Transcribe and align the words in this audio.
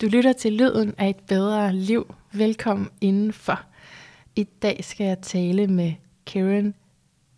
Du 0.00 0.06
lytter 0.06 0.32
til 0.32 0.52
Lyden 0.52 0.94
af 0.98 1.08
et 1.08 1.16
bedre 1.16 1.72
liv. 1.72 2.14
Velkommen 2.32 2.88
indenfor. 3.00 3.60
I 4.36 4.44
dag 4.44 4.84
skal 4.84 5.06
jeg 5.06 5.18
tale 5.22 5.66
med 5.66 5.92
Karen 6.26 6.74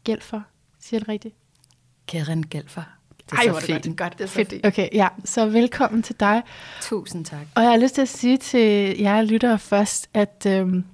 Gelfer. 0.04 0.40
Siger 0.80 1.00
det 1.00 1.08
rigtigt? 1.08 1.34
Karen 2.08 2.46
Gelfer. 2.48 2.82
Det 3.18 3.32
er 3.32 3.36
Ej, 3.36 3.60
så 3.60 3.66
fint. 3.66 3.84
Det 3.84 3.96
godt. 3.96 4.12
Det 4.18 4.24
er 4.24 4.28
så 4.28 4.34
Fedt. 4.34 4.50
fint. 4.50 4.66
Okay, 4.66 4.88
ja. 4.92 5.08
Så 5.24 5.46
velkommen 5.46 6.02
til 6.02 6.20
dig. 6.20 6.42
Tusind 6.82 7.24
tak. 7.24 7.46
Og 7.54 7.62
jeg 7.62 7.70
har 7.70 7.78
lyst 7.78 7.94
til 7.94 8.02
at 8.02 8.08
sige 8.08 8.36
til 8.36 8.98
jer 9.00 9.22
lyttere 9.22 9.58
først, 9.58 10.08
at 10.14 10.46
øhm, 10.48 10.84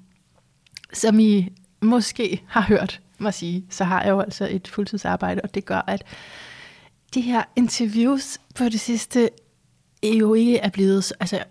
som 0.92 1.18
I 1.20 1.48
måske 1.80 2.42
har 2.48 2.62
hørt 2.62 3.00
mig 3.18 3.34
sige, 3.34 3.66
så 3.70 3.84
har 3.84 4.02
jeg 4.02 4.10
jo 4.10 4.20
altså 4.20 4.48
et 4.50 4.68
fuldtidsarbejde, 4.68 5.40
og 5.44 5.54
det 5.54 5.64
gør, 5.64 5.84
at 5.86 6.04
de 7.14 7.20
her 7.20 7.42
interviews 7.56 8.38
på 8.54 8.64
det 8.64 8.80
sidste 8.80 9.28
jo 10.04 10.34
ikke 10.34 10.58
er 10.58 10.70
blevet... 10.70 11.12
Altså, 11.20 11.44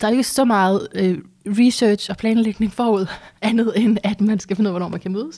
der 0.00 0.06
er 0.06 0.10
ikke 0.10 0.24
så 0.24 0.44
meget 0.44 0.88
øh, 0.94 1.18
research 1.46 2.10
og 2.10 2.16
planlægning 2.16 2.72
forud, 2.72 3.06
andet 3.42 3.72
end 3.76 3.98
at 4.02 4.20
man 4.20 4.40
skal 4.40 4.56
finde 4.56 4.70
ud 4.70 4.74
af, 4.74 4.80
hvornår 4.80 4.88
man 4.88 5.00
kan 5.00 5.12
mødes. 5.12 5.36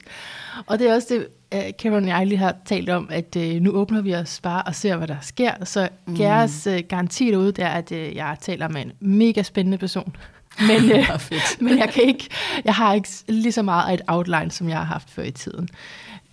Og 0.66 0.78
det 0.78 0.90
er 0.90 0.94
også 0.94 1.08
det, 1.10 1.26
uh, 1.54 1.70
Karen 1.78 2.04
og 2.04 2.08
jeg 2.08 2.26
lige 2.26 2.38
har 2.38 2.56
talt 2.64 2.88
om, 2.88 3.08
at 3.10 3.36
uh, 3.36 3.42
nu 3.42 3.70
åbner 3.70 4.00
vi 4.02 4.14
os 4.14 4.40
bare 4.42 4.62
og 4.62 4.74
ser, 4.74 4.96
hvad 4.96 5.08
der 5.08 5.16
sker. 5.22 5.64
Så 5.64 5.88
mm. 6.06 6.18
jeres 6.18 6.66
uh, 6.66 6.78
garanti 6.88 7.30
derude, 7.30 7.52
det 7.52 7.64
er, 7.64 7.68
at 7.68 7.92
uh, 7.92 8.16
jeg 8.16 8.36
taler 8.40 8.68
med 8.68 8.82
en 8.82 8.92
mega 9.00 9.42
spændende 9.42 9.78
person. 9.78 10.16
Men, 10.68 10.76
uh, 10.92 11.20
men 11.60 11.78
jeg, 11.78 11.90
kan 11.94 12.02
ikke, 12.02 12.28
jeg 12.64 12.74
har 12.74 12.94
ikke 12.94 13.08
lige 13.28 13.52
så 13.52 13.62
meget 13.62 13.90
af 13.90 13.94
et 13.94 14.02
outline, 14.06 14.50
som 14.50 14.68
jeg 14.68 14.76
har 14.76 14.84
haft 14.84 15.10
før 15.10 15.22
i 15.22 15.30
tiden, 15.30 15.68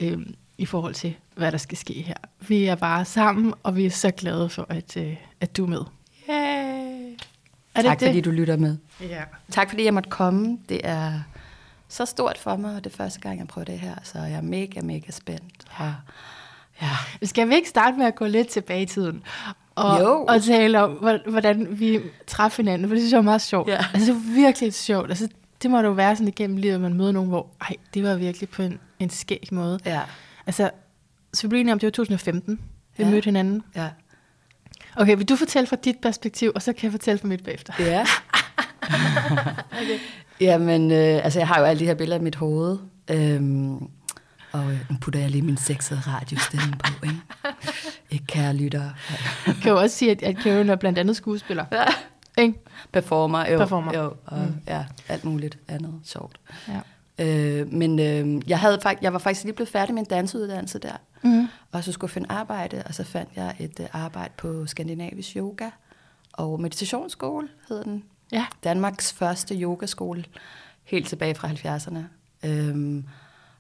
uh, 0.04 0.22
i 0.58 0.66
forhold 0.66 0.94
til, 0.94 1.14
hvad 1.36 1.52
der 1.52 1.58
skal 1.58 1.78
ske 1.78 1.94
her. 1.94 2.16
Vi 2.48 2.66
er 2.66 2.76
bare 2.76 3.06
sammen, 3.06 3.54
og 3.64 3.76
vi 3.76 3.86
er 3.86 3.90
så 3.90 4.12
glade 4.12 4.50
for, 4.50 4.66
at, 4.70 4.98
uh, 4.98 5.14
at 5.42 5.58
du 5.58 5.64
er 5.64 5.70
med. 5.70 5.82
Yay! 6.30 6.67
Er 7.78 7.82
tak 7.82 8.00
det 8.00 8.08
fordi 8.08 8.22
du 8.22 8.32
lytter 8.32 8.58
med. 8.58 8.78
Ja. 9.02 9.24
Tak 9.52 9.70
fordi 9.70 9.84
jeg 9.84 9.94
måtte 9.94 10.10
komme. 10.10 10.58
Det 10.70 10.82
er 10.84 11.22
så 11.88 12.06
stort 12.06 12.38
for 12.38 12.56
mig, 12.56 12.76
og 12.76 12.84
det 12.84 12.94
er 12.94 12.98
første 12.98 13.20
gang, 13.20 13.40
jeg 13.40 13.48
prøver 13.48 13.66
det 13.66 13.80
her, 13.80 13.96
så 14.04 14.20
jeg 14.20 14.34
er 14.38 14.42
mega, 14.42 14.82
mega 14.82 15.12
spændt. 15.12 15.66
Og, 15.80 15.94
ja. 16.82 16.90
Skal 17.24 17.50
vi 17.50 17.56
ikke 17.56 17.70
starte 17.70 17.98
med 17.98 18.06
at 18.06 18.16
gå 18.16 18.26
lidt 18.26 18.48
tilbage 18.48 18.82
i 18.82 18.86
tiden? 18.86 19.24
Og, 19.76 20.00
jo. 20.00 20.26
og 20.28 20.44
tale 20.44 20.84
om, 20.84 20.92
hvordan 21.28 21.80
vi 21.80 22.00
træffede 22.28 22.66
hinanden, 22.68 22.88
for 22.88 22.96
det 22.96 23.02
synes 23.02 23.12
jeg 23.12 23.18
er 23.18 23.22
meget 23.22 23.42
sjovt. 23.42 23.70
Ja. 23.70 23.86
Altså, 23.94 24.14
det 24.14 24.18
er 24.18 24.34
virkelig 24.36 24.74
sjovt. 24.74 25.10
Altså, 25.10 25.28
det 25.62 25.72
må 25.72 25.82
jo 25.82 25.92
være 25.92 26.16
sådan 26.16 26.28
igennem 26.28 26.58
livet, 26.58 26.76
at 26.76 26.82
man 26.82 26.94
møder 26.94 27.12
nogen, 27.12 27.30
hvor 27.30 27.48
ej, 27.62 27.76
det 27.94 28.04
var 28.04 28.16
virkelig 28.16 28.50
på 28.50 28.62
en, 28.62 28.80
en 29.00 29.10
skæg 29.10 29.48
måde. 29.52 29.80
Ja. 29.86 30.02
Altså, 30.46 30.70
så 31.34 31.48
blev 31.48 31.66
vi 31.66 31.72
om, 31.72 31.80
det 31.80 31.88
var 31.88 31.92
2015, 31.92 32.60
vi 32.98 33.04
ja. 33.04 33.10
mødte 33.10 33.26
hinanden. 33.26 33.64
Ja. 33.76 33.90
Okay, 35.00 35.18
vil 35.18 35.30
du 35.30 35.36
fortælle 35.36 35.68
fra 35.68 35.76
dit 35.76 35.96
perspektiv, 36.02 36.52
og 36.56 36.62
så 36.62 36.74
kan 36.74 36.84
jeg 36.84 36.92
fortælle 36.92 37.20
fra 37.20 37.28
mit 37.28 37.44
bagefter? 37.44 37.74
Ja. 37.80 38.06
okay. 39.82 40.00
Jamen, 40.42 40.92
øh, 40.92 41.26
altså 41.26 41.40
jeg 41.40 41.48
har 41.48 41.60
jo 41.60 41.66
alle 41.66 41.80
de 41.80 41.86
her 41.86 41.94
billeder 41.94 42.20
i 42.20 42.24
mit 42.24 42.36
hoved, 42.36 42.78
øhm, 43.10 43.76
og 44.52 44.72
øh, 44.72 44.80
nu 44.90 44.98
putter 45.02 45.20
jeg 45.20 45.30
lige 45.30 45.42
min 45.42 45.58
sexede 45.58 46.00
radiostemme 46.00 46.74
på, 46.80 47.06
ikke? 47.06 47.18
Ikke 48.12 48.26
kære 48.26 48.54
lytter. 48.54 48.90
Jeg 49.48 49.56
kan 49.62 49.72
jo 49.72 49.80
også 49.80 49.98
sige, 49.98 50.12
at, 50.12 50.24
at 50.24 50.38
Karen 50.38 50.70
er 50.70 50.76
blandt 50.76 51.00
andet 51.00 51.16
skuespiller. 51.16 51.66
Ja. 51.72 51.86
Ikke? 52.38 52.60
Performer, 52.92 53.50
jo. 53.52 53.58
Performer. 53.58 53.98
jo 53.98 54.14
og, 54.26 54.38
mm. 54.38 54.56
Ja, 54.68 54.86
alt 55.08 55.26
muligt 55.26 55.58
andet 55.68 55.94
sjovt. 56.06 56.40
Ja. 56.68 56.80
Øh, 57.20 57.74
men 57.74 58.00
øh, 58.00 58.50
jeg, 58.50 58.60
havde, 58.60 58.80
jeg 59.02 59.14
var 59.14 59.20
faktisk 59.20 59.44
lige 59.44 59.56
blevet 59.56 59.70
færdig 59.70 59.96
med 59.96 60.02
en 60.02 60.10
danseuddannelse 60.10 60.80
der, 60.80 60.94
mm. 61.22 61.48
og 61.72 61.84
så 61.84 61.92
skulle 61.92 62.10
jeg 62.10 62.14
finde 62.14 62.32
arbejde, 62.32 62.84
og 62.86 62.94
så 62.94 63.04
fandt 63.04 63.30
jeg 63.36 63.56
et 63.60 63.80
uh, 63.80 63.86
arbejde 64.04 64.34
på 64.38 64.66
Skandinavisk 64.66 65.36
Yoga 65.38 65.70
og 66.34 66.62
Meditationsskole, 66.62 67.48
hedder 67.70 67.84
den. 67.84 68.04
Ja. 68.32 68.46
Danmarks 68.64 69.14
første 69.14 69.56
yogaskole, 69.56 70.24
helt 70.84 71.08
tilbage 71.08 71.36
fra 71.36 71.48
70'erne. 71.48 72.00
Øhm, 72.44 73.06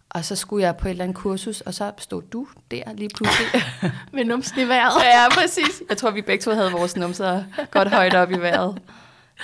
og 0.09 0.25
så 0.25 0.35
skulle 0.35 0.65
jeg 0.65 0.77
på 0.77 0.87
et 0.87 0.91
eller 0.91 1.03
andet 1.03 1.17
kursus, 1.17 1.61
og 1.61 1.73
så 1.73 1.91
stod 1.97 2.21
du 2.21 2.47
der 2.71 2.93
lige 2.93 3.09
pludselig. 3.09 3.47
Med 4.13 4.25
numsen 4.25 4.59
i 4.59 4.67
vejret. 4.67 5.03
ja, 5.03 5.29
præcis. 5.29 5.83
Jeg 5.89 5.97
tror, 5.97 6.11
vi 6.11 6.21
begge 6.21 6.41
to 6.41 6.51
havde 6.51 6.71
vores 6.71 6.95
numser 6.95 7.43
godt 7.71 7.89
højt 7.89 8.13
op 8.13 8.31
i 8.31 8.37
vejret. 8.37 8.81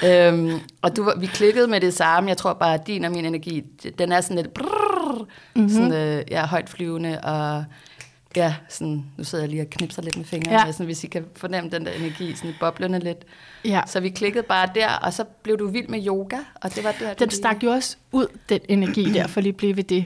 Øhm, 0.05 0.59
og 0.81 0.95
du, 0.95 1.13
vi 1.17 1.25
klikkede 1.25 1.67
med 1.67 1.81
det 1.81 1.93
samme. 1.93 2.29
Jeg 2.29 2.37
tror 2.37 2.53
bare, 2.53 2.73
at 2.73 2.87
din 2.87 3.03
og 3.03 3.11
min 3.11 3.25
energi, 3.25 3.63
den 3.97 4.11
er 4.11 4.21
sådan 4.21 4.37
lidt 4.37 4.53
brrr, 4.53 5.27
mm-hmm. 5.55 5.69
sådan, 5.69 5.93
øh, 5.93 6.23
ja, 6.31 6.45
højt 6.45 6.69
flyvende, 6.69 7.19
og 7.21 7.65
ja, 8.35 8.55
sådan, 8.69 9.05
nu 9.17 9.23
sidder 9.23 9.43
jeg 9.43 9.49
lige 9.49 9.61
og 9.61 9.69
knipser 9.69 10.01
lidt 10.01 10.17
med 10.17 10.25
fingrene, 10.25 10.65
ja. 10.65 10.71
sådan, 10.71 10.85
hvis 10.85 11.03
I 11.03 11.07
kan 11.07 11.25
fornemme 11.35 11.69
den 11.69 11.85
der 11.85 11.91
energi, 11.91 12.35
sådan 12.35 12.55
boblende 12.59 12.99
lidt. 12.99 13.25
Ja. 13.65 13.81
Så 13.87 13.99
vi 13.99 14.09
klikkede 14.09 14.43
bare 14.43 14.69
der, 14.75 14.89
og 14.89 15.13
så 15.13 15.23
blev 15.43 15.59
du 15.59 15.67
vild 15.67 15.87
med 15.87 16.07
yoga, 16.07 16.37
og 16.55 16.75
det 16.75 16.83
var 16.83 16.95
der, 16.99 17.13
Den 17.13 17.29
stak 17.29 17.63
jo 17.63 17.71
også 17.71 17.97
ud, 18.11 18.27
den 18.49 18.59
energi 18.69 19.13
der, 19.13 19.27
for 19.27 19.41
lige 19.41 19.53
blive 19.53 19.77
ved 19.77 19.83
det 19.83 20.05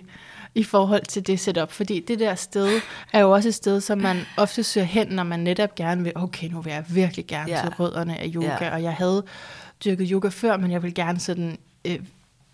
i 0.56 0.64
forhold 0.64 1.06
til 1.06 1.28
det 1.28 1.40
setup, 1.40 1.72
fordi 1.72 2.00
det 2.00 2.20
der 2.20 2.36
sted 2.36 2.82
er 3.14 3.20
jo 3.20 3.32
også 3.32 3.50
et 3.50 3.56
sted, 3.56 3.82
som 3.82 3.98
man 3.98 4.18
ofte 4.38 4.64
søger 4.64 4.88
hen, 4.88 5.08
når 5.08 5.24
man 5.24 5.40
netop 5.40 5.76
gerne 5.76 6.04
vil, 6.04 6.12
okay, 6.16 6.48
nu 6.48 6.62
vil 6.62 6.74
jeg 6.74 6.84
virkelig 6.90 7.28
gerne 7.28 7.52
ja. 7.52 7.62
til 7.62 7.70
rødderne 7.70 8.18
af 8.18 8.32
yoga, 8.36 8.58
ja. 8.62 8.74
og 8.74 8.84
jeg 8.84 8.94
havde 8.94 9.24
dyrket 9.86 10.10
yoga 10.10 10.30
før, 10.30 10.58
men 10.58 10.72
jeg 10.72 10.84
vil 10.84 10.94
gerne 10.94 11.20
sådan 11.20 11.58
øh, 11.86 12.00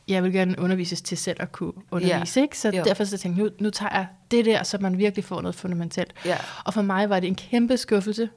jeg 0.07 0.23
vil 0.23 0.34
gerne 0.34 0.56
undervises 0.59 1.01
til 1.01 1.17
selv 1.17 1.38
at 1.39 1.51
kunne 1.51 1.72
undervise, 1.91 2.39
ja. 2.39 2.44
ikke? 2.44 2.57
Så 2.57 2.72
jo. 2.75 2.84
derfor 2.84 3.03
så 3.03 3.17
tænkte 3.17 3.41
jeg, 3.41 3.50
nu, 3.50 3.63
nu 3.63 3.69
tager 3.69 3.95
jeg 3.95 4.07
det 4.31 4.45
der, 4.45 4.63
så 4.63 4.78
man 4.81 4.97
virkelig 4.97 5.25
får 5.25 5.41
noget 5.41 5.56
fundamentalt. 5.56 6.13
Ja. 6.25 6.38
Og 6.63 6.73
for 6.73 6.81
mig 6.81 7.09
var 7.09 7.19
det 7.19 7.28
en 7.28 7.35
kæmpe 7.35 7.78
skuffelse. 7.78 8.29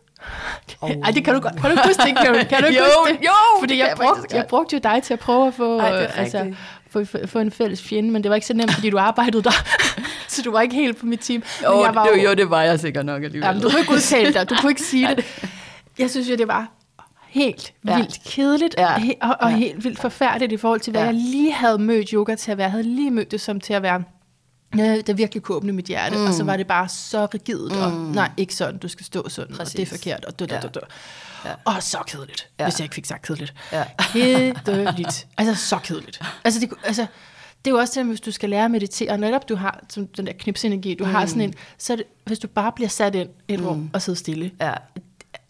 Oh. 0.80 0.90
Ej, 1.04 1.10
det 1.10 1.24
kan 1.24 1.34
du 1.34 1.40
godt. 1.40 1.60
Kan 1.60 1.70
du 1.70 1.76
huske 1.86 2.02
det, 2.02 2.16
Karen? 2.16 2.46
Kan 2.46 2.62
du 2.62 2.68
jo, 2.78 2.82
huske 2.98 3.18
det? 3.18 3.26
Jo, 3.26 3.60
Fordi 3.60 3.78
jeg, 3.78 3.88
jeg, 3.88 3.96
brugte, 3.96 4.36
jeg 4.36 4.46
brugte 4.48 4.76
jo 4.76 4.80
dig 4.82 5.02
til 5.02 5.12
at 5.12 5.18
prøve 5.18 5.46
at 5.46 5.54
få, 5.54 5.78
Ej, 5.78 6.02
øh, 6.02 6.18
altså, 6.18 6.54
få, 6.90 7.04
få 7.26 7.38
en 7.38 7.50
fælles 7.50 7.82
fjende, 7.82 8.10
men 8.10 8.22
det 8.22 8.28
var 8.28 8.34
ikke 8.34 8.46
så 8.46 8.54
nemt, 8.54 8.74
fordi 8.74 8.90
du 8.90 8.98
arbejdede 8.98 9.42
der. 9.42 9.64
så 10.28 10.42
du 10.42 10.50
var 10.50 10.60
ikke 10.60 10.74
helt 10.74 10.96
på 10.96 11.06
mit 11.06 11.20
team. 11.20 11.42
Jo, 11.64 11.74
men 11.74 11.84
jeg 11.84 11.94
var 11.94 12.04
det, 12.04 12.22
jo, 12.22 12.28
jo, 12.28 12.34
det 12.34 12.50
var 12.50 12.62
jeg 12.62 12.80
sikkert 12.80 13.06
nok 13.06 13.22
alligevel. 13.22 13.46
Jamen, 13.46 13.62
du 13.62 13.68
kunne 13.68 13.80
ikke 13.80 13.92
udtale 13.92 14.32
dig. 14.32 14.50
Du 14.50 14.54
kunne 14.60 14.70
ikke 14.70 14.82
sige 14.82 15.16
det. 15.16 15.50
Jeg 15.98 16.10
synes 16.10 16.30
jo, 16.30 16.36
det 16.36 16.48
var 16.48 16.75
helt 17.28 17.72
ja. 17.86 17.96
vildt 17.96 18.20
kedeligt 18.24 18.74
ja. 18.78 18.96
he- 18.96 19.18
og, 19.20 19.36
og 19.40 19.50
ja. 19.50 19.56
helt 19.56 19.84
vildt 19.84 20.00
forfærdeligt 20.00 20.52
i 20.52 20.56
forhold 20.56 20.80
til, 20.80 20.90
hvad 20.90 21.00
ja. 21.00 21.06
jeg 21.06 21.14
lige 21.14 21.52
havde 21.52 21.78
mødt 21.78 22.10
yoga 22.10 22.34
til 22.34 22.50
at 22.50 22.58
være. 22.58 22.64
Jeg 22.64 22.70
havde 22.70 22.84
lige 22.84 23.10
mødt 23.10 23.30
det 23.30 23.40
som 23.40 23.60
til 23.60 23.72
at 23.72 23.82
være 23.82 24.02
der 24.76 25.12
virkelig 25.12 25.42
kunne 25.42 25.56
åbne 25.56 25.72
mit 25.72 25.84
hjerte, 25.84 26.16
mm. 26.16 26.24
og 26.24 26.34
så 26.34 26.42
mm. 26.42 26.46
var 26.46 26.56
det 26.56 26.66
bare 26.66 26.88
så 26.88 27.26
rigidt, 27.34 27.72
mm. 27.72 27.82
og 27.82 27.92
nej, 27.92 28.30
ikke 28.36 28.54
sådan, 28.54 28.78
du 28.78 28.88
skal 28.88 29.06
stå 29.06 29.28
sådan, 29.28 29.56
Præcis. 29.56 29.74
og 29.74 29.76
det 29.76 29.82
er 29.82 29.86
forkert, 29.96 30.24
og 30.24 30.38
du, 30.38 30.44
du, 30.44 30.54
du, 30.62 30.68
du. 30.74 30.80
Ja. 31.44 31.52
Og 31.64 31.82
så 31.82 31.98
kedeligt, 32.06 32.48
ja. 32.60 32.64
hvis 32.64 32.78
jeg 32.78 32.84
ikke 32.84 32.94
fik 32.94 33.04
sagt 33.04 33.26
kedeligt. 33.26 33.54
Ja. 33.72 33.84
Kedeligt. 33.98 35.26
Altså, 35.38 35.54
så 35.54 35.78
kedeligt. 35.78 36.20
Altså, 36.44 36.60
det, 36.60 36.70
altså, 36.84 37.06
det 37.64 37.70
er 37.70 37.74
jo 37.74 37.78
også 37.78 38.00
det, 38.00 38.08
hvis 38.08 38.20
du 38.20 38.30
skal 38.30 38.50
lære 38.50 38.64
at 38.64 38.70
meditere, 38.70 39.10
og 39.10 39.20
netop 39.20 39.48
du 39.48 39.56
har 39.56 39.84
som 39.88 40.06
den 40.06 40.26
der 40.26 40.32
knipsenergi, 40.32 40.94
du 40.94 41.04
mm. 41.04 41.10
har 41.10 41.26
sådan 41.26 41.42
en, 41.42 41.54
så 41.78 41.96
det, 41.96 42.04
hvis 42.24 42.38
du 42.38 42.48
bare 42.48 42.72
bliver 42.72 42.88
sat 42.88 43.14
ind 43.14 43.28
i 43.48 43.54
et 43.54 43.60
mm. 43.60 43.66
rum 43.66 43.90
og 43.92 44.02
sidder 44.02 44.16
stille, 44.16 44.50
ja. 44.60 44.72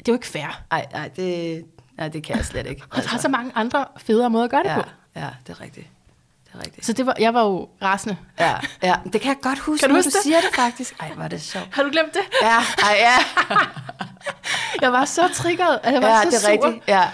Det 0.07 0.13
er 0.13 0.13
jo 0.13 0.19
ikke 0.19 0.27
fair. 0.27 0.63
Nej, 0.71 0.87
nej, 0.93 1.09
det, 1.09 1.65
Nej, 1.99 2.09
det 2.09 2.23
kan 2.23 2.37
jeg 2.37 2.45
slet 2.45 2.67
ikke. 2.67 2.83
Altså. 2.83 2.89
Og 2.97 3.03
der 3.03 3.09
er 3.09 3.13
altså. 3.13 3.23
så 3.23 3.29
mange 3.29 3.53
andre 3.55 3.85
federe 3.97 4.31
måder 4.31 4.45
at 4.45 4.51
gøre 4.51 4.63
det 4.63 4.69
ja, 4.69 4.75
på. 4.75 4.89
Ja, 5.17 5.29
det 5.47 5.53
er 5.53 5.61
rigtigt. 5.61 5.87
Det 6.45 6.55
er 6.55 6.65
rigtigt. 6.65 6.87
Så 6.87 6.93
det 6.93 7.07
var, 7.07 7.17
jeg 7.19 7.35
var 7.35 7.43
jo 7.43 7.69
rasende. 7.83 8.17
Ja, 8.41 8.55
ja, 8.83 8.95
det 9.13 9.21
kan 9.21 9.29
jeg 9.29 9.37
godt 9.43 9.59
huske, 9.59 9.81
kan 9.81 9.91
du, 9.91 9.97
huske 9.97 10.11
du 10.11 10.13
det? 10.15 10.23
siger 10.23 10.41
det 10.41 10.51
faktisk. 10.55 10.97
Ej, 11.01 11.13
var 11.17 11.29
det 11.29 11.43
sjovt. 11.43 11.69
Har 11.73 11.83
du 11.83 11.91
glemt 11.91 12.15
det? 12.15 12.21
Ja, 12.43 12.59
ej, 12.83 12.97
ja. 12.99 13.17
jeg 14.83 14.93
var 14.93 15.05
så 15.05 15.29
triggeret, 15.35 15.81
jeg 15.85 16.03
var 16.03 16.09
ja, 16.09 16.23
så 16.23 16.31
det 16.31 16.37
er 16.37 16.41
sur. 16.41 16.51
rigtigt. 16.51 16.89
Ja, 16.89 17.09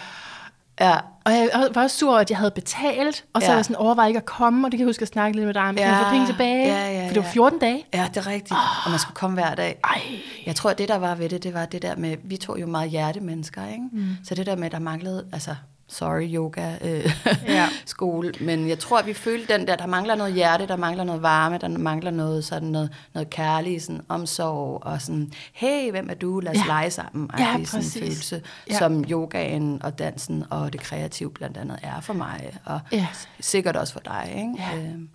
ja. 0.80 0.98
Og 1.24 1.32
jeg 1.32 1.68
var 1.74 1.82
også 1.82 1.98
sur 1.98 2.16
at 2.16 2.30
jeg 2.30 2.38
havde 2.38 2.50
betalt, 2.50 3.24
og 3.32 3.42
så 3.42 3.50
ja. 3.50 3.56
jeg 3.56 3.64
sådan 3.64 3.76
overvejet 3.76 4.08
ikke 4.08 4.18
at 4.18 4.24
komme, 4.24 4.66
og 4.66 4.72
det 4.72 4.78
kan 4.78 4.84
jeg 4.84 4.88
huske 4.88 5.02
at 5.02 5.08
snakke 5.08 5.36
lidt 5.36 5.46
med 5.46 5.54
dig 5.54 5.62
om. 5.62 5.74
Kan 5.76 5.84
ja. 5.84 5.94
jeg 5.94 6.04
få 6.06 6.10
penge 6.10 6.26
tilbage? 6.26 6.66
Ja, 6.66 6.86
ja, 6.86 6.92
ja. 6.92 7.08
For 7.08 7.14
det 7.14 7.22
var 7.22 7.28
14 7.28 7.58
dage. 7.58 7.86
Ja, 7.94 8.08
det 8.08 8.16
er 8.16 8.26
rigtigt. 8.26 8.52
Oh. 8.52 8.86
Og 8.86 8.90
man 8.90 9.00
skulle 9.00 9.14
komme 9.14 9.34
hver 9.34 9.54
dag. 9.54 9.80
Ej. 9.84 10.02
Jeg 10.46 10.56
tror, 10.56 10.70
at 10.70 10.78
det 10.78 10.88
der 10.88 10.98
var 10.98 11.14
ved 11.14 11.28
det, 11.28 11.42
det 11.42 11.54
var 11.54 11.66
det 11.66 11.82
der 11.82 11.96
med, 11.96 12.16
vi 12.24 12.36
tog 12.36 12.60
jo 12.60 12.66
meget 12.66 12.90
hjertemennesker, 12.90 13.66
ikke? 13.66 13.84
Mm. 13.92 14.06
Så 14.24 14.34
det 14.34 14.46
der 14.46 14.56
med, 14.56 14.66
at 14.66 14.72
der 14.72 14.78
manglede, 14.78 15.26
altså 15.32 15.54
sorry 15.92 16.34
yoga 16.34 16.74
øh, 16.80 17.12
ja. 17.46 17.68
skole, 17.86 18.32
men 18.40 18.68
jeg 18.68 18.78
tror, 18.78 18.98
at 18.98 19.06
vi 19.06 19.14
følte 19.14 19.58
den 19.58 19.66
der, 19.66 19.76
der 19.76 19.86
mangler 19.86 20.14
noget 20.14 20.34
hjerte, 20.34 20.66
der 20.66 20.76
mangler 20.76 21.04
noget 21.04 21.22
varme, 21.22 21.58
der 21.58 21.68
mangler 21.68 22.10
noget 22.10 22.44
sådan 22.44 22.68
noget, 22.68 22.90
noget 23.14 23.30
kærlig 23.30 23.82
sådan 23.82 24.00
omsorg, 24.08 24.86
og 24.86 25.02
sådan, 25.02 25.32
hey, 25.52 25.90
hvem 25.90 26.10
er 26.10 26.14
du, 26.14 26.40
lad 26.40 26.52
os 26.52 26.58
ja. 26.58 26.66
lege 26.66 26.90
sammen, 26.90 27.30
ja, 27.38 27.64
sådan 27.64 27.84
en 27.84 27.90
følelse, 27.90 28.42
ja. 28.70 28.78
som 28.78 29.04
yogaen 29.10 29.82
og 29.82 29.98
dansen 29.98 30.44
og 30.50 30.72
det 30.72 30.80
kreative 30.80 31.30
blandt 31.30 31.56
andet 31.56 31.78
er 31.82 32.00
for 32.00 32.14
mig, 32.14 32.58
og 32.64 32.80
ja. 32.92 33.06
sikkert 33.40 33.76
også 33.76 33.92
for 33.92 34.00
dig, 34.00 34.32
ikke? 34.36 34.54
Ja. 34.58 34.78
Øhm, 34.78 35.08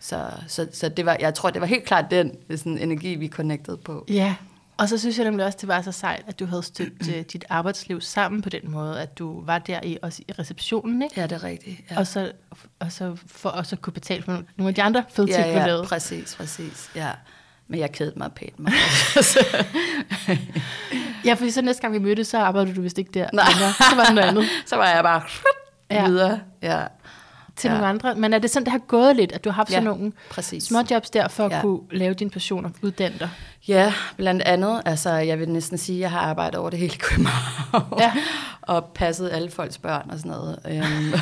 så, 0.00 0.30
så, 0.46 0.66
så 0.72 0.88
det 0.88 1.06
var, 1.06 1.16
jeg 1.20 1.34
tror, 1.34 1.50
det 1.50 1.60
var 1.60 1.66
helt 1.66 1.84
klart 1.84 2.04
den 2.10 2.32
sådan, 2.56 2.78
energi, 2.78 3.14
vi 3.14 3.28
connectede 3.28 3.76
på. 3.76 4.04
Ja, 4.08 4.34
og 4.80 4.88
så 4.88 4.98
synes 4.98 5.18
jeg 5.18 5.24
nemlig 5.24 5.46
også, 5.46 5.58
det 5.60 5.68
var 5.68 5.82
så 5.82 5.92
sejt, 5.92 6.22
at 6.26 6.38
du 6.38 6.46
havde 6.46 6.62
støbt 6.62 7.08
uh, 7.08 7.14
dit 7.32 7.44
arbejdsliv 7.48 8.00
sammen 8.00 8.42
på 8.42 8.48
den 8.48 8.70
måde, 8.70 9.00
at 9.00 9.18
du 9.18 9.44
var 9.44 9.58
der 9.58 9.80
i, 9.82 9.98
også 10.02 10.22
i 10.28 10.32
receptionen, 10.32 11.02
ikke? 11.02 11.20
Ja, 11.20 11.26
det 11.26 11.32
er 11.32 11.44
rigtigt. 11.44 11.80
Ja. 11.90 11.98
Og, 11.98 12.06
så, 12.06 12.32
og 12.78 12.92
så 12.92 13.16
for 13.26 13.48
også 13.48 13.76
at 13.76 13.82
kunne 13.82 13.92
betale 13.92 14.22
for 14.22 14.42
nogle 14.56 14.68
af 14.68 14.74
de 14.74 14.82
andre 14.82 15.04
fede 15.08 15.26
ting, 15.26 15.38
ja, 15.38 15.52
ja, 15.52 15.60
du 15.60 15.66
lavede. 15.66 15.84
præcis, 15.84 16.36
præcis, 16.36 16.90
ja. 16.94 17.10
Men 17.68 17.80
jeg 17.80 17.92
kedede 17.92 18.18
mig 18.18 18.32
pænt 18.32 18.58
mig. 18.58 18.72
ja, 21.24 21.34
fordi 21.34 21.50
så 21.50 21.62
næste 21.62 21.82
gang 21.82 21.94
vi 21.94 21.98
mødtes, 21.98 22.28
så 22.28 22.38
arbejdede 22.38 22.74
du 22.74 22.80
vist 22.82 22.98
ikke 22.98 23.10
der. 23.14 23.28
Nej. 23.32 23.44
Så 23.90 23.96
var 23.96 24.04
det 24.04 24.14
noget 24.14 24.28
andet. 24.28 24.44
så 24.70 24.76
var 24.76 24.88
jeg 24.88 25.02
bare 25.02 25.22
ja. 25.90 26.06
videre. 26.06 26.40
Ja 26.62 26.86
til 27.60 27.68
ja. 27.68 27.74
nogle 27.74 27.88
andre. 27.88 28.14
Men 28.14 28.32
er 28.32 28.38
det 28.38 28.50
sådan, 28.50 28.64
det 28.64 28.72
har 28.72 28.78
gået 28.78 29.16
lidt, 29.16 29.32
at 29.32 29.44
du 29.44 29.48
har 29.50 29.54
haft 29.54 29.70
ja, 29.70 29.74
sådan 29.74 29.84
nogle 29.84 30.12
præcis. 30.30 30.64
små 30.64 30.78
jobs 30.90 31.10
der, 31.10 31.28
for 31.28 31.44
at 31.44 31.52
ja. 31.52 31.60
kunne 31.60 31.80
lave 31.90 32.14
din 32.14 32.30
passion 32.30 32.64
og 32.64 32.72
uddanne 32.82 33.18
dig? 33.18 33.28
Ja, 33.68 33.92
blandt 34.16 34.42
andet. 34.42 34.82
Altså, 34.84 35.10
jeg 35.10 35.38
vil 35.38 35.48
næsten 35.48 35.78
sige, 35.78 35.96
at 35.96 36.00
jeg 36.00 36.10
har 36.10 36.20
arbejdet 36.20 36.60
over 36.60 36.70
det 36.70 36.78
hele 36.78 36.94
København. 36.98 37.98
Ja. 37.98 38.12
og 38.62 38.84
passet 38.94 39.30
alle 39.32 39.50
folks 39.50 39.78
børn 39.78 40.10
og 40.10 40.18
sådan 40.18 40.30
noget. 40.30 40.58
øhm, 40.68 41.12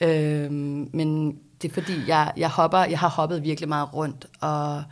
øhm, 0.08 0.90
men 0.92 1.38
det 1.62 1.70
er 1.70 1.74
fordi, 1.74 1.94
jeg, 2.06 2.32
jeg, 2.36 2.48
hopper, 2.48 2.78
jeg 2.78 2.98
har 2.98 3.08
hoppet 3.08 3.44
virkelig 3.44 3.68
meget 3.68 3.94
rundt, 3.94 4.26
og 4.40 4.82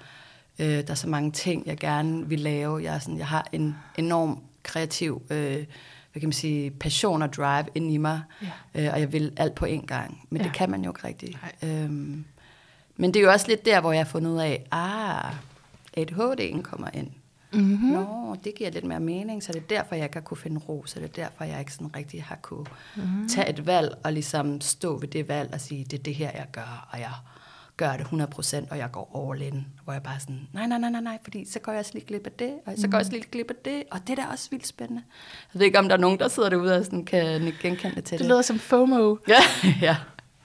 øh, 0.59 0.67
der 0.67 0.91
er 0.91 0.95
så 0.95 1.09
mange 1.09 1.33
ting, 1.33 1.67
jeg 1.67 1.77
gerne 1.77 2.29
vil 2.29 2.41
lave. 2.41 2.83
Jeg, 2.83 2.95
er 2.95 2.99
sådan, 2.99 3.19
jeg 3.19 3.27
har 3.27 3.47
en 3.53 3.77
enorm 3.99 4.43
kreativ... 4.63 5.23
Øh, 5.31 5.65
hvad 6.17 6.21
kan 6.21 6.29
man 6.29 6.33
sige, 6.33 6.71
passion 6.71 7.23
og 7.23 7.33
drive 7.33 7.65
ind 7.75 7.93
i 7.93 7.97
mig, 7.97 8.23
ja. 8.75 8.87
øh, 8.87 8.93
og 8.93 9.01
jeg 9.01 9.13
vil 9.13 9.33
alt 9.37 9.55
på 9.55 9.67
én 9.67 9.87
gang. 9.87 10.27
Men 10.31 10.41
ja. 10.41 10.47
det 10.47 10.53
kan 10.53 10.71
man 10.71 10.85
jo 10.85 10.91
ikke 10.91 11.07
rigtigt. 11.07 11.39
Øhm, 11.63 12.25
men 12.97 13.15
det 13.15 13.21
er 13.21 13.25
jo 13.25 13.31
også 13.31 13.49
lidt 13.49 13.65
der, 13.65 13.81
hvor 13.81 13.93
jeg 13.93 14.01
har 14.01 14.11
fundet 14.11 14.31
ud 14.31 14.39
af, 14.39 14.67
ah, 14.71 15.35
ADHD'en 15.99 16.63
kommer 16.63 16.89
ind. 16.95 17.11
Mm-hmm. 17.53 17.91
Nå, 17.91 18.37
det 18.45 18.55
giver 18.55 18.71
lidt 18.71 18.85
mere 18.85 19.01
mening, 19.01 19.43
så 19.43 19.53
det 19.53 19.63
er 19.63 19.67
derfor, 19.67 19.95
jeg 19.95 20.11
kan 20.11 20.23
kunne 20.23 20.37
finde 20.37 20.61
ro, 20.69 20.85
så 20.87 21.01
det 21.01 21.05
er 21.05 21.23
derfor, 21.23 21.45
jeg 21.45 21.59
ikke 21.59 21.73
sådan 21.73 21.97
rigtig 21.97 22.23
har 22.23 22.39
kunne 22.43 22.67
mm-hmm. 22.97 23.29
tage 23.29 23.49
et 23.49 23.67
valg 23.67 23.95
og 24.05 24.13
ligesom 24.13 24.61
stå 24.61 24.99
ved 24.99 25.09
det 25.09 25.29
valg 25.29 25.51
og 25.53 25.61
sige, 25.61 25.85
det 25.85 25.99
er 25.99 26.03
det 26.03 26.15
her, 26.15 26.31
jeg 26.35 26.47
gør, 26.53 26.89
og 26.93 27.01
jeg 27.01 27.13
gør 27.77 27.97
det 27.97 28.05
100%, 28.05 28.71
og 28.71 28.79
jeg 28.79 28.91
går 28.93 29.31
all 29.33 29.43
in, 29.43 29.67
hvor 29.85 29.93
jeg 29.93 30.03
bare 30.03 30.21
sådan, 30.21 30.49
nej, 30.53 30.67
nej, 30.67 30.79
nej, 30.79 30.91
nej, 30.91 31.01
nej, 31.01 31.19
fordi 31.25 31.51
så 31.51 31.59
går 31.59 31.73
jeg 31.73 31.79
også 31.79 31.91
lige 31.95 32.07
glip 32.07 32.27
af 32.27 32.33
det, 32.33 32.55
og 32.67 32.73
så 32.77 32.89
går 32.89 32.99
jeg 32.99 33.01
også 33.01 33.13
lige 33.13 33.25
glip 33.33 33.51
af 33.51 33.57
det, 33.65 33.83
og 33.91 34.01
det 34.07 34.19
er 34.19 34.23
da 34.23 34.29
også 34.33 34.51
vildt 34.51 34.67
spændende. 34.67 35.03
Jeg 35.55 35.59
ved 35.59 35.67
ikke, 35.67 35.79
om 35.79 35.89
der 35.89 35.97
er 35.97 36.01
nogen, 36.01 36.19
der 36.19 36.29
sidder 36.29 36.49
derude 36.49 36.77
og 36.77 36.85
sådan 36.85 37.05
kan 37.05 37.53
genkende 37.63 37.95
til 37.95 38.11
det. 38.11 38.19
Det 38.19 38.27
lyder 38.27 38.43
som 38.43 38.59
FOMO. 38.59 39.17
Ja, 39.29 39.41
ja. 39.89 39.97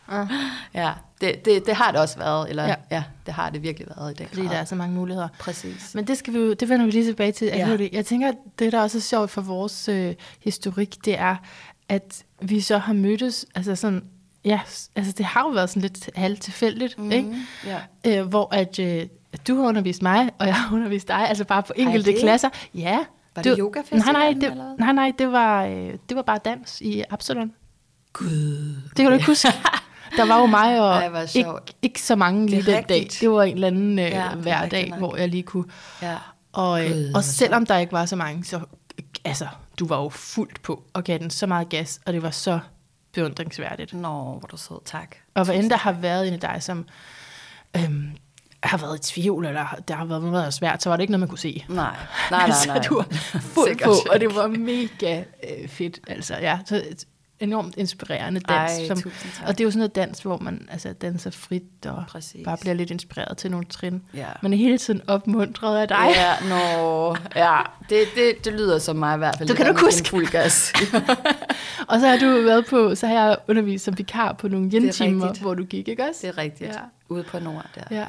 Uh. 0.07 0.31
Ja, 0.74 0.94
det, 1.22 1.45
det, 1.45 1.66
det 1.66 1.75
har 1.75 1.92
det 1.92 2.01
også 2.01 2.18
været, 2.18 2.50
eller 2.50 2.68
ja. 2.68 2.75
ja, 2.92 3.04
det 3.25 3.34
har 3.34 3.50
det 3.50 3.62
virkelig 3.62 3.88
været 3.98 4.12
i 4.12 4.13
den 4.13 4.27
Fordi 4.27 4.42
grad. 4.42 4.50
der 4.50 4.57
er 4.57 4.66
så 4.66 4.75
mange 4.75 4.95
muligheder. 4.95 5.27
Præcis. 5.39 5.95
Men 5.95 6.07
det 6.07 6.18
skal 6.18 6.34
vi 6.34 6.39
jo, 6.39 6.54
det 6.54 6.69
vender 6.69 6.86
vi 6.86 6.92
lige 6.92 7.06
tilbage 7.06 7.31
til. 7.31 7.48
Ja. 7.48 7.88
Jeg 7.92 8.06
tænker, 8.06 8.31
det 8.60 8.72
der 8.72 8.81
også 8.81 8.98
er 8.98 9.01
sjovt 9.01 9.30
for 9.30 9.42
vores 9.42 9.89
øh, 9.89 10.16
historik, 10.39 11.06
det 11.06 11.19
er, 11.19 11.36
at 11.89 12.24
vi 12.42 12.62
så 12.62 12.77
har 12.77 12.94
mødtes, 12.94 13.45
altså 13.56 13.75
sådan 13.75 14.04
ja, 14.45 14.59
altså 14.95 15.11
det 15.11 15.25
har 15.25 15.41
jo 15.41 15.49
været 15.49 15.69
sådan 15.69 15.81
lidt 15.81 16.09
halvt 16.15 16.41
tilfældigt, 16.41 16.99
mm, 16.99 17.11
ikke? 17.11 17.35
Ja. 17.65 17.79
Øh, 18.07 18.27
hvor 18.27 18.55
at 18.55 18.79
øh, 18.79 19.07
du 19.47 19.55
har 19.55 19.67
undervist 19.67 20.01
mig, 20.01 20.29
og 20.39 20.47
jeg 20.47 20.55
har 20.55 20.75
undervist 20.75 21.07
dig, 21.07 21.29
altså 21.29 21.45
bare 21.45 21.63
på 21.63 21.73
enkelte 21.75 22.13
klasser. 22.13 22.49
Ja. 22.73 22.99
Var 23.35 23.41
det 23.41 23.55
yoga 23.59 23.81
nej, 23.91 24.11
nej, 24.11 24.35
det, 24.41 24.57
nej, 24.79 24.91
nej, 24.91 25.11
det 25.19 25.31
var, 25.31 25.65
øh, 25.65 25.93
det 26.09 26.15
var 26.15 26.21
bare 26.21 26.39
dans 26.45 26.81
i 26.81 27.03
Absalon. 27.09 27.51
Gud. 28.13 28.75
Det 28.89 28.95
kan 28.95 29.05
du 29.05 29.13
ikke 29.13 29.25
huske. 29.25 29.47
Der 30.17 30.25
var 30.25 30.39
jo 30.39 30.45
mig 30.45 30.81
og 30.81 30.93
Ej, 30.93 31.27
ikke, 31.35 31.51
ikke 31.81 32.01
så 32.01 32.15
mange 32.15 32.47
lige 32.47 32.61
den 32.61 32.83
dag. 32.83 33.07
Det 33.21 33.31
var 33.31 33.43
en 33.43 33.53
eller 33.53 33.67
anden 33.67 33.99
øh, 33.99 34.05
ja, 34.05 34.35
hverdag, 34.35 34.93
hvor 34.97 35.15
jeg 35.15 35.29
lige 35.29 35.43
kunne. 35.43 35.65
Ja. 36.01 36.17
Og, 36.51 36.85
øh, 36.85 36.91
Gud, 36.91 37.11
og 37.15 37.23
selvom 37.23 37.65
der 37.65 37.77
ikke 37.77 37.93
var 37.93 38.05
så 38.05 38.15
mange, 38.15 38.43
så 38.43 38.59
altså, 39.25 39.47
du 39.79 39.88
var 39.88 40.01
jo 40.01 40.09
fuldt 40.09 40.61
på 40.61 40.83
og 40.93 41.03
gav 41.03 41.17
den 41.17 41.29
så 41.29 41.47
meget 41.47 41.69
gas, 41.69 41.99
og 42.05 42.13
det 42.13 42.23
var 42.23 42.31
så 42.31 42.59
beundringsværdigt. 43.13 43.94
Nå, 43.94 44.10
hvor 44.10 44.48
du 44.52 44.58
så 44.58 44.80
tak. 44.86 45.16
Og 45.34 45.46
hvad 45.46 45.56
end 45.56 45.69
der 45.69 45.78
har 45.78 45.92
været 45.92 46.28
en 46.28 46.34
af 46.34 46.40
dig, 46.40 46.58
som 46.63 46.86
øhm, 47.78 48.12
har 48.63 48.78
været 48.78 48.98
i 49.10 49.13
tvivl, 49.13 49.46
eller 49.46 49.66
der 49.88 49.96
har 49.96 50.06
været 50.06 50.24
noget 50.24 50.54
svært, 50.54 50.84
så 50.84 50.90
var 50.90 50.98
det 50.98 51.02
ikke 51.02 51.12
noget, 51.12 51.19
man 51.19 51.30
kunne 51.30 51.40
se. 51.40 51.66
Nej, 51.69 51.75
nej, 51.75 51.96
nej. 52.31 52.48
nej. 52.48 52.81
så 52.81 52.88
du 52.90 52.96
var 52.96 53.08
fuld 53.40 53.84
på, 53.84 53.94
og 54.13 54.19
det 54.19 54.36
var 54.36 54.48
mega 54.48 55.24
øh, 55.44 55.68
fedt. 55.68 56.00
Altså, 56.08 56.36
ja, 56.36 56.60
så 56.66 56.84
enormt 57.41 57.77
inspirerende 57.77 58.39
dans. 58.39 58.71
Ej, 58.71 58.88
som, 58.88 59.11
og 59.47 59.57
det 59.57 59.59
er 59.59 59.63
jo 59.63 59.71
sådan 59.71 59.77
noget 59.77 59.95
dans, 59.95 60.19
hvor 60.19 60.38
man 60.38 60.67
altså, 60.71 60.93
danser 60.93 61.31
frit 61.31 61.85
og 61.85 62.03
Præcis. 62.07 62.45
bare 62.45 62.57
bliver 62.57 62.73
lidt 62.73 62.91
inspireret 62.91 63.38
til 63.38 63.51
nogle 63.51 63.65
trin. 63.65 64.03
Ja. 64.13 64.27
Man 64.41 64.53
er 64.53 64.57
hele 64.57 64.77
tiden 64.77 65.01
opmuntret 65.07 65.77
af 65.77 65.88
dig. 65.88 66.13
Ja, 66.15 66.49
no, 66.49 67.15
ja. 67.35 67.59
Det, 67.89 68.05
det, 68.15 68.45
det 68.45 68.53
lyder 68.53 68.79
som 68.79 68.95
mig 68.95 69.15
i 69.15 69.17
hvert 69.17 69.38
fald. 69.38 69.49
Du 69.49 69.55
kan 69.55 69.75
du 69.75 69.81
huske. 69.81 70.09
Fuld 70.09 70.27
gas. 70.27 70.73
og 71.89 71.99
så 71.99 72.07
har 72.07 72.17
du 72.17 72.41
været 72.41 72.65
på, 72.65 72.95
så 72.95 73.07
har 73.07 73.13
jeg 73.13 73.38
undervist 73.47 73.85
som 73.85 73.97
vikar 73.97 74.33
på 74.33 74.47
nogle 74.47 74.69
hjemtimer, 74.69 75.33
hvor 75.33 75.53
du 75.53 75.63
gik, 75.63 75.88
ikke 75.88 76.03
også? 76.03 76.27
Det 76.27 76.29
er 76.29 76.38
rigtigt. 76.38 76.69
Ja. 76.69 76.79
Ude 77.09 77.23
på 77.23 77.39
Nord 77.39 77.65
der. 77.75 77.83
Ja. 77.91 77.95
ja. 77.95 78.05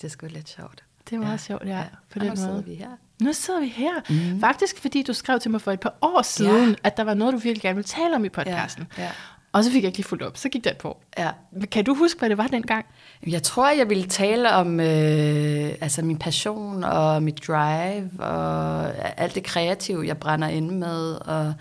Det 0.00 0.04
er 0.04 0.08
sgu 0.08 0.26
lidt 0.26 0.48
sjovt. 0.48 0.84
Det 1.10 1.16
er 1.16 1.20
meget 1.20 1.32
ja. 1.32 1.36
sjovt, 1.36 1.64
ja. 1.64 1.76
ja. 1.76 1.84
På 2.12 2.18
den 2.18 2.28
nu 2.28 2.36
sidder 2.36 2.62
vi 2.62 2.74
her. 2.74 2.88
Nu 3.22 3.32
sidder 3.32 3.60
vi 3.60 3.68
her. 3.68 3.92
Mm. 4.08 4.40
Faktisk 4.40 4.80
fordi 4.80 5.02
du 5.02 5.12
skrev 5.12 5.40
til 5.40 5.50
mig 5.50 5.60
for 5.60 5.72
et 5.72 5.80
par 5.80 5.94
år 6.02 6.22
siden, 6.22 6.68
ja. 6.68 6.74
at 6.84 6.96
der 6.96 7.04
var 7.04 7.14
noget, 7.14 7.32
du 7.32 7.38
virkelig 7.38 7.62
gerne 7.62 7.76
ville 7.76 7.88
tale 7.88 8.16
om 8.16 8.24
i 8.24 8.28
podcasten. 8.28 8.86
Ja. 8.98 9.02
Ja. 9.02 9.10
Og 9.52 9.64
så 9.64 9.70
fik 9.70 9.82
jeg 9.82 9.88
ikke 9.88 9.98
lige 9.98 10.06
fuldt 10.06 10.22
op. 10.22 10.36
Så 10.36 10.48
gik 10.48 10.64
det 10.64 10.76
på. 10.76 10.96
Ja. 11.18 11.30
Kan 11.70 11.84
du 11.84 11.94
huske, 11.94 12.18
hvad 12.18 12.28
det 12.28 12.38
var 12.38 12.46
dengang? 12.46 12.86
Jeg 13.26 13.42
tror, 13.42 13.70
jeg 13.70 13.88
ville 13.88 14.06
tale 14.06 14.52
om 14.52 14.80
øh, 14.80 15.70
altså 15.80 16.02
min 16.02 16.18
passion 16.18 16.84
og 16.84 17.22
mit 17.22 17.46
drive 17.48 18.10
og 18.18 18.92
alt 19.20 19.34
det 19.34 19.44
kreative, 19.44 20.06
jeg 20.06 20.18
brænder 20.18 20.48
inde 20.48 20.74
med. 20.74 21.14
Og 21.14 21.54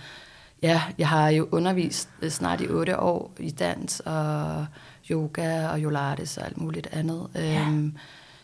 ja, 0.62 0.82
jeg 0.98 1.08
har 1.08 1.30
jo 1.30 1.48
undervist 1.52 2.10
snart 2.30 2.62
i 2.62 2.68
otte 2.68 3.00
år 3.00 3.32
i 3.40 3.52
dans 3.52 4.00
og 4.00 4.66
yoga 5.12 5.68
og 5.68 5.80
yolates 5.80 6.38
og 6.38 6.46
alt 6.46 6.58
muligt 6.58 6.88
andet. 6.92 7.28
Ja. 7.36 7.62
Øhm, 7.62 7.98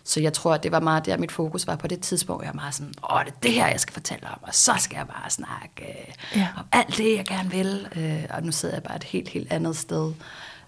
så 0.06 0.20
jeg 0.20 0.34
tror, 0.34 0.54
at 0.54 0.64
det 0.64 0.72
var 0.72 0.80
meget 0.80 1.06
der, 1.06 1.18
mit 1.18 1.32
fokus 1.32 1.68
var 1.68 1.76
på 1.76 1.88
det 1.88 2.00
tidspunkt. 2.00 2.44
Jeg 2.44 2.54
var 2.54 2.62
meget 2.62 2.76
sådan, 2.76 2.94
åh, 3.12 3.20
det 3.26 3.32
er 3.32 3.40
det 3.44 3.52
her, 3.52 3.68
jeg 3.68 3.80
skal 3.80 3.94
fortælle 3.94 4.28
om, 4.28 4.38
og 4.42 4.56
så 4.56 4.74
skal 4.80 4.96
jeg 4.96 5.08
bare 5.08 5.30
snakke 5.30 5.82
øh, 5.82 6.14
ja. 6.36 6.48
om 6.58 6.66
alt 6.72 6.98
det, 6.98 7.18
jeg 7.18 7.26
gerne 7.26 7.52
vil. 7.52 7.88
Øh, 7.96 8.24
og 8.30 8.44
nu 8.44 8.52
sidder 8.52 8.76
jeg 8.76 8.84
bare 8.84 8.96
et 8.96 9.04
helt, 9.04 9.30
helt 9.30 9.54
andet 9.54 9.78
sted. 9.78 10.14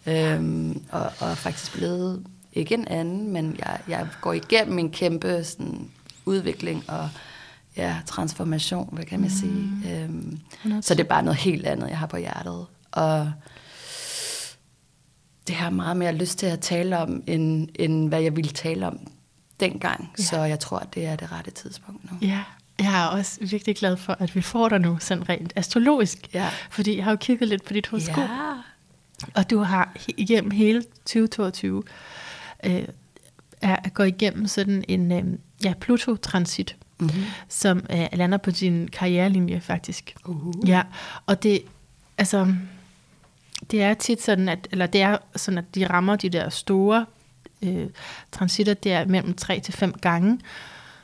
Øhm, 0.05 0.83
og, 0.91 1.11
og 1.19 1.37
faktisk 1.37 1.73
blevet, 1.73 2.25
ikke 2.53 2.73
en 2.73 2.87
anden, 2.87 3.33
men 3.33 3.55
jeg, 3.59 3.79
jeg 3.87 4.07
går 4.21 4.33
igennem 4.33 4.79
en 4.79 4.91
kæmpe 4.91 5.43
sådan, 5.43 5.89
udvikling 6.25 6.89
og 6.89 7.09
ja, 7.77 7.95
transformation, 8.05 8.89
hvad 8.91 9.05
kan 9.05 9.19
man 9.19 9.29
mm. 9.29 9.35
sige. 9.35 10.01
Øhm, 10.03 10.39
så 10.81 10.93
det 10.93 11.03
er 11.03 11.07
bare 11.07 11.23
noget 11.23 11.39
helt 11.39 11.65
andet, 11.65 11.89
jeg 11.89 11.97
har 11.97 12.07
på 12.07 12.17
hjertet. 12.17 12.65
Og 12.91 13.31
det 15.47 15.55
har 15.55 15.69
meget 15.69 15.97
mere 15.97 16.13
lyst 16.13 16.39
til 16.39 16.45
at 16.45 16.59
tale 16.59 16.97
om, 16.97 17.23
end, 17.27 17.69
end 17.75 18.07
hvad 18.09 18.21
jeg 18.21 18.35
ville 18.35 18.51
tale 18.51 18.87
om 18.87 18.99
dengang. 19.59 20.11
Ja. 20.17 20.23
Så 20.23 20.43
jeg 20.43 20.59
tror, 20.59 20.79
at 20.79 20.95
det 20.95 21.05
er 21.05 21.15
det 21.15 21.31
rette 21.31 21.51
tidspunkt 21.51 22.11
nu. 22.11 22.17
Ja, 22.21 22.43
jeg 22.79 23.03
er 23.03 23.05
også 23.05 23.37
virkelig 23.41 23.75
glad 23.75 23.97
for, 23.97 24.15
at 24.19 24.35
vi 24.35 24.41
får 24.41 24.69
dig 24.69 24.79
nu, 24.79 24.97
sådan 24.99 25.29
rent 25.29 25.53
astrologisk. 25.55 26.29
Ja. 26.33 26.49
Fordi 26.69 26.95
jeg 26.95 27.03
har 27.03 27.11
jo 27.11 27.17
kigget 27.17 27.49
lidt 27.49 27.65
på 27.65 27.73
dit 27.73 27.87
horoskop. 27.87 28.17
Ja. 28.17 28.53
Og 29.33 29.49
du 29.49 29.59
har 29.59 29.95
igennem 30.17 30.51
hele 30.51 30.83
2022 31.05 31.83
øh, 32.65 32.87
er, 33.61 33.89
går 33.89 34.03
igennem 34.03 34.47
sådan 34.47 34.83
en 34.87 35.11
øh, 35.11 35.23
ja, 35.63 35.73
Pluto-transit, 35.79 36.75
mm-hmm. 36.97 37.23
som 37.49 37.85
øh, 37.89 38.07
lander 38.13 38.37
på 38.37 38.51
din 38.51 38.87
karrierelinje 38.87 39.61
faktisk. 39.61 40.15
Uh-huh. 40.27 40.67
Ja, 40.67 40.83
og 41.25 41.43
det, 41.43 41.61
altså, 42.17 42.53
det 43.71 43.81
er 43.81 43.93
tit 43.93 44.21
sådan, 44.21 44.49
at, 44.49 44.67
eller 44.71 44.85
det 44.85 45.01
er 45.01 45.17
sådan, 45.35 45.57
at 45.57 45.75
de 45.75 45.87
rammer 45.87 46.15
de 46.15 46.29
der 46.29 46.49
store 46.49 47.05
øh, 47.67 47.89
transitter, 48.31 48.73
det 48.73 48.91
er 48.91 49.05
mellem 49.05 49.33
3 49.33 49.59
til 49.59 49.73
fem 49.73 49.93
gange. 49.93 50.39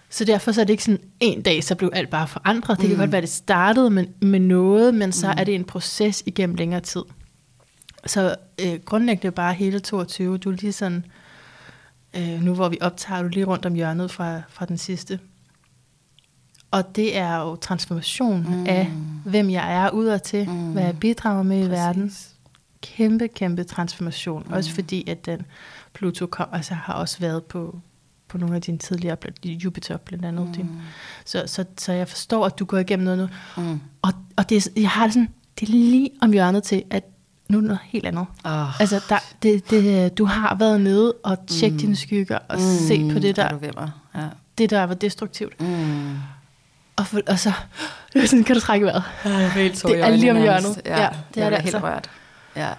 Så 0.10 0.26
derfor 0.26 0.52
så 0.52 0.62
er 0.62 0.66
det 0.66 0.74
ikke 0.74 0.84
sådan 0.84 1.02
en 1.20 1.42
dag, 1.42 1.64
så 1.64 1.76
blev 1.76 1.90
alt 1.94 2.10
bare 2.10 2.28
forandret. 2.28 2.78
Det 2.78 2.88
kan 2.88 2.96
mm. 2.96 3.00
godt 3.00 3.12
være, 3.12 3.22
det 3.22 3.30
startede 3.30 3.90
med, 3.90 4.06
med 4.22 4.40
noget, 4.40 4.94
men 4.94 5.12
så 5.12 5.28
mm. 5.28 5.34
er 5.38 5.44
det 5.44 5.56
en 5.56 5.64
proces 5.64 6.24
igennem 6.26 6.56
længere 6.56 6.82
tid. 6.82 7.04
Så 8.06 8.36
øh, 8.62 8.80
grundlæggende 8.86 9.32
bare 9.32 9.54
hele 9.54 9.80
22, 9.80 10.38
du 10.38 10.52
er 10.52 10.56
lige 10.56 10.72
sådan, 10.72 11.06
øh, 12.16 12.42
nu 12.44 12.54
hvor 12.54 12.70
vi 12.70 12.78
optager, 12.82 13.22
du 13.22 13.28
lige 13.28 13.46
rundt 13.46 13.66
om 13.66 13.74
hjørnet 13.74 14.12
fra, 14.12 14.42
fra 14.50 14.66
den 14.66 14.78
sidste. 14.78 15.20
Og 16.72 16.96
det 16.96 17.18
er 17.18 17.38
jo 17.38 17.56
transformation 17.56 18.46
mm. 18.50 18.66
af, 18.68 18.92
hvem 19.26 19.50
jeg 19.50 19.76
er 19.76 19.90
udad 19.90 20.20
til, 20.20 20.50
mm. 20.50 20.72
hvad 20.72 20.84
jeg 20.84 21.00
bidrager 21.00 21.44
med 21.44 21.58
Præcis. 21.58 21.68
i 21.68 21.72
verden. 21.72 22.14
Kæmpe, 22.82 23.28
kæmpe 23.28 23.64
transformation. 23.64 24.44
Mm. 24.48 24.54
Også 24.54 24.72
fordi, 24.72 25.10
at 25.10 25.26
den 25.26 25.46
Pluto 25.94 26.26
kom, 26.26 26.48
altså 26.52 26.74
har 26.74 26.94
også 26.94 27.20
været 27.20 27.44
på, 27.44 27.80
på 28.28 28.38
nogle 28.38 28.56
af 28.56 28.62
dine 28.62 28.78
tidligere, 28.78 29.18
Jupiter 29.44 29.98
blandt 29.98 30.26
andet. 30.26 30.48
Mm. 30.48 30.54
Din. 30.54 30.82
Så, 31.26 31.44
så, 31.46 31.66
så 31.78 31.92
jeg 31.94 32.08
forstår, 32.08 32.46
at 32.46 32.60
du 32.60 32.66
går 32.66 32.78
igennem 32.78 33.04
noget 33.04 33.20
nu. 33.20 33.28
Mm. 33.64 33.82
Og, 34.02 34.14
og 34.38 34.50
det, 34.50 34.68
jeg 34.78 34.90
har 34.90 35.08
sådan, 35.08 35.30
det 35.60 35.70
er 35.70 35.74
lige 35.74 36.10
om 36.22 36.32
hjørnet 36.32 36.64
til, 36.64 36.84
at 36.90 37.04
nu 37.50 37.58
er 37.58 37.62
noget 37.62 37.80
helt 37.84 38.06
andet. 38.06 38.26
Oh. 38.44 38.82
Altså, 38.82 39.02
der, 39.10 39.18
det, 39.44 39.70
det, 39.70 40.18
du 40.18 40.26
har 40.26 40.56
været 40.56 40.82
nede 40.82 41.14
og 41.24 41.38
tjekket 41.48 41.74
mm. 41.74 41.80
dine 41.80 41.96
skygger 41.96 42.40
og 42.50 42.58
mm. 42.58 42.88
set 42.88 43.14
på 43.14 43.20
det 43.20 43.36
der, 43.36 43.72
ja. 44.16 44.28
det 44.58 44.70
der 44.70 44.84
var 44.84 44.94
destruktivt. 44.94 45.62
Mm. 45.62 46.16
Og, 46.96 47.08
for, 47.08 47.20
og 47.28 47.40
så 47.40 47.52
sådan, 48.26 48.44
kan 48.44 48.56
du 48.56 48.62
trække 48.62 48.86
vejret. 48.86 49.04
Ja, 49.26 49.32
det 49.54 50.02
er, 50.02 50.10
lige 50.10 50.32
om 50.32 50.38
hjørnet. 50.38 50.82
Ja, 50.86 51.02
ja 51.02 51.10
det 51.36 51.44
er 51.44 51.50
det, 51.50 51.58
det 51.58 51.64
helt 51.64 51.76
altså. 51.76 51.88
rørt. 51.88 52.10
Ja. 52.56 52.70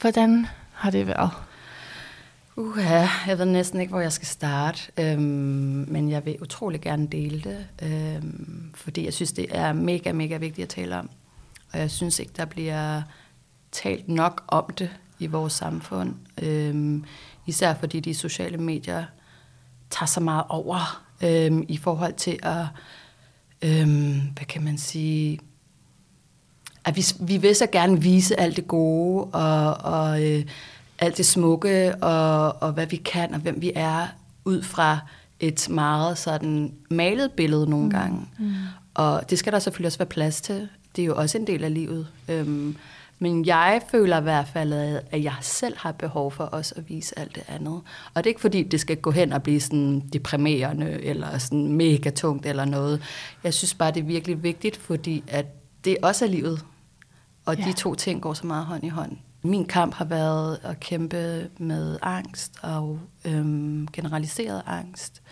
Hvordan 0.00 0.46
har 0.72 0.90
det 0.90 1.06
været? 1.06 1.30
Uha, 2.60 3.06
jeg 3.26 3.38
ved 3.38 3.44
næsten 3.44 3.80
ikke, 3.80 3.90
hvor 3.90 4.00
jeg 4.00 4.12
skal 4.12 4.26
starte, 4.26 4.82
øhm, 4.98 5.86
men 5.88 6.10
jeg 6.10 6.24
vil 6.24 6.36
utrolig 6.42 6.80
gerne 6.80 7.06
dele 7.06 7.40
det, 7.40 7.66
øhm, 7.82 8.70
fordi 8.74 9.04
jeg 9.04 9.14
synes, 9.14 9.32
det 9.32 9.46
er 9.50 9.72
mega, 9.72 10.12
mega 10.12 10.36
vigtigt 10.36 10.64
at 10.64 10.68
tale 10.68 10.98
om. 10.98 11.10
Og 11.72 11.78
jeg 11.78 11.90
synes 11.90 12.18
ikke, 12.18 12.32
der 12.36 12.44
bliver 12.44 13.02
talt 13.72 14.08
nok 14.08 14.44
om 14.48 14.64
det 14.78 14.90
i 15.18 15.26
vores 15.26 15.52
samfund. 15.52 16.14
Øhm, 16.42 17.04
især 17.46 17.74
fordi 17.74 18.00
de 18.00 18.14
sociale 18.14 18.58
medier 18.58 19.04
tager 19.90 20.06
så 20.06 20.20
meget 20.20 20.44
over 20.48 21.04
øhm, 21.24 21.64
i 21.68 21.76
forhold 21.76 22.12
til 22.12 22.38
at, 22.42 22.66
øhm, 23.62 24.20
hvad 24.34 24.46
kan 24.48 24.64
man 24.64 24.78
sige, 24.78 25.40
at 26.84 26.96
vi, 26.96 27.04
vi 27.20 27.36
vil 27.36 27.56
så 27.56 27.66
gerne 27.66 28.02
vise 28.02 28.40
alt 28.40 28.56
det 28.56 28.68
gode 28.68 29.24
og, 29.24 29.74
og 29.74 30.24
øh, 30.24 30.44
alt 31.00 31.16
det 31.16 31.26
smukke 31.26 31.94
og, 31.94 32.62
og 32.62 32.72
hvad 32.72 32.86
vi 32.86 32.96
kan 32.96 33.34
og 33.34 33.40
hvem 33.40 33.62
vi 33.62 33.72
er 33.74 34.06
ud 34.44 34.62
fra 34.62 34.98
et 35.40 35.68
meget 35.70 36.18
sådan 36.18 36.74
malet 36.90 37.32
billede 37.32 37.70
nogle 37.70 37.84
mm. 37.84 37.90
gange. 37.90 38.28
Mm. 38.38 38.52
Og 38.94 39.30
det 39.30 39.38
skal 39.38 39.52
der 39.52 39.58
selvfølgelig 39.58 39.86
også 39.86 39.98
være 39.98 40.06
plads 40.06 40.40
til. 40.40 40.68
Det 40.96 41.02
er 41.02 41.06
jo 41.06 41.16
også 41.16 41.38
en 41.38 41.46
del 41.46 41.64
af 41.64 41.74
livet. 41.74 42.06
Øhm, 42.28 42.76
men 43.18 43.46
jeg 43.46 43.82
føler 43.90 44.18
i 44.18 44.22
hvert 44.22 44.48
fald, 44.48 44.72
at 45.10 45.24
jeg 45.24 45.34
selv 45.40 45.78
har 45.78 45.92
behov 45.92 46.32
for 46.32 46.44
også 46.44 46.74
at 46.76 46.88
vise 46.88 47.18
alt 47.18 47.34
det 47.34 47.42
andet. 47.48 47.80
Og 48.14 48.24
det 48.24 48.26
er 48.26 48.26
ikke 48.26 48.40
fordi, 48.40 48.62
det 48.62 48.80
skal 48.80 48.96
gå 48.96 49.10
hen 49.10 49.32
og 49.32 49.42
blive 49.42 49.60
sådan 49.60 50.00
deprimerende, 50.12 51.04
eller 51.04 51.38
sådan 51.38 51.72
mega 51.72 52.10
tungt 52.10 52.46
eller 52.46 52.64
noget. 52.64 53.02
Jeg 53.44 53.54
synes 53.54 53.74
bare, 53.74 53.90
det 53.90 54.00
er 54.00 54.04
virkelig 54.04 54.42
vigtigt, 54.42 54.76
fordi 54.76 55.24
at 55.28 55.46
det 55.84 55.96
også 56.02 56.24
er 56.24 56.28
livet. 56.28 56.64
Og 57.46 57.58
ja. 57.58 57.64
de 57.64 57.72
to 57.72 57.94
ting 57.94 58.22
går 58.22 58.34
så 58.34 58.46
meget 58.46 58.66
hånd 58.66 58.84
i 58.84 58.88
hånd. 58.88 59.16
Min 59.42 59.64
kamp 59.64 59.94
har 59.94 60.04
været 60.04 60.58
at 60.62 60.80
kæmpe 60.80 61.48
med 61.58 61.98
angst 62.02 62.52
og 62.62 62.98
øhm, 63.24 63.88
generaliseret 63.92 64.62
angst. 64.66 65.22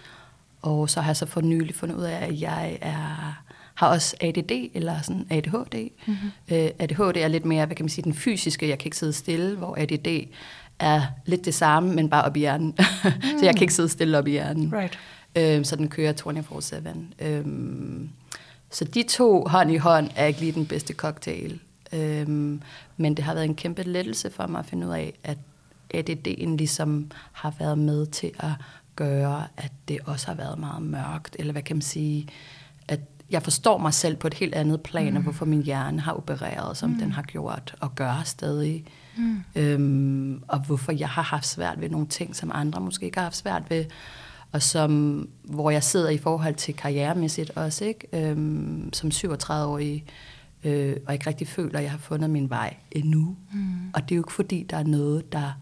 Og 0.63 0.91
så 0.91 1.01
har 1.01 1.09
jeg 1.09 1.17
så 1.17 1.27
for 1.27 1.41
nylig 1.41 1.75
fundet 1.75 1.97
ud 1.97 2.03
af, 2.03 2.27
at 2.27 2.41
jeg 2.41 2.79
er 2.81 3.43
har 3.79 3.89
også 3.89 4.17
ADD 4.21 4.71
eller 4.75 5.03
sådan 5.03 5.27
ADHD. 5.31 5.91
Mm-hmm. 6.07 6.31
Øh, 6.49 6.71
ADHD 6.79 7.17
er 7.17 7.29
lidt 7.29 7.45
mere, 7.45 7.67
hvad 7.67 7.77
kan 7.77 7.85
man 7.85 7.91
sige, 7.91 8.03
den 8.03 8.15
fysiske, 8.15 8.69
jeg 8.69 8.79
kan 8.79 8.87
ikke 8.87 8.97
sidde 8.97 9.13
stille, 9.13 9.57
hvor 9.57 9.77
ADD 9.79 10.29
er 10.79 11.03
lidt 11.27 11.45
det 11.45 11.55
samme, 11.55 11.95
men 11.95 12.11
bare 12.11 12.25
op 12.25 12.37
i 12.37 12.41
hjernen. 12.41 12.75
Mm. 12.79 13.11
så 13.39 13.45
jeg 13.45 13.55
kan 13.55 13.63
ikke 13.63 13.75
sidde 13.75 13.89
stille 13.89 14.19
op 14.19 14.27
i 14.27 14.31
hjernen. 14.31 14.73
Right. 14.75 14.99
Øh, 15.37 15.65
så 15.65 15.77
den 15.77 15.89
kører 15.89 16.13
24-7. 17.21 17.27
Øh, 17.27 17.45
så 18.71 18.85
de 18.85 19.03
to 19.03 19.45
hånd 19.47 19.71
i 19.71 19.77
hånd 19.77 20.11
er 20.17 20.27
ikke 20.27 20.41
lige 20.41 20.53
den 20.53 20.67
bedste 20.67 20.95
cocktail. 20.95 21.61
Øh, 21.93 22.29
men 22.97 23.15
det 23.15 23.25
har 23.25 23.35
været 23.35 23.45
en 23.45 23.55
kæmpe 23.55 23.83
lettelse 23.83 24.31
for 24.31 24.47
mig 24.47 24.59
at 24.59 24.67
finde 24.67 24.87
ud 24.87 24.93
af, 24.93 25.19
at 25.25 25.39
ADD'en 25.95 26.57
ligesom 26.57 27.11
har 27.33 27.55
været 27.59 27.79
med 27.79 28.07
til 28.07 28.31
at 28.39 28.53
gøre, 28.97 29.47
at 29.57 29.73
det 29.89 29.99
også 30.05 30.27
har 30.27 30.35
været 30.35 30.59
meget 30.59 30.83
mørkt, 30.83 31.37
eller 31.39 31.53
hvad 31.53 31.63
kan 31.63 31.77
man 31.77 31.83
sige, 31.83 32.29
at 32.89 33.01
jeg 33.31 33.43
forstår 33.43 33.79
mig 33.79 33.95
selv 33.95 34.17
på 34.17 34.27
et 34.27 34.35
helt 34.35 34.55
andet 34.55 34.81
plan, 34.81 35.11
mm. 35.11 35.17
og 35.17 35.23
hvorfor 35.23 35.45
min 35.45 35.63
hjerne 35.63 36.01
har 36.01 36.13
opereret, 36.13 36.77
som 36.77 36.91
mm. 36.91 36.99
den 36.99 37.13
har 37.13 37.23
gjort, 37.23 37.75
og 37.81 37.95
gør 37.95 38.23
stadig. 38.25 38.85
Mm. 39.17 39.43
Øhm, 39.57 40.43
og 40.49 40.59
hvorfor 40.59 40.93
jeg 40.93 41.09
har 41.09 41.23
haft 41.23 41.47
svært 41.47 41.81
ved 41.81 41.91
nogle 41.91 42.07
ting, 42.07 42.37
som 42.37 42.51
andre 42.55 42.81
måske 42.81 43.07
ikke 43.07 43.19
har 43.19 43.25
haft 43.25 43.37
svært 43.37 43.63
ved, 43.71 43.85
og 44.53 44.63
som, 44.63 45.29
hvor 45.45 45.71
jeg 45.71 45.83
sidder 45.83 46.11
i 46.11 46.19
forhold 46.19 46.55
til 46.55 46.75
karrieremæssigt 46.75 47.51
også, 47.51 47.85
ikke? 47.85 48.07
Øhm, 48.13 48.93
som 48.93 49.11
37-årig, 49.15 50.05
øh, 50.65 50.97
og 51.07 51.13
ikke 51.13 51.27
rigtig 51.27 51.49
føler, 51.49 51.79
at 51.79 51.83
jeg 51.83 51.91
har 51.91 51.99
fundet 51.99 52.31
min 52.31 52.51
vej 52.51 52.77
endnu. 52.91 53.37
Mm. 53.53 53.91
Og 53.95 54.03
det 54.03 54.13
er 54.13 54.17
jo 54.17 54.23
ikke 54.23 54.33
fordi, 54.33 54.67
der 54.71 54.77
er 54.77 54.85
noget, 54.85 55.33
der 55.33 55.53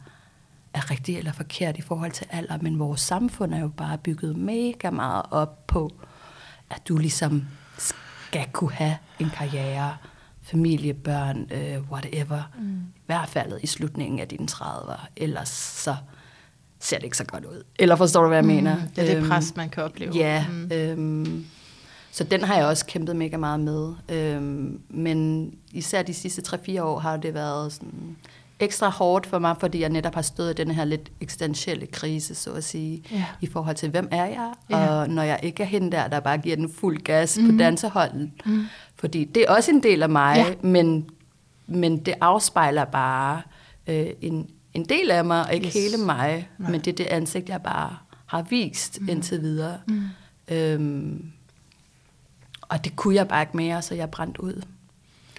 er 0.75 0.91
rigtigt 0.91 1.19
eller 1.19 1.33
forkert 1.33 1.79
i 1.79 1.81
forhold 1.81 2.13
til 2.13 2.27
alder, 2.31 2.59
men 2.63 2.79
vores 2.79 3.01
samfund 3.01 3.55
er 3.55 3.61
jo 3.61 3.69
bare 3.69 3.99
bygget 3.99 4.37
mega 4.37 4.91
meget 4.91 5.23
op 5.31 5.67
på, 5.67 5.93
at 6.71 6.89
du 6.89 6.97
ligesom 6.97 7.47
skal 7.79 8.47
kunne 8.53 8.73
have 8.73 8.97
en 9.19 9.31
karriere, 9.31 9.97
familie, 10.43 10.95
børn, 10.95 11.49
øh, 11.53 11.91
whatever. 11.91 12.43
Mm. 12.59 12.79
I 12.97 13.07
hvert 13.07 13.29
fald 13.29 13.53
i 13.63 13.67
slutningen 13.67 14.19
af 14.19 14.29
dine 14.29 14.47
30'er. 14.51 15.07
Ellers 15.17 15.49
så 15.49 15.97
ser 16.81 16.97
det 16.97 17.05
ikke 17.05 17.17
så 17.17 17.25
godt 17.25 17.45
ud. 17.45 17.63
Eller 17.79 17.97
forstår 17.97 18.23
du, 18.23 18.29
hvad 18.29 18.37
jeg 18.37 18.45
mm. 18.45 18.51
mener? 18.51 18.77
Det 18.97 18.99
er 18.99 19.07
det 19.07 19.17
øhm, 19.17 19.29
pres, 19.29 19.57
man 19.57 19.71
kan 19.71 19.83
opleve. 19.83 20.13
Ja. 20.15 20.47
Mm. 20.49 20.73
Øhm, 20.73 21.47
så 22.17 22.25
den 22.25 22.45
har 22.45 22.57
jeg 22.57 22.67
også 22.67 22.87
kæmpet 22.87 23.17
mega 23.17 23.37
meget 23.37 23.61
med. 23.61 23.95
Øhm, 24.09 24.81
men 24.89 25.51
især 25.73 26.03
de 26.03 26.15
sidste 26.15 26.43
3-4 26.57 26.83
år 26.83 26.99
har 26.99 27.17
det 27.17 27.35
været 27.35 27.73
sådan 27.73 28.17
ekstra 28.61 28.89
hårdt 28.89 29.27
for 29.27 29.39
mig, 29.39 29.57
fordi 29.61 29.81
jeg 29.81 29.89
netop 29.89 30.15
har 30.15 30.23
stået 30.23 30.51
i 30.51 30.55
den 30.55 30.71
her 30.71 30.85
lidt 30.85 31.13
eksistentielle 31.21 31.87
krise, 31.87 32.35
så 32.35 32.53
at 32.53 32.65
sige, 32.65 33.03
ja. 33.13 33.25
i 33.41 33.47
forhold 33.47 33.77
til, 33.77 33.91
hvem 33.91 34.09
er 34.11 34.25
jeg? 34.25 34.53
Ja. 34.71 34.89
Og 34.89 35.09
når 35.09 35.23
jeg 35.23 35.41
ikke 35.43 35.63
er 35.63 35.67
hende 35.67 35.93
der, 35.93 36.09
der 36.09 36.21
bare 36.21 36.39
giver 36.39 36.57
den 36.57 36.73
fuld 36.73 36.99
gas 36.99 37.39
mm. 37.39 37.45
på 37.45 37.49
mhm. 37.49 37.59
danseholden. 37.59 38.33
Mm. 38.47 38.65
Fordi 38.95 39.25
det 39.25 39.43
er 39.43 39.51
også 39.51 39.71
en 39.71 39.83
del 39.83 40.03
af 40.03 40.09
mig, 40.09 40.37
ja. 40.37 40.69
men, 40.69 41.11
men 41.67 41.99
det 41.99 42.15
afspejler 42.21 42.85
bare 42.85 43.43
øh, 43.87 44.07
en, 44.21 44.51
en 44.75 44.85
del 44.85 45.11
af 45.11 45.25
mig, 45.25 45.47
og 45.47 45.55
ikke 45.55 45.67
yes. 45.67 45.75
hele 45.75 45.97
mig, 45.97 46.49
Nej. 46.59 46.71
men 46.71 46.81
det 46.81 46.93
er 46.93 46.97
det 46.97 47.07
ansigt, 47.07 47.49
jeg 47.49 47.63
bare 47.63 47.97
har 48.27 48.43
vist 48.43 49.01
mm. 49.01 49.09
indtil 49.09 49.41
videre. 49.41 49.79
Mm. 49.89 50.03
Øhm, 50.49 51.33
og 52.69 52.85
det 52.85 52.97
kunne 52.97 53.15
jeg 53.15 53.29
bare 53.29 53.43
ikke 53.43 53.57
mere, 53.57 53.83
så 53.83 53.95
jeg 53.95 54.11
brændte 54.11 54.43
ud. 54.43 54.63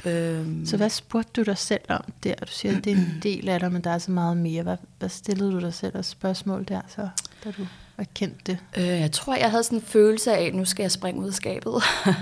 Øhm. 0.05 0.65
Så 0.65 0.77
hvad 0.77 0.89
spurgte 0.89 1.31
du 1.41 1.43
dig 1.43 1.57
selv 1.57 1.81
om 1.89 2.03
der? 2.24 2.36
Du 2.36 2.51
siger, 2.51 2.77
at 2.77 2.84
det 2.84 2.91
er 2.91 2.98
en 2.98 3.19
del 3.24 3.50
af 3.50 3.60
dig, 3.60 3.72
men 3.72 3.84
der 3.84 3.89
er 3.89 3.98
så 3.98 4.12
meget 4.12 4.38
mere. 4.38 4.63
Hvad, 4.63 4.77
hvad 5.00 5.10
stillede 5.10 5.51
du 5.51 5.60
dig 5.60 5.74
selv 5.74 5.98
af 5.98 6.05
spørgsmål 6.05 6.65
der, 6.67 6.81
så, 6.88 7.10
da 7.43 7.51
du 7.51 7.67
erkendte 7.98 8.39
det? 8.46 8.57
Øh, 8.77 8.84
jeg 8.88 9.12
tror, 9.12 9.36
jeg 9.36 9.51
havde 9.51 9.63
sådan 9.63 9.77
en 9.77 9.84
følelse 9.84 10.34
af, 10.34 10.46
at 10.46 10.55
nu 10.55 10.65
skal 10.65 10.84
jeg 10.84 10.91
springe 10.91 11.22
ud 11.22 11.27
af 11.27 11.34
skabet 11.34 11.74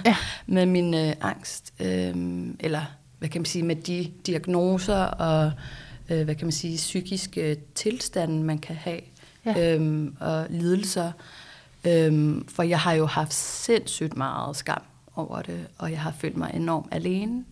ja. 0.05 0.15
med 0.55 0.65
min 0.65 0.93
øh, 0.93 1.13
angst. 1.21 1.74
Øh, 1.79 2.13
eller 2.59 2.81
hvad 3.19 3.29
kan 3.29 3.41
man 3.41 3.45
sige, 3.45 3.63
med 3.63 3.75
de 3.75 4.12
diagnoser 4.25 4.97
og 4.97 5.51
øh, 6.09 6.24
hvad 6.24 6.35
kan 6.35 6.45
man 6.45 6.51
sige, 6.51 6.77
psykiske 6.77 7.57
tilstande, 7.75 8.43
man 8.43 8.57
kan 8.57 8.75
have. 8.75 9.01
Ja. 9.45 9.75
Øh, 9.75 10.07
og 10.19 10.45
lidelser. 10.50 11.12
Øh, 11.85 12.41
for 12.47 12.63
jeg 12.63 12.79
har 12.79 12.93
jo 12.93 13.05
haft 13.05 13.33
sindssygt 13.33 14.17
meget 14.17 14.55
skam 14.55 14.81
over 15.15 15.41
det, 15.41 15.67
og 15.77 15.91
jeg 15.91 16.01
har 16.01 16.12
følt 16.12 16.38
mig 16.38 16.51
enormt 16.53 16.88
alene. 16.91 17.45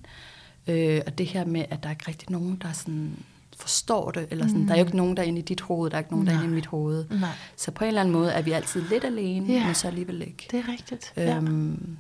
Øh, 0.68 1.02
og 1.08 1.18
det 1.18 1.26
her 1.26 1.46
med, 1.46 1.66
at 1.70 1.84
der 1.84 1.90
er 1.90 1.94
ikke 1.94 2.08
rigtig 2.08 2.32
nogen, 2.32 2.62
der 2.62 2.72
sådan 2.72 3.18
forstår 3.58 4.12
det, 4.12 4.28
eller 4.32 4.48
sådan, 4.48 4.62
mm. 4.62 4.68
der 4.68 4.74
er 4.74 4.80
jo 4.80 4.86
ikke 4.86 4.98
nogen, 4.98 5.18
der 5.18 5.24
er 5.24 5.28
inde 5.28 5.40
i 5.40 5.42
dit 5.42 5.62
hoved, 5.62 5.90
der 5.90 5.96
er 5.96 6.00
ikke 6.00 6.12
nogen, 6.12 6.26
Nej. 6.26 6.34
der 6.34 6.40
er 6.40 6.44
inde 6.44 6.54
i 6.54 6.56
mit 6.56 6.66
hoved. 6.66 7.06
Nej. 7.10 7.30
Så 7.56 7.72
på 7.72 7.84
en 7.84 7.88
eller 7.88 8.02
anden 8.02 8.14
måde 8.14 8.32
er 8.32 8.42
vi 8.42 8.52
altid 8.52 8.82
lidt 8.90 9.04
alene, 9.04 9.54
ja. 9.54 9.66
men 9.66 9.76
så 9.76 9.88
alligevel 9.88 10.22
ikke. 10.22 10.48
Det 10.52 10.60
er 10.60 10.72
rigtigt. 10.72 11.14
Øhm, 11.18 11.98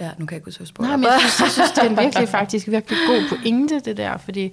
ja. 0.00 0.10
nu 0.18 0.26
kan 0.26 0.34
jeg 0.34 0.46
ikke 0.48 0.60
huske 0.60 0.82
Nej, 0.82 0.96
men 0.96 1.04
jeg 1.04 1.20
synes, 1.20 1.40
jeg 1.40 1.50
synes, 1.50 1.70
det 1.70 1.78
er 1.78 1.90
en 1.90 1.96
virkelig, 2.04 2.28
faktisk 2.28 2.68
virkelig 2.68 2.98
god 3.08 3.28
pointe, 3.28 3.80
det 3.80 3.96
der, 3.96 4.16
fordi 4.16 4.52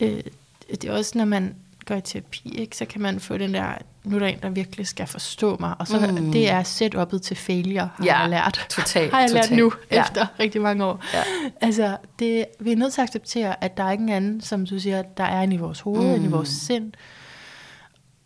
øh, 0.00 0.22
det 0.70 0.84
er 0.84 0.92
også, 0.92 1.18
når 1.18 1.24
man 1.24 1.54
går 1.86 1.94
i 1.94 2.00
terapi, 2.00 2.54
ikke, 2.58 2.76
så 2.76 2.84
kan 2.84 3.00
man 3.00 3.20
få 3.20 3.38
den 3.38 3.54
der, 3.54 3.74
nu 4.04 4.16
er 4.16 4.20
der 4.20 4.26
en, 4.26 4.38
der 4.42 4.50
virkelig 4.50 4.86
skal 4.86 5.06
forstå 5.06 5.56
mig, 5.60 5.74
og 5.78 5.88
så 5.88 6.06
mm. 6.06 6.32
det 6.32 6.50
er 6.50 6.62
setup'et 6.62 7.18
til 7.18 7.36
failure, 7.36 7.90
har 7.94 8.04
ja, 8.04 8.18
jeg 8.18 8.30
lært. 8.30 8.66
Totalt, 8.70 9.12
har 9.12 9.20
jeg 9.20 9.30
lært 9.30 9.50
nu, 9.50 9.72
ja. 9.90 10.02
efter 10.02 10.26
rigtig 10.40 10.60
mange 10.60 10.84
år. 10.84 11.04
Ja. 11.14 11.22
Altså, 11.60 11.96
det, 12.18 12.44
vi 12.60 12.72
er 12.72 12.76
nødt 12.76 12.92
til 12.92 13.00
at 13.00 13.08
acceptere, 13.08 13.64
at 13.64 13.76
der 13.76 13.84
er 13.84 13.92
ingen 13.92 14.08
anden, 14.08 14.40
som 14.40 14.66
du 14.66 14.78
siger, 14.78 15.02
der 15.02 15.24
er 15.24 15.42
inde 15.42 15.54
i 15.54 15.58
vores 15.58 15.80
hoved, 15.80 16.08
mm. 16.08 16.14
inde 16.14 16.26
i 16.26 16.30
vores 16.30 16.48
sind. 16.48 16.92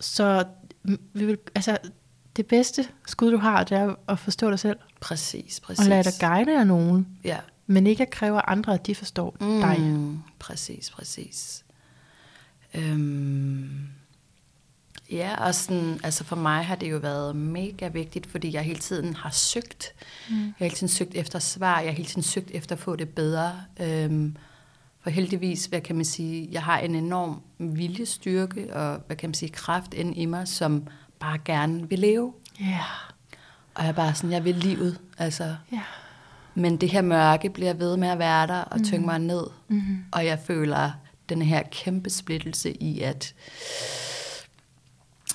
Så 0.00 0.45
vi 1.12 1.27
vil, 1.27 1.38
altså, 1.55 1.79
det 2.37 2.47
bedste 2.47 2.88
skud, 3.07 3.33
du 3.33 3.38
har, 3.38 3.65
det 3.65 3.79
er 3.79 3.95
at 4.09 4.19
forstå 4.19 4.50
dig 4.50 4.59
selv. 4.59 4.79
Præcis, 5.00 5.61
præcis. 5.61 5.85
Og 5.85 5.88
lade 5.88 6.03
dig 6.03 6.12
guide 6.21 6.61
af 6.61 6.67
nogen. 6.67 7.09
Ja. 7.25 7.37
Men 7.67 7.87
ikke 7.87 8.03
at 8.03 8.11
kræve 8.11 8.41
andre, 8.49 8.75
at 8.75 8.87
de 8.87 8.95
forstår 8.95 9.37
mm. 9.41 9.61
dig. 9.61 9.79
Præcis, 10.38 10.91
præcis. 10.91 11.65
Øhm, 12.75 13.88
ja, 15.10 15.44
og 15.44 15.54
sådan, 15.54 16.00
altså 16.04 16.25
for 16.25 16.37
mig 16.37 16.64
har 16.64 16.76
det 16.76 16.90
jo 16.90 16.96
været 16.96 17.37
mega 17.37 17.88
vigtigt, 17.88 18.26
fordi 18.26 18.54
jeg 18.54 18.62
hele 18.62 18.78
tiden 18.78 19.14
har 19.14 19.30
søgt. 19.30 19.92
Mm. 20.30 20.37
Jeg 20.37 20.52
har 20.58 20.64
hele 20.64 20.76
tiden 20.76 20.88
søgt 20.88 21.14
efter 21.14 21.38
svar, 21.38 21.80
jeg 21.80 21.90
har 21.90 21.96
hele 21.96 22.08
tiden 22.08 22.22
søgt 22.22 22.50
efter 22.50 22.76
at 22.76 22.80
få 22.80 22.96
det 22.96 23.08
bedre. 23.08 23.52
Øhm, 23.80 24.37
for 25.00 25.10
heldigvis, 25.10 25.66
hvad 25.66 25.80
kan 25.80 25.96
man 25.96 26.04
sige, 26.04 26.48
jeg 26.52 26.62
har 26.62 26.78
en 26.78 26.94
enorm 26.94 27.42
viljestyrke 27.58 28.75
og, 28.75 29.00
hvad 29.06 29.16
kan 29.16 29.28
man 29.28 29.34
sige, 29.34 29.48
kraft 29.48 29.94
ind 29.94 30.16
i 30.16 30.25
mig, 30.25 30.48
som 30.48 30.87
bare 31.20 31.38
gerne 31.44 31.88
vil 31.88 31.98
leve. 31.98 32.32
Ja. 32.60 32.64
Yeah. 32.64 32.80
Og 33.75 33.82
jeg 33.82 33.88
er 33.88 33.94
bare 33.94 34.14
sådan, 34.14 34.32
jeg 34.32 34.44
vil 34.44 34.54
livet, 34.54 35.00
altså. 35.18 35.56
Yeah. 35.72 35.82
Men 36.54 36.76
det 36.76 36.90
her 36.90 37.02
mørke 37.02 37.50
bliver 37.50 37.75
ved 37.75 37.96
med 37.96 38.08
at 38.08 38.18
være 38.18 38.46
der 38.46 38.60
og 38.60 38.84
tynge 38.84 38.98
mm. 38.98 39.06
mig 39.06 39.18
ned. 39.18 39.46
Mm. 39.68 40.04
Og 40.12 40.26
jeg 40.26 40.38
føler, 40.46 40.90
den 41.28 41.42
her 41.42 41.62
kæmpe 41.70 42.11
splittelse 42.11 42.73
i 42.73 43.00
at 43.00 43.35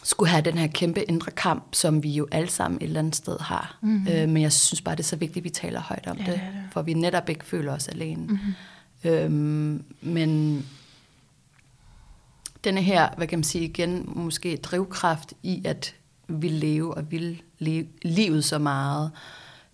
skulle 0.03 0.29
have 0.29 0.41
den 0.41 0.57
her 0.57 0.67
kæmpe 0.67 1.03
indre 1.03 1.31
kamp, 1.31 1.63
som 1.75 2.03
vi 2.03 2.09
jo 2.12 2.27
alle 2.31 2.50
sammen 2.50 2.77
et 2.81 2.83
eller 2.83 3.00
andet 3.00 3.15
sted 3.15 3.39
har. 3.39 3.77
Mm-hmm. 3.81 4.07
Øh, 4.07 4.29
men 4.29 4.41
jeg 4.41 4.53
synes 4.53 4.81
bare, 4.81 4.95
det 4.95 5.03
er 5.03 5.07
så 5.07 5.15
vigtigt, 5.15 5.38
at 5.38 5.43
vi 5.43 5.50
taler 5.50 5.81
højt 5.81 6.07
om 6.07 6.17
ja, 6.17 6.23
det, 6.23 6.33
det, 6.33 6.41
det, 6.41 6.63
for 6.71 6.81
vi 6.81 6.93
netop 6.93 7.29
ikke 7.29 7.45
føler 7.45 7.73
os 7.73 7.88
alene. 7.88 8.27
Mm-hmm. 8.27 8.53
Øhm, 9.03 9.83
men 10.01 10.65
denne 12.63 12.81
her, 12.81 13.09
hvad 13.17 13.27
kan 13.27 13.39
man 13.39 13.43
sige 13.43 13.65
igen, 13.65 14.03
måske 14.15 14.57
drivkraft 14.57 15.33
i 15.43 15.62
at 15.65 15.95
vil 16.27 16.51
leve 16.51 16.93
og 16.93 17.12
vil 17.12 17.41
leve 17.59 17.88
livet 18.01 18.45
så 18.45 18.57
meget, 18.57 19.12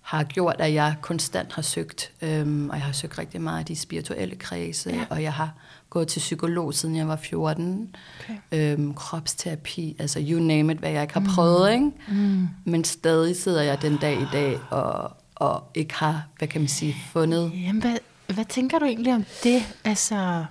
har 0.02 0.24
gjort, 0.24 0.56
at 0.60 0.74
jeg 0.74 0.96
konstant 1.02 1.54
har 1.54 1.62
søgt, 1.62 2.12
øhm, 2.22 2.70
og 2.70 2.76
jeg 2.76 2.86
har 2.86 2.92
søgt 2.92 3.18
rigtig 3.18 3.42
meget 3.42 3.70
i 3.70 3.74
de 3.74 3.80
spirituelle 3.80 4.36
kredse, 4.36 4.90
ja. 4.90 5.06
og 5.10 5.24
jeg 5.24 5.34
har 5.34 5.54
gået 5.90 6.08
til 6.08 6.20
psykolog, 6.20 6.74
siden 6.74 6.96
jeg 6.96 7.08
var 7.08 7.16
14. 7.16 7.96
Okay. 8.20 8.74
Øhm, 8.74 8.94
kropsterapi, 8.94 9.96
altså 10.00 10.26
you 10.30 10.40
name 10.40 10.74
it, 10.74 10.80
hvad 10.80 10.92
jeg 10.92 11.02
ikke 11.02 11.14
har 11.14 11.20
mm. 11.20 11.28
prøvet, 11.28 11.74
ikke? 11.74 11.92
Mm. 12.08 12.48
Men 12.66 12.84
stadig 12.84 13.36
sidder 13.36 13.62
jeg 13.62 13.82
den 13.82 13.98
dag 13.98 14.22
i 14.22 14.26
dag 14.32 14.60
og, 14.70 15.12
og 15.36 15.64
ikke 15.76 15.94
har, 15.94 16.28
hvad 16.38 16.48
kan 16.48 16.62
man 16.62 16.68
sige, 16.68 16.96
fundet... 17.12 17.52
Jamen, 17.56 17.82
hvad, 17.82 17.98
hvad 18.34 18.46
tænker 18.46 18.80
du 18.80 18.86
egentlig 18.86 19.14
om 19.14 19.26
det? 19.44 19.64
Altså, 19.84 20.46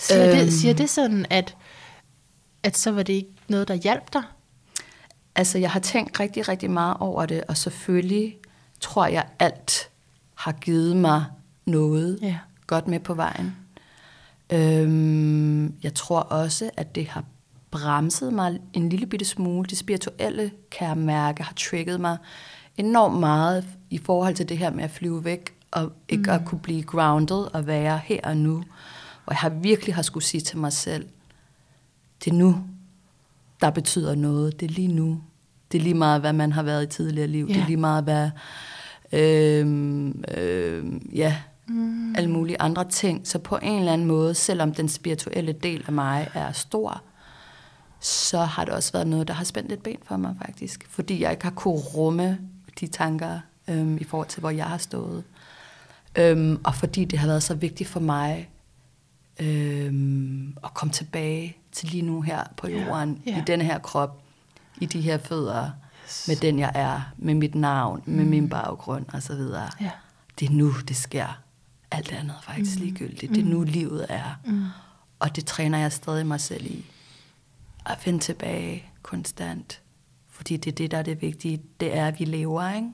siger, 0.00 0.30
øhm, 0.30 0.38
det, 0.38 0.52
siger 0.52 0.74
det 0.74 0.90
sådan, 0.90 1.26
at, 1.30 1.56
at 2.62 2.78
så 2.78 2.92
var 2.92 3.02
det 3.02 3.12
ikke 3.12 3.30
noget, 3.48 3.68
der 3.68 3.74
hjalp 3.74 4.12
dig? 4.12 4.22
Altså, 5.34 5.58
jeg 5.58 5.70
har 5.70 5.80
tænkt 5.80 6.20
rigtig, 6.20 6.48
rigtig 6.48 6.70
meget 6.70 6.96
over 7.00 7.26
det, 7.26 7.44
og 7.48 7.56
selvfølgelig 7.56 8.36
tror 8.80 9.06
jeg, 9.06 9.26
alt 9.38 9.90
har 10.34 10.52
givet 10.52 10.96
mig 10.96 11.24
noget 11.66 12.18
ja. 12.22 12.38
godt 12.66 12.88
med 12.88 13.00
på 13.00 13.14
vejen. 13.14 13.56
Øhm, 14.52 15.74
jeg 15.82 15.94
tror 15.94 16.20
også, 16.20 16.70
at 16.76 16.94
det 16.94 17.06
har 17.06 17.24
bremset 17.70 18.32
mig 18.32 18.60
en 18.72 18.88
lille 18.88 19.06
bitte 19.06 19.24
smule. 19.24 19.66
Det 19.66 19.78
spirituelle, 19.78 20.50
kan 20.70 20.88
jeg 20.88 20.96
mærke, 20.96 21.42
har 21.42 21.54
trigget 21.56 22.00
mig 22.00 22.16
enormt 22.76 23.20
meget 23.20 23.64
i 23.90 23.98
forhold 23.98 24.34
til 24.34 24.48
det 24.48 24.58
her 24.58 24.70
med 24.70 24.84
at 24.84 24.90
flyve 24.90 25.24
væk, 25.24 25.54
og 25.70 25.92
ikke 26.08 26.22
mm. 26.22 26.30
at 26.30 26.40
kunne 26.46 26.60
blive 26.60 26.82
grounded 26.82 27.54
og 27.54 27.66
være 27.66 28.00
her 28.04 28.20
og 28.24 28.36
nu. 28.36 28.56
Og 29.26 29.32
jeg 29.32 29.36
har 29.36 29.48
virkelig 29.48 29.94
har 29.94 30.02
skulle 30.02 30.24
sige 30.24 30.40
til 30.40 30.58
mig 30.58 30.72
selv, 30.72 31.06
det 32.24 32.30
er 32.30 32.34
nu, 32.34 32.56
der 33.60 33.70
betyder 33.70 34.14
noget. 34.14 34.60
Det 34.60 34.70
er 34.70 34.74
lige 34.74 34.88
nu. 34.88 35.20
Det 35.72 35.78
er 35.78 35.82
lige 35.82 35.94
meget, 35.94 36.20
hvad 36.20 36.32
man 36.32 36.52
har 36.52 36.62
været 36.62 36.82
i 36.82 36.86
tidligere 36.86 37.28
liv. 37.28 37.44
Yeah. 37.44 37.54
Det 37.54 37.62
er 37.62 37.66
lige 37.66 37.76
meget, 37.76 38.04
hvad... 38.04 38.30
Øh, 39.12 39.66
øh, 40.36 40.84
ja, 41.18 41.36
mm. 41.70 42.14
alle 42.16 42.30
mulige 42.30 42.60
andre 42.60 42.88
ting. 42.88 43.28
Så 43.28 43.38
på 43.38 43.58
en 43.62 43.78
eller 43.78 43.92
anden 43.92 44.06
måde, 44.06 44.34
selvom 44.34 44.74
den 44.74 44.88
spirituelle 44.88 45.52
del 45.52 45.84
af 45.86 45.92
mig 45.92 46.28
er 46.34 46.52
stor, 46.52 47.02
så 48.00 48.38
har 48.38 48.64
det 48.64 48.74
også 48.74 48.92
været 48.92 49.06
noget, 49.06 49.28
der 49.28 49.34
har 49.34 49.44
spændt 49.44 49.72
et 49.72 49.82
ben 49.82 49.98
for 50.02 50.16
mig 50.16 50.36
faktisk. 50.46 50.86
Fordi 50.88 51.22
jeg 51.22 51.30
ikke 51.30 51.44
har 51.44 51.50
kunne 51.50 51.74
rumme 51.74 52.38
de 52.80 52.86
tanker 52.86 53.40
øhm, 53.68 53.96
i 53.96 54.04
forhold 54.04 54.28
til, 54.28 54.40
hvor 54.40 54.50
jeg 54.50 54.66
har 54.66 54.78
stået. 54.78 55.24
Øhm, 56.16 56.60
og 56.64 56.74
fordi 56.74 57.04
det 57.04 57.18
har 57.18 57.26
været 57.26 57.42
så 57.42 57.54
vigtigt 57.54 57.88
for 57.88 58.00
mig 58.00 58.50
øhm, 59.40 60.56
at 60.64 60.74
komme 60.74 60.92
tilbage 60.92 61.56
til 61.72 61.88
lige 61.88 62.02
nu 62.02 62.20
her 62.20 62.44
på 62.56 62.68
jorden, 62.68 63.10
yeah, 63.10 63.28
yeah. 63.28 63.38
i 63.38 63.42
den 63.46 63.60
her 63.60 63.78
krop, 63.78 64.22
i 64.80 64.86
de 64.86 65.00
her 65.00 65.18
fødder, 65.18 65.70
yes. 66.04 66.24
med 66.28 66.36
den 66.36 66.58
jeg 66.58 66.72
er, 66.74 67.00
med 67.16 67.34
mit 67.34 67.54
navn, 67.54 68.02
mm. 68.06 68.12
med 68.12 68.24
min 68.24 68.48
baggrund 68.48 69.04
osv. 69.12 69.32
Yeah. 69.32 69.90
Det 70.40 70.48
er 70.48 70.52
nu, 70.52 70.72
det 70.88 70.96
sker. 70.96 71.40
Alt 71.90 72.12
andet 72.12 72.34
er 72.36 72.52
faktisk 72.52 72.78
mm. 72.78 72.84
ligegyldigt. 72.84 73.34
Det 73.34 73.40
er 73.40 73.44
nu, 73.44 73.58
mm. 73.58 73.64
livet 73.64 74.06
er. 74.08 74.40
Mm. 74.44 74.64
Og 75.18 75.36
det 75.36 75.46
træner 75.46 75.78
jeg 75.78 75.92
stadig 75.92 76.26
mig 76.26 76.40
selv 76.40 76.66
i. 76.66 76.84
At 77.86 77.98
finde 78.00 78.18
tilbage 78.18 78.84
konstant. 79.02 79.80
Fordi 80.28 80.56
det 80.56 80.70
er 80.70 80.74
det, 80.74 80.90
der 80.90 80.98
er 80.98 81.02
det 81.02 81.22
vigtige. 81.22 81.60
Det 81.80 81.96
er, 81.96 82.06
at 82.06 82.20
vi 82.20 82.24
lever, 82.24 82.74
ikke? 82.74 82.88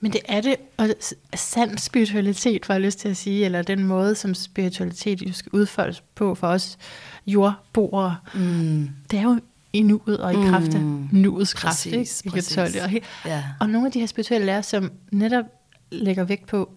Men 0.00 0.12
det 0.12 0.20
er 0.24 0.40
det, 0.40 0.56
og 0.76 0.88
sand 1.34 1.78
spiritualitet, 1.78 2.68
var 2.68 2.74
jeg 2.74 2.82
lyst 2.82 2.98
til 2.98 3.08
at 3.08 3.16
sige, 3.16 3.44
eller 3.44 3.62
den 3.62 3.84
måde, 3.84 4.14
som 4.14 4.34
spiritualitet 4.34 5.22
jo 5.22 5.32
skal 5.32 5.52
udfoldes 5.52 6.02
på 6.14 6.34
for 6.34 6.46
os 6.46 6.78
jordboere, 7.26 8.16
mm. 8.34 8.90
det 9.10 9.18
er 9.18 9.22
jo 9.22 9.40
i 9.72 9.82
nuet 9.82 10.18
og 10.18 10.32
i 10.32 10.36
kraft 10.36 10.74
af 10.74 10.80
mm. 10.80 11.08
nuets 11.12 11.54
kraft. 11.54 11.76
Præcis, 11.76 12.22
ikke? 12.24 12.34
Præcis. 12.34 12.56
Og, 12.56 12.90
ja. 13.24 13.44
og 13.60 13.68
nogle 13.68 13.86
af 13.86 13.92
de 13.92 14.00
her 14.00 14.06
spirituelle 14.06 14.46
lærer, 14.46 14.62
som 14.62 14.92
netop 15.12 15.44
lægger 15.92 16.24
vægt 16.24 16.46
på, 16.46 16.74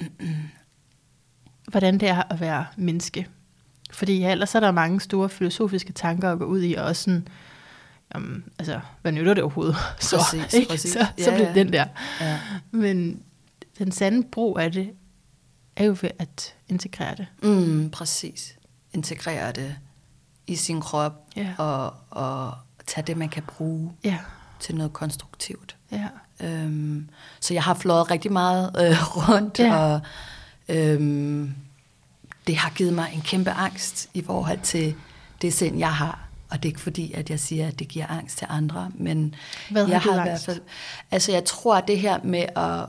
hvordan 1.70 1.98
det 1.98 2.10
er 2.10 2.24
at 2.30 2.40
være 2.40 2.66
menneske. 2.78 3.28
Fordi 3.92 4.20
ja, 4.20 4.32
ellers 4.32 4.56
er 4.56 4.60
der 4.60 4.72
mange 4.72 5.02
store 5.02 5.30
filosofiske 5.30 5.94
tanker 5.94 6.32
at 6.32 6.40
gå 6.40 6.46
ud 6.46 6.62
i, 6.62 6.74
og 6.74 6.86
også 6.86 7.04
sådan, 7.04 7.28
um, 8.16 8.44
altså, 8.60 8.79
hvad 9.01 9.12
nytter 9.12 9.34
det 9.34 9.44
overhovedet? 9.44 9.75
Så, 10.00 10.18
præcis, 10.18 10.53
ikke? 10.53 10.70
præcis. 10.70 10.94
så, 10.94 11.08
ja, 11.18 11.24
så 11.24 11.32
bliver 11.32 11.48
det 11.48 11.55
ja. 11.55 11.64
den 11.64 11.74
der. 11.74 11.86
Ja. 12.22 12.40
Men 12.72 13.24
den 13.79 13.92
sande 13.92 14.27
brug 14.32 14.60
af 14.60 14.72
det, 14.72 14.90
er 15.75 15.86
jo 15.86 15.98
ved 16.01 16.10
at 16.20 16.55
integrere 16.68 17.16
det. 17.16 17.27
Mm, 17.44 17.90
præcis. 17.90 18.55
Integrere 18.94 19.51
det 19.51 19.75
i 20.48 20.55
sin 20.55 20.82
krop, 20.82 21.14
ja. 21.36 21.53
og, 21.58 21.94
og 22.10 22.53
tage 22.88 23.03
det, 23.08 23.18
man 23.18 23.29
kan 23.29 23.44
bruge 23.44 23.92
ja. 24.03 24.18
til 24.60 24.75
noget 24.75 24.94
konstruktivt. 24.94 25.75
Ja. 25.92 26.08
Øhm, 26.40 27.10
så 27.40 27.53
jeg 27.53 27.64
har 27.64 27.74
flået 27.74 28.12
rigtig 28.12 28.32
meget 28.32 28.72
øh, 28.79 28.98
rundt, 29.29 29.60
ja. 29.60 29.77
og 29.77 30.01
øhm, 30.70 31.53
det 32.48 32.58
har 32.58 32.70
givet 32.70 32.94
mig 32.94 33.12
en 33.14 33.22
kæmpe 33.22 33.51
angst 33.51 34.10
i 34.14 34.24
forhold 34.24 34.60
til 34.64 34.96
det 35.42 35.53
sind, 35.53 35.79
jeg 35.79 35.94
har. 35.94 36.29
Og 36.50 36.64
det 36.64 36.70
er 36.70 36.72
ikke 36.72 36.82
fordi, 36.82 37.14
at 37.14 37.29
jeg 37.29 37.40
siger, 37.40 37.68
at 37.68 37.79
det 37.79 37.88
giver 37.88 38.08
angst 38.08 38.38
til 38.38 38.48
andre, 38.50 38.92
men 38.96 39.36
Hvad 39.70 39.88
jeg 39.88 40.01
har, 40.01 40.12
har 40.12 40.20
i 40.20 40.29
hvert 40.29 40.42
fald... 40.42 40.62
Altså, 41.12 41.32
jeg 41.32 41.46
tror, 41.46 41.75
at 41.75 41.84
det 41.88 42.00
her 42.00 42.20
med 42.24 42.46
at 42.55 42.86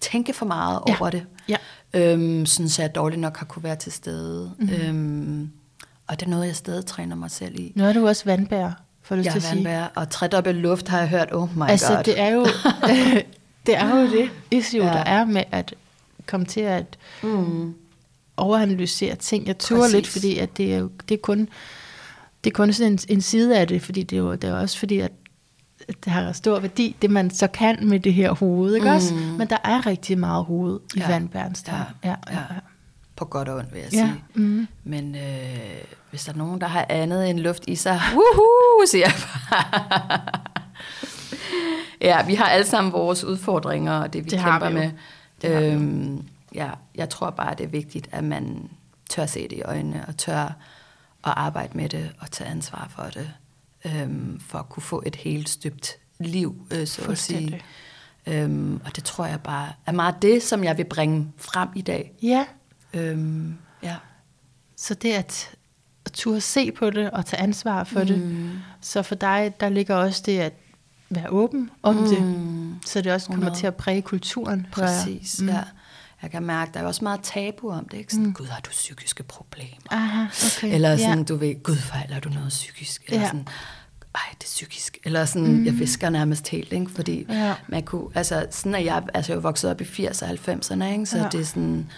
tænke 0.00 0.32
for 0.32 0.46
meget 0.46 0.80
ja. 0.88 0.96
over 1.00 1.10
det, 1.10 1.26
ja. 1.48 1.56
øhm, 1.94 2.46
så 2.46 2.76
jeg 2.78 2.94
dårligt 2.94 3.20
nok 3.20 3.36
har 3.36 3.46
kunne 3.46 3.62
være 3.62 3.76
til 3.76 3.92
stede. 3.92 4.52
Mm-hmm. 4.58 4.74
Øhm, 4.74 5.50
og 6.06 6.20
det 6.20 6.26
er 6.26 6.30
noget, 6.30 6.46
jeg 6.46 6.56
stadig 6.56 6.86
træner 6.86 7.16
mig 7.16 7.30
selv 7.30 7.60
i. 7.60 7.72
Nu 7.76 7.84
er 7.84 7.92
du 7.92 8.08
også 8.08 8.24
vandbærer, 8.24 8.72
for 9.02 9.16
lyst 9.16 9.24
jeg 9.24 9.32
til 9.32 9.38
at 9.38 9.44
sige. 9.44 9.68
Jeg 9.68 9.80
er 9.80 9.88
og 9.94 10.10
tredobbelt 10.10 10.58
luft 10.58 10.88
har 10.88 10.98
jeg 10.98 11.08
hørt, 11.08 11.28
oh 11.32 11.56
my 11.56 11.68
altså, 11.68 11.94
god. 11.94 12.04
det 12.04 12.20
er 12.20 12.28
jo 12.28 12.46
det, 13.66 13.76
er 13.76 14.00
jo 14.00 14.10
det 14.10 14.30
issue, 14.50 14.84
ja. 14.84 14.92
der 14.92 15.04
er 15.04 15.24
med 15.24 15.44
at 15.52 15.74
komme 16.26 16.46
til 16.46 16.60
at 16.60 16.98
mm. 17.22 17.74
overanalysere 18.36 19.14
ting. 19.14 19.46
Jeg 19.46 19.58
tror 19.58 19.88
lidt, 19.88 20.06
fordi 20.06 20.38
at 20.38 20.56
det 20.56 20.74
er, 20.74 20.78
jo, 20.78 20.90
det 21.08 21.14
er 21.14 21.18
kun 21.22 21.48
det 22.44 22.50
er 22.50 22.54
kun 22.54 22.72
sådan 22.72 22.92
en, 22.92 22.98
en 23.08 23.20
side 23.20 23.58
af 23.58 23.68
det, 23.68 23.82
fordi 23.82 24.02
det 24.02 24.16
er 24.16 24.20
jo 24.20 24.34
det 24.34 24.50
er 24.50 24.54
også 24.54 24.78
fordi, 24.78 25.00
at 25.00 25.12
det 26.04 26.12
har 26.12 26.32
stor 26.32 26.60
værdi, 26.60 26.96
det 27.02 27.10
man 27.10 27.30
så 27.30 27.46
kan 27.46 27.88
med 27.88 28.00
det 28.00 28.14
her 28.14 28.32
hoved, 28.32 28.74
ikke 28.74 28.88
mm. 28.88 28.94
også? 28.94 29.14
Men 29.14 29.48
der 29.48 29.56
er 29.64 29.86
rigtig 29.86 30.18
meget 30.18 30.44
hoved 30.44 30.80
i 30.96 30.98
ja. 30.98 31.08
vandbærenstam. 31.08 31.74
Ja. 32.04 32.08
Ja, 32.08 32.16
ja, 32.32 32.38
ja. 32.38 32.60
På 33.16 33.24
godt 33.24 33.48
og 33.48 33.56
ondt, 33.56 33.72
vil 33.72 33.80
jeg 33.80 33.92
ja. 33.92 33.98
sige. 33.98 34.24
Mm. 34.34 34.68
Men 34.84 35.14
øh, 35.14 35.20
hvis 36.10 36.24
der 36.24 36.32
er 36.32 36.36
nogen, 36.36 36.60
der 36.60 36.66
har 36.66 36.86
andet 36.88 37.30
end 37.30 37.38
luft 37.38 37.64
i 37.68 37.74
sig, 37.74 38.00
woohoo, 38.12 38.86
siger 38.86 39.06
jeg 39.06 39.14
bare. 39.50 40.20
ja, 42.10 42.26
vi 42.26 42.34
har 42.34 42.44
alle 42.44 42.66
sammen 42.66 42.92
vores 42.92 43.24
udfordringer, 43.24 43.92
og 43.92 44.12
det 44.12 44.24
vi 44.24 44.30
det 44.30 44.40
kæmper 44.40 44.68
med. 44.68 44.90
Det 45.42 45.72
øhm, 45.72 46.28
ja, 46.54 46.70
jeg 46.94 47.08
tror 47.08 47.30
bare, 47.30 47.54
det 47.54 47.64
er 47.64 47.68
vigtigt, 47.68 48.08
at 48.12 48.24
man 48.24 48.70
tør 49.10 49.26
se 49.26 49.42
det 49.42 49.56
i 49.56 49.62
øjnene, 49.62 50.04
og 50.08 50.16
tør 50.16 50.42
at 51.24 51.32
arbejde 51.36 51.76
med 51.76 51.88
det, 51.88 52.12
og 52.18 52.30
tage 52.30 52.50
ansvar 52.50 52.92
for 52.96 53.02
det, 53.02 53.32
øhm, 53.84 54.40
for 54.40 54.58
at 54.58 54.68
kunne 54.68 54.82
få 54.82 55.02
et 55.06 55.16
helt 55.16 55.48
støbt 55.48 55.96
liv, 56.18 56.66
øh, 56.70 56.86
så 56.86 57.10
at 57.10 57.18
sige. 57.18 57.62
Øhm, 58.26 58.80
og 58.84 58.96
det 58.96 59.04
tror 59.04 59.26
jeg 59.26 59.40
bare 59.40 59.72
er 59.86 59.92
meget 59.92 60.14
det, 60.22 60.42
som 60.42 60.64
jeg 60.64 60.78
vil 60.78 60.84
bringe 60.84 61.32
frem 61.36 61.68
i 61.76 61.82
dag. 61.82 62.12
Ja. 62.22 62.46
Øhm, 62.94 63.58
ja. 63.82 63.96
Så 64.76 64.94
det 64.94 65.12
at, 65.12 65.54
at 66.04 66.12
turde 66.12 66.40
se 66.40 66.72
på 66.72 66.90
det 66.90 67.10
og 67.10 67.26
tage 67.26 67.42
ansvar 67.42 67.84
for 67.84 68.00
mm. 68.00 68.06
det. 68.06 68.52
Så 68.80 69.02
for 69.02 69.14
dig, 69.14 69.54
der 69.60 69.68
ligger 69.68 69.94
også 69.94 70.22
det 70.26 70.38
at 70.38 70.52
være 71.10 71.28
åben 71.30 71.70
om 71.82 71.94
mm. 71.94 72.08
det, 72.08 72.88
så 72.88 73.00
det 73.00 73.12
også 73.12 73.26
kommer 73.26 73.46
100. 73.46 73.60
til 73.60 73.66
at 73.66 73.74
præge 73.74 74.02
kulturen. 74.02 74.66
Præcis, 74.72 75.40
mm. 75.40 75.48
ja. 75.48 75.62
Jeg 76.22 76.30
kan 76.30 76.42
mærke, 76.42 76.70
der 76.74 76.80
er 76.80 76.84
også 76.84 77.04
meget 77.04 77.20
tabu 77.22 77.70
om 77.70 77.88
det. 77.88 77.98
Ikke? 77.98 78.12
Sådan, 78.12 78.26
mm. 78.26 78.32
Gud, 78.32 78.46
har 78.46 78.60
du 78.60 78.70
psykiske 78.70 79.22
problemer? 79.22 79.90
Aha, 79.90 80.24
okay. 80.56 80.74
Eller 80.74 80.96
sådan, 80.96 81.18
ja. 81.18 81.24
du 81.24 81.36
ved, 81.36 81.62
Gud, 81.62 81.76
fejler 81.76 82.20
du 82.20 82.28
noget 82.28 82.48
psykisk? 82.48 83.02
Eller 83.06 83.20
ja. 83.20 83.26
sådan, 83.26 83.48
ej, 84.14 84.20
det 84.38 84.44
er 84.44 84.48
psykisk. 84.48 84.98
Eller 85.04 85.24
sådan, 85.24 85.52
mm. 85.52 85.66
jeg 85.66 85.78
visker 85.78 86.10
nærmest 86.10 86.48
helt, 86.48 86.72
ikke? 86.72 86.90
Fordi 86.90 87.26
ja. 87.28 87.54
man 87.68 87.82
kunne, 87.82 88.08
altså 88.14 88.46
sådan 88.50 88.74
er 88.74 88.78
jeg, 88.78 89.02
altså 89.14 89.32
jeg 89.32 89.36
er 89.36 89.40
vokset 89.42 89.70
op 89.70 89.80
i 89.80 89.84
80'erne 89.84 90.24
og 90.24 90.30
90'erne, 90.30 90.84
ikke? 90.84 91.06
Så 91.06 91.18
ja. 91.18 91.28
det 91.32 91.40
er 91.40 91.44
sådan, 91.44 91.90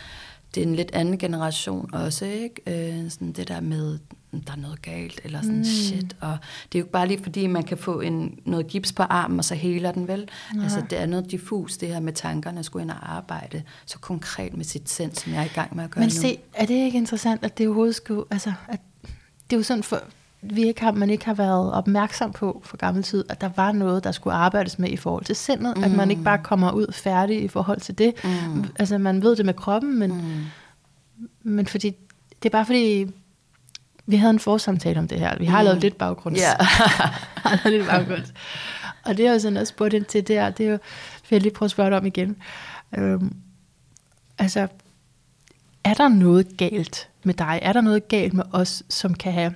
det 0.54 0.62
er 0.62 0.66
en 0.66 0.74
lidt 0.74 0.90
anden 0.92 1.18
generation 1.18 1.94
også, 1.94 2.24
ikke? 2.24 2.62
Øh, 2.66 3.10
sådan 3.10 3.32
det 3.32 3.48
der 3.48 3.60
med, 3.60 3.98
der 4.32 4.52
er 4.52 4.56
noget 4.56 4.82
galt, 4.82 5.20
eller 5.24 5.42
sådan 5.42 5.56
mm. 5.56 5.64
shit. 5.64 6.16
Og 6.20 6.38
det 6.72 6.78
er 6.78 6.80
jo 6.80 6.84
ikke 6.84 6.92
bare 6.92 7.08
lige 7.08 7.22
fordi, 7.22 7.46
man 7.46 7.62
kan 7.62 7.78
få 7.78 8.00
en, 8.00 8.38
noget 8.44 8.66
gips 8.66 8.92
på 8.92 9.02
armen, 9.02 9.38
og 9.38 9.44
så 9.44 9.54
heler 9.54 9.92
den 9.92 10.08
vel. 10.08 10.28
Nej. 10.54 10.64
Altså 10.64 10.82
det 10.90 10.98
er 10.98 11.06
noget 11.06 11.30
diffus, 11.30 11.76
det 11.76 11.88
her 11.88 12.00
med 12.00 12.12
tankerne, 12.12 12.58
at 12.58 12.64
skulle 12.64 12.82
ind 12.82 12.90
og 12.90 13.12
arbejde 13.16 13.62
så 13.86 13.98
konkret 13.98 14.56
med 14.56 14.64
sit 14.64 14.90
sind, 14.90 15.14
som 15.14 15.32
jeg 15.32 15.40
er 15.40 15.44
i 15.44 15.52
gang 15.54 15.76
med 15.76 15.84
at 15.84 15.90
gøre 15.90 16.00
Men 16.00 16.08
nu. 16.14 16.20
se, 16.20 16.38
er 16.54 16.66
det 16.66 16.74
ikke 16.74 16.98
interessant, 16.98 17.44
at 17.44 17.58
det 17.58 17.66
overhovedet 17.66 17.94
skulle, 17.94 18.24
altså, 18.30 18.52
at 18.68 18.80
det 19.50 19.56
er 19.56 19.58
jo 19.58 19.62
sådan 19.62 19.82
for, 19.82 20.02
vi 20.42 20.62
ikke 20.66 20.80
har, 20.80 20.92
man 20.92 21.10
ikke 21.10 21.24
har 21.24 21.34
været 21.34 21.72
opmærksom 21.72 22.32
på 22.32 22.62
for 22.64 22.76
gammel 22.76 23.02
tid, 23.02 23.24
at 23.28 23.40
der 23.40 23.50
var 23.56 23.72
noget, 23.72 24.04
der 24.04 24.12
skulle 24.12 24.34
arbejdes 24.34 24.78
med 24.78 24.90
i 24.90 24.96
forhold 24.96 25.24
til 25.24 25.36
sindet, 25.36 25.76
mm. 25.76 25.84
at 25.84 25.90
man 25.90 26.10
ikke 26.10 26.22
bare 26.22 26.38
kommer 26.38 26.72
ud 26.72 26.92
færdig 26.92 27.42
i 27.42 27.48
forhold 27.48 27.80
til 27.80 27.98
det. 27.98 28.14
Mm. 28.24 28.64
Altså 28.78 28.98
man 28.98 29.22
ved 29.22 29.36
det 29.36 29.46
med 29.46 29.54
kroppen, 29.54 29.98
men, 29.98 30.10
mm. 30.10 31.22
men 31.52 31.66
fordi, 31.66 31.96
det 32.42 32.48
er 32.48 32.52
bare 32.52 32.66
fordi, 32.66 33.06
vi 34.06 34.16
havde 34.16 34.30
en 34.30 34.38
forsamtale 34.38 34.98
om 34.98 35.08
det 35.08 35.18
her. 35.18 35.38
Vi 35.38 35.46
har 35.46 35.60
mm. 35.60 35.64
lavet 35.64 35.80
lidt 35.80 35.98
baggrunds. 35.98 36.38
Ja. 36.38 36.54
har 37.44 37.60
lavet 37.64 37.78
lidt 37.78 37.90
baggrunds. 37.90 38.32
Og 39.04 39.16
det 39.16 39.26
er 39.26 39.32
jo 39.32 39.38
sådan 39.38 39.56
også 39.56 39.70
spurgt 39.70 39.94
ind 39.94 40.04
til 40.04 40.28
der. 40.28 40.50
Det 40.50 40.66
er 40.66 40.70
jo, 40.70 40.78
vil 41.30 41.36
jeg 41.36 41.42
lige 41.42 41.52
prøve 41.52 41.66
at 41.66 41.70
spørge 41.70 41.90
dig 41.90 41.98
om 41.98 42.06
igen. 42.06 42.36
Øhm, 42.98 43.36
altså, 44.38 44.68
er 45.84 45.94
der 45.94 46.08
noget 46.08 46.56
galt 46.56 47.08
med 47.22 47.34
dig? 47.34 47.58
Er 47.62 47.72
der 47.72 47.80
noget 47.80 48.08
galt 48.08 48.34
med 48.34 48.44
os, 48.52 48.82
som 48.88 49.14
kan 49.14 49.32
have, 49.32 49.54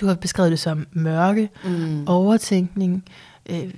du 0.00 0.06
har 0.06 0.14
beskrevet 0.14 0.50
det 0.50 0.58
som 0.60 0.86
mørke, 0.92 1.50
mm. 1.64 2.08
overtænkning, 2.08 3.04
øh, 3.46 3.74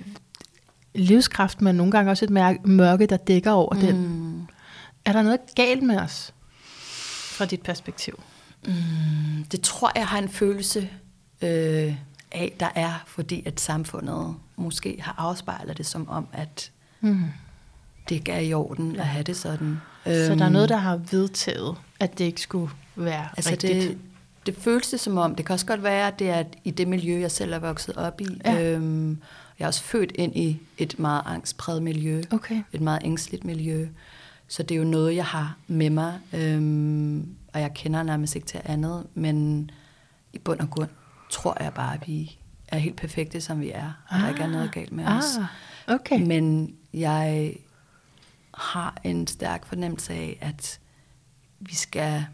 livskraft, 0.95 1.61
men 1.61 1.75
nogle 1.75 1.91
gange 1.91 2.11
også 2.11 2.25
et 2.25 2.31
mørke, 2.65 3.05
der 3.05 3.17
dækker 3.17 3.51
over 3.51 3.75
mm. 3.75 3.81
den. 3.81 4.49
Er 5.05 5.13
der 5.13 5.21
noget 5.21 5.39
galt 5.55 5.83
med 5.83 5.99
os, 5.99 6.33
fra 7.37 7.45
dit 7.45 7.61
perspektiv? 7.61 8.23
Mm, 8.65 8.73
det 9.51 9.61
tror 9.61 9.91
jeg 9.95 10.07
har 10.07 10.17
en 10.17 10.29
følelse 10.29 10.89
øh, 11.41 11.95
af, 12.31 12.55
der 12.59 12.69
er, 12.75 13.03
fordi 13.07 13.43
at 13.45 13.59
samfundet 13.59 14.35
måske 14.55 14.97
har 15.01 15.15
afspejlet 15.17 15.77
det 15.77 15.85
som 15.85 16.09
om, 16.09 16.27
at 16.33 16.71
mm. 17.01 17.23
det 18.09 18.15
ikke 18.15 18.31
er 18.31 18.39
i 18.39 18.53
orden 18.53 18.95
at 18.95 19.07
have 19.07 19.23
det 19.23 19.37
sådan. 19.37 19.77
Så 20.05 20.35
der 20.39 20.45
er 20.45 20.49
noget, 20.49 20.69
der 20.69 20.77
har 20.77 20.95
vedtaget, 21.11 21.75
at 21.99 22.17
det 22.17 22.25
ikke 22.25 22.41
skulle 22.41 22.71
være 22.95 23.27
altså 23.37 23.51
rigtigt? 23.51 23.89
Det, 23.89 23.97
det 24.45 24.55
føles 24.55 24.89
det 24.89 24.99
som 24.99 25.17
om, 25.17 25.35
det 25.35 25.45
kan 25.45 25.53
også 25.53 25.65
godt 25.65 25.83
være, 25.83 26.07
at 26.07 26.19
det 26.19 26.29
er 26.29 26.43
i 26.63 26.71
det 26.71 26.87
miljø, 26.87 27.19
jeg 27.19 27.31
selv 27.31 27.53
er 27.53 27.59
vokset 27.59 27.97
op 27.97 28.21
i. 28.21 28.27
Ja. 28.45 28.63
Øhm, 28.63 29.21
jeg 29.59 29.65
er 29.65 29.67
også 29.67 29.83
født 29.83 30.11
ind 30.15 30.35
i 30.35 30.59
et 30.77 30.99
meget 30.99 31.21
angstpræget 31.25 31.83
miljø. 31.83 32.21
Okay. 32.31 32.63
Et 32.71 32.81
meget 32.81 33.01
ængstligt 33.03 33.43
miljø. 33.43 33.87
Så 34.47 34.63
det 34.63 34.75
er 34.75 34.79
jo 34.79 34.85
noget, 34.85 35.15
jeg 35.15 35.25
har 35.25 35.57
med 35.67 35.89
mig. 35.89 36.19
Øhm, 36.33 37.35
og 37.53 37.61
jeg 37.61 37.73
kender 37.73 38.03
nærmest 38.03 38.35
ikke 38.35 38.47
til 38.47 38.61
andet. 38.65 39.07
Men 39.13 39.71
i 40.33 40.37
bund 40.37 40.59
og 40.59 40.69
grund 40.69 40.89
tror 41.29 41.63
jeg 41.63 41.73
bare, 41.73 41.93
at 41.93 42.07
vi 42.07 42.37
er 42.67 42.77
helt 42.77 42.95
perfekte, 42.95 43.41
som 43.41 43.61
vi 43.61 43.71
er. 43.71 43.91
Og 44.09 44.15
ah, 44.15 44.21
der 44.21 44.29
ikke 44.29 44.41
er 44.41 44.47
noget 44.47 44.67
ah. 44.67 44.71
galt 44.71 44.91
med 44.91 45.05
ah, 45.05 45.17
os. 45.17 45.39
Okay. 45.87 46.21
Men 46.21 46.75
jeg 46.93 47.53
har 48.53 48.97
en 49.03 49.27
stærk 49.27 49.65
fornemmelse 49.65 50.13
af, 50.13 50.37
at 50.41 50.79
vi 51.59 51.75
skal 51.75 52.25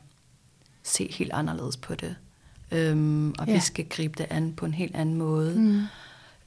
se 0.88 1.12
helt 1.12 1.32
anderledes 1.34 1.78
på 1.78 1.96
det. 1.96 2.16
Øhm, 2.72 3.30
og 3.40 3.48
ja. 3.48 3.54
vi 3.54 3.60
skal 3.60 3.86
gribe 3.90 4.14
det 4.18 4.28
an 4.30 4.54
på 4.54 4.66
en 4.66 4.74
helt 4.74 4.96
anden 4.96 5.16
måde. 5.16 5.60
Mm. 5.60 5.82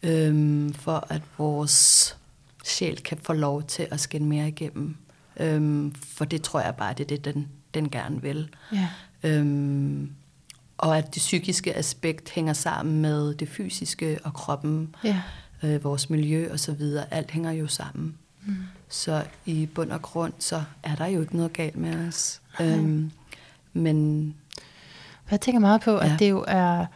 Øhm, 0.03 0.75
for 0.75 1.07
at 1.09 1.23
vores 1.39 2.17
sjæl 2.65 3.03
kan 3.03 3.19
få 3.23 3.33
lov 3.33 3.63
til 3.63 3.87
at 3.91 4.01
skinne 4.01 4.29
mere 4.29 4.49
igennem. 4.49 4.97
Øhm, 5.41 5.95
for 5.95 6.25
det 6.25 6.43
tror 6.43 6.61
jeg 6.61 6.75
bare, 6.77 6.95
det 6.95 7.01
er 7.01 7.17
det, 7.17 7.25
den, 7.25 7.49
den 7.75 7.91
gerne 7.91 8.23
vil. 8.23 8.49
Ja. 8.73 8.89
Øhm, 9.23 10.11
og 10.79 10.99
at 10.99 11.15
det 11.15 11.21
psykiske 11.21 11.77
aspekt 11.77 12.31
hænger 12.31 12.53
sammen 12.53 13.03
med 13.03 13.35
det 13.35 13.49
fysiske 13.49 14.19
og 14.25 14.35
kroppen, 14.35 14.95
ja. 15.05 15.23
øh, 15.63 15.85
vores 15.85 16.11
miljø 16.11 16.53
og 16.53 16.61
så 16.61 16.73
videre. 16.73 17.15
Alt 17.15 17.31
hænger 17.31 17.51
jo 17.51 17.67
sammen. 17.67 18.15
Mm. 18.47 18.57
Så 18.89 19.25
i 19.47 19.67
bund 19.67 19.93
og 19.93 20.03
grund, 20.03 20.33
så 20.39 20.63
er 20.83 20.95
der 20.95 21.07
jo 21.07 21.21
ikke 21.21 21.37
noget 21.37 21.53
galt 21.53 21.77
med 21.77 22.09
os. 22.09 22.41
Øhm, 22.61 23.11
men... 23.73 24.35
Jeg 25.31 25.41
tænker 25.41 25.61
meget 25.61 25.81
på, 25.81 25.97
at 25.97 26.11
ja. 26.11 26.17
det 26.19 26.31
jo 26.31 26.45
er... 26.49 26.87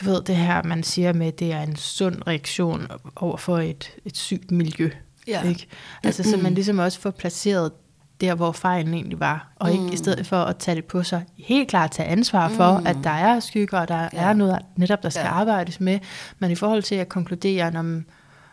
Du 0.00 0.04
ved, 0.04 0.22
det 0.22 0.36
her, 0.36 0.62
man 0.62 0.82
siger 0.82 1.12
med, 1.12 1.32
det 1.32 1.52
er 1.52 1.62
en 1.62 1.76
sund 1.76 2.16
reaktion 2.26 2.86
over 3.16 3.36
for 3.36 3.58
et, 3.58 3.90
et 4.04 4.16
sygt 4.16 4.50
miljø. 4.50 4.90
Ja. 5.26 5.42
Ikke? 5.42 5.66
Altså, 6.02 6.22
så 6.22 6.36
man 6.36 6.54
ligesom 6.54 6.78
også 6.78 7.00
får 7.00 7.10
placeret 7.10 7.72
der, 8.20 8.34
hvor 8.34 8.52
fejlen 8.52 8.94
egentlig 8.94 9.20
var, 9.20 9.52
og 9.56 9.72
ikke 9.72 9.82
mm. 9.82 9.92
i 9.92 9.96
stedet 9.96 10.26
for 10.26 10.36
at 10.36 10.56
tage 10.56 10.74
det 10.74 10.84
på 10.84 11.02
sig, 11.02 11.24
helt 11.38 11.68
klart 11.68 11.90
tage 11.90 12.08
ansvar 12.08 12.48
for, 12.48 12.78
mm. 12.78 12.86
at 12.86 12.96
der 13.04 13.10
er 13.10 13.40
skygger, 13.40 13.78
og 13.78 13.88
der 13.88 14.08
ja. 14.12 14.22
er 14.22 14.32
noget 14.32 14.58
netop, 14.76 15.02
der 15.02 15.10
skal 15.10 15.24
ja. 15.24 15.32
arbejdes 15.32 15.80
med, 15.80 15.98
men 16.38 16.50
i 16.50 16.54
forhold 16.54 16.82
til 16.82 16.94
at 16.94 17.08
konkludere, 17.08 17.72
om 17.76 18.04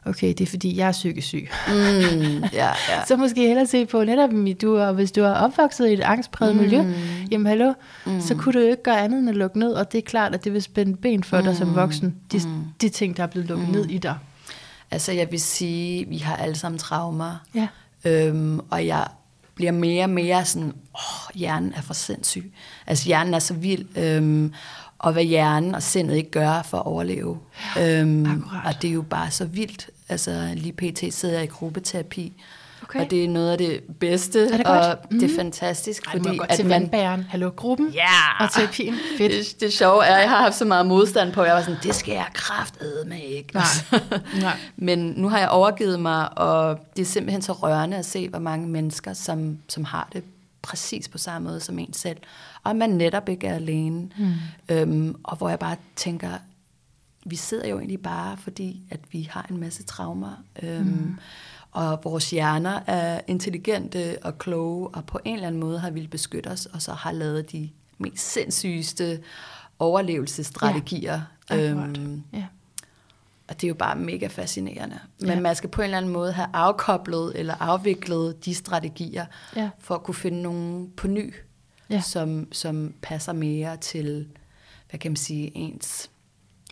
okay, 0.07 0.27
det 0.27 0.41
er 0.41 0.45
fordi, 0.45 0.77
jeg 0.77 0.87
er 0.87 0.91
psykisk 0.91 1.27
syg. 1.27 1.49
Mm, 1.67 1.73
ja, 2.53 2.67
ja. 2.89 3.05
så 3.07 3.17
måske 3.17 3.47
hellere 3.47 3.67
se 3.67 3.85
på 3.85 4.03
netop, 4.03 4.29
du 4.61 4.75
er, 4.75 4.91
hvis 4.91 5.11
du 5.11 5.21
er 5.21 5.31
opvokset 5.31 5.89
i 5.89 5.93
et 5.93 6.01
angstpræget 6.01 6.55
mm. 6.55 6.61
miljø, 6.61 6.93
jamen 7.31 7.47
hallo, 7.47 7.73
mm. 8.05 8.21
så 8.21 8.35
kunne 8.35 8.53
du 8.53 8.59
jo 8.59 8.67
ikke 8.67 8.83
gøre 8.83 9.01
andet 9.01 9.19
end 9.19 9.29
at 9.29 9.35
lukke 9.35 9.59
ned, 9.59 9.73
og 9.73 9.91
det 9.91 9.97
er 9.97 10.01
klart, 10.01 10.33
at 10.33 10.43
det 10.43 10.53
vil 10.53 10.61
spænde 10.61 10.97
ben 10.97 11.23
for 11.23 11.37
mm. 11.37 11.43
dig 11.43 11.57
som 11.57 11.67
mm. 11.67 11.75
voksen, 11.75 12.15
de, 12.31 12.37
mm. 12.37 12.63
de 12.81 12.89
ting, 12.89 13.17
der 13.17 13.23
er 13.23 13.27
blevet 13.27 13.49
lukket 13.49 13.67
mm. 13.67 13.73
ned 13.73 13.85
i 13.85 13.97
dig. 13.97 14.15
Altså 14.91 15.11
jeg 15.11 15.31
vil 15.31 15.41
sige, 15.41 16.07
vi 16.07 16.17
har 16.17 16.35
alle 16.35 16.55
sammen 16.55 16.79
traumer, 16.79 17.35
ja. 17.55 17.67
øhm, 18.05 18.59
og 18.69 18.85
jeg 18.87 19.07
bliver 19.55 19.71
mere 19.71 20.03
og 20.03 20.09
mere 20.09 20.45
sådan, 20.45 20.73
åh, 20.95 21.35
hjernen 21.35 21.73
er 21.73 21.81
for 21.81 21.93
sindssyg. 21.93 22.53
Altså 22.87 23.05
hjernen 23.05 23.33
er 23.33 23.39
så 23.39 23.53
vild, 23.53 23.97
øhm, 23.97 24.53
og 24.99 25.13
hvad 25.13 25.23
hjernen 25.23 25.75
og 25.75 25.83
sindet 25.83 26.15
ikke 26.15 26.31
gør 26.31 26.61
for 26.61 26.77
at 26.77 26.85
overleve. 26.85 27.37
Ja, 27.75 28.01
øhm, 28.01 28.43
og 28.65 28.81
det 28.81 28.87
er 28.87 28.93
jo 28.93 29.01
bare 29.01 29.31
så 29.31 29.45
vildt. 29.45 29.89
Altså 30.09 30.51
lige 30.55 30.73
pt. 30.73 31.13
sidder 31.13 31.35
jeg 31.35 31.43
i 31.43 31.47
gruppeterapi, 31.47 32.33
Okay. 32.83 32.99
Og 32.99 33.11
det 33.11 33.23
er 33.23 33.29
noget 33.29 33.51
af 33.51 33.57
det 33.57 33.83
bedste, 33.99 34.47
er 34.47 34.57
det 34.57 34.65
og 34.65 34.97
mm. 35.11 35.19
det 35.19 35.25
er 35.25 35.27
mhm. 35.27 35.37
fantastisk. 35.37 36.05
Ej, 36.05 36.11
fordi, 36.11 36.39
at 36.49 36.55
til 36.55 36.65
man... 36.65 36.81
vandbæren. 36.81 37.25
Hallo, 37.29 37.49
gruppen 37.55 37.89
ja. 37.89 38.43
og 38.43 38.53
terapien. 38.53 38.95
Fedt. 39.17 39.31
Det, 39.31 39.59
det 39.59 39.73
sjove 39.73 40.05
er, 40.05 40.15
at 40.15 40.21
jeg 40.21 40.29
har 40.29 40.41
haft 40.41 40.55
så 40.55 40.65
meget 40.65 40.85
modstand 40.85 41.33
på, 41.33 41.41
at 41.41 41.47
jeg 41.47 41.55
var 41.55 41.61
sådan, 41.61 41.79
det 41.83 41.95
skal 41.95 42.13
jeg 42.13 42.25
med 43.05 43.19
ikke. 43.23 43.53
Nej. 43.53 43.63
Nej. 44.41 44.57
Men 44.75 45.13
nu 45.17 45.29
har 45.29 45.39
jeg 45.39 45.49
overgivet 45.49 45.99
mig, 45.99 46.37
og 46.37 46.79
det 46.95 47.01
er 47.01 47.05
simpelthen 47.05 47.41
så 47.41 47.51
rørende 47.51 47.97
at 47.97 48.05
se, 48.05 48.29
hvor 48.29 48.39
mange 48.39 48.67
mennesker, 48.67 49.13
som, 49.13 49.57
som 49.67 49.83
har 49.83 50.09
det 50.13 50.23
præcis 50.61 51.07
på 51.07 51.17
samme 51.17 51.47
måde 51.47 51.59
som 51.59 51.79
en 51.79 51.93
selv. 51.93 52.17
Og 52.63 52.75
man 52.75 52.89
netop 52.89 53.29
ikke 53.29 53.47
er 53.47 53.55
alene. 53.55 54.09
Mm. 54.17 54.33
Øhm, 54.69 55.15
og 55.23 55.37
hvor 55.37 55.49
jeg 55.49 55.59
bare 55.59 55.75
tænker, 55.95 56.29
vi 57.29 57.35
sidder 57.35 57.67
jo 57.67 57.77
egentlig 57.77 58.01
bare, 58.01 58.37
fordi 58.37 58.83
at 58.91 58.99
vi 59.11 59.29
har 59.31 59.47
en 59.49 59.57
masse 59.57 59.83
traumer. 59.83 60.43
Øhm, 60.63 60.85
mm 60.85 61.17
og 61.77 61.99
vores 62.03 62.29
hjerner 62.29 62.79
er 62.87 63.21
intelligente 63.27 64.17
og 64.21 64.37
kloge, 64.37 64.87
og 64.87 65.05
på 65.05 65.19
en 65.25 65.35
eller 65.35 65.47
anden 65.47 65.59
måde 65.59 65.79
har 65.79 65.89
ville 65.89 66.09
beskytte 66.09 66.47
os, 66.47 66.65
og 66.65 66.81
så 66.81 66.93
har 66.93 67.11
lavet 67.11 67.51
de 67.51 67.69
mest 67.97 68.31
sindssygeste 68.31 69.19
overlevelsesstrategier. 69.79 71.21
Ja, 71.49 71.71
øhm, 71.71 72.23
ja. 72.33 72.45
Og 73.47 73.61
det 73.61 73.63
er 73.63 73.67
jo 73.67 73.73
bare 73.73 73.95
mega 73.95 74.27
fascinerende. 74.27 74.99
Men 75.19 75.29
ja. 75.29 75.39
man 75.39 75.55
skal 75.55 75.69
på 75.69 75.81
en 75.81 75.85
eller 75.85 75.97
anden 75.97 76.11
måde 76.11 76.31
have 76.31 76.47
afkoblet 76.53 77.39
eller 77.39 77.53
afviklet 77.59 78.45
de 78.45 78.55
strategier, 78.55 79.25
ja. 79.55 79.69
for 79.79 79.95
at 79.95 80.03
kunne 80.03 80.15
finde 80.15 80.41
nogen 80.41 80.91
på 80.97 81.07
ny, 81.07 81.33
ja. 81.89 82.01
som, 82.01 82.47
som 82.51 82.93
passer 83.01 83.33
mere 83.33 83.77
til, 83.77 84.27
hvad 84.89 84.99
kan 84.99 85.11
man 85.11 85.17
sige, 85.17 85.57
ens 85.57 86.09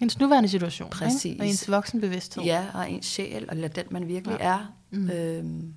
Ens 0.02 0.20
nuværende 0.20 0.50
situation, 0.50 0.90
Præcis. 0.90 1.26
Ikke? 1.26 1.44
og 1.44 1.48
ens 1.48 1.70
voksenbevidsthed. 1.70 2.44
Ja, 2.44 2.66
og 2.74 2.92
ens 2.92 3.06
sjæl, 3.06 3.48
eller 3.52 3.68
den 3.68 3.86
man 3.90 4.08
virkelig 4.08 4.38
ja. 4.40 4.46
er. 4.46 4.74
Mm. 4.92 5.10
Øhm, 5.10 5.74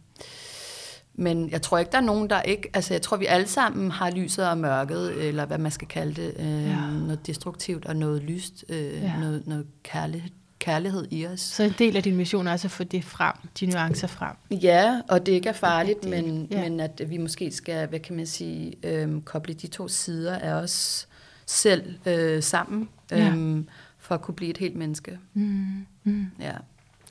men 1.15 1.51
jeg 1.51 1.63
tror 1.63 1.79
ikke, 1.79 1.93
der 1.93 1.99
er 1.99 2.03
nogen, 2.03 2.31
der 2.31 2.43
ikke... 2.43 2.71
Altså, 2.75 2.95
jeg 2.95 3.03
tror, 3.03 3.17
vi 3.17 3.27
alle 3.27 3.47
sammen 3.47 3.91
har 3.91 4.11
lyset 4.11 4.49
og 4.49 4.59
mørket, 4.59 5.25
eller 5.29 5.47
hvad 5.47 5.59
man 5.59 5.71
skal 5.71 5.89
kalde 5.89 6.23
det. 6.23 6.35
Øh, 6.39 6.63
ja. 6.63 6.91
Noget 6.91 7.27
destruktivt 7.27 7.87
og 7.87 7.97
noget 7.97 8.23
lyst. 8.23 8.65
Øh, 8.69 9.03
ja. 9.03 9.19
Noget, 9.21 9.47
noget 9.47 9.67
kærlighed, 9.83 10.31
kærlighed 10.59 11.07
i 11.11 11.27
os. 11.27 11.41
Så 11.41 11.63
en 11.63 11.75
del 11.79 11.97
af 11.97 12.03
din 12.03 12.17
mission 12.17 12.47
er 12.47 12.53
altså 12.53 12.67
at 12.67 12.71
få 12.71 12.85
det 12.85 13.05
frem, 13.05 13.35
de 13.61 13.67
nuancer 13.67 14.07
frem. 14.07 14.37
Ja, 14.51 15.01
og 15.09 15.27
det 15.27 15.33
ikke 15.33 15.49
er 15.49 15.53
farligt, 15.53 16.05
men, 16.05 16.49
ja. 16.51 16.63
men 16.63 16.81
at 16.81 17.03
vi 17.07 17.17
måske 17.17 17.51
skal, 17.51 17.89
hvad 17.89 18.01
kan 18.01 18.17
man 18.17 18.27
sige, 18.27 18.73
øh, 18.83 19.21
koble 19.23 19.55
de 19.55 19.67
to 19.67 19.89
sider 19.89 20.39
af 20.39 20.53
os 20.53 21.09
selv 21.47 21.95
øh, 22.07 22.43
sammen. 22.43 22.89
Ja. 23.11 23.35
Øh, 23.35 23.65
for 24.09 24.15
at 24.15 24.23
kunne 24.23 24.35
blive 24.35 24.51
et 24.51 24.59
helt 24.59 24.77
menneske. 24.77 25.19
Mm. 25.35 25.87
Mm. 26.05 26.27
Ja. 26.41 26.53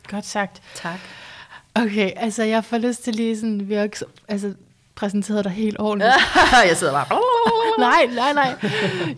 Godt 0.09 0.25
sagt. 0.25 0.61
Tak. 0.75 0.99
Okay, 1.75 2.11
altså 2.15 2.43
jeg 2.43 2.65
får 2.65 2.77
lyst 2.77 3.03
til 3.03 3.15
lige 3.15 3.35
sådan, 3.35 3.69
vi 3.69 3.73
har 3.73 3.83
ikke 3.83 3.97
altså, 4.27 4.53
præsenteret 4.95 5.43
dig 5.43 5.51
helt 5.51 5.79
ordentligt. 5.79 6.13
jeg 6.69 6.77
sidder 6.77 6.93
bare... 6.93 7.05
nej, 7.89 8.05
nej, 8.15 8.33
nej. 8.33 8.71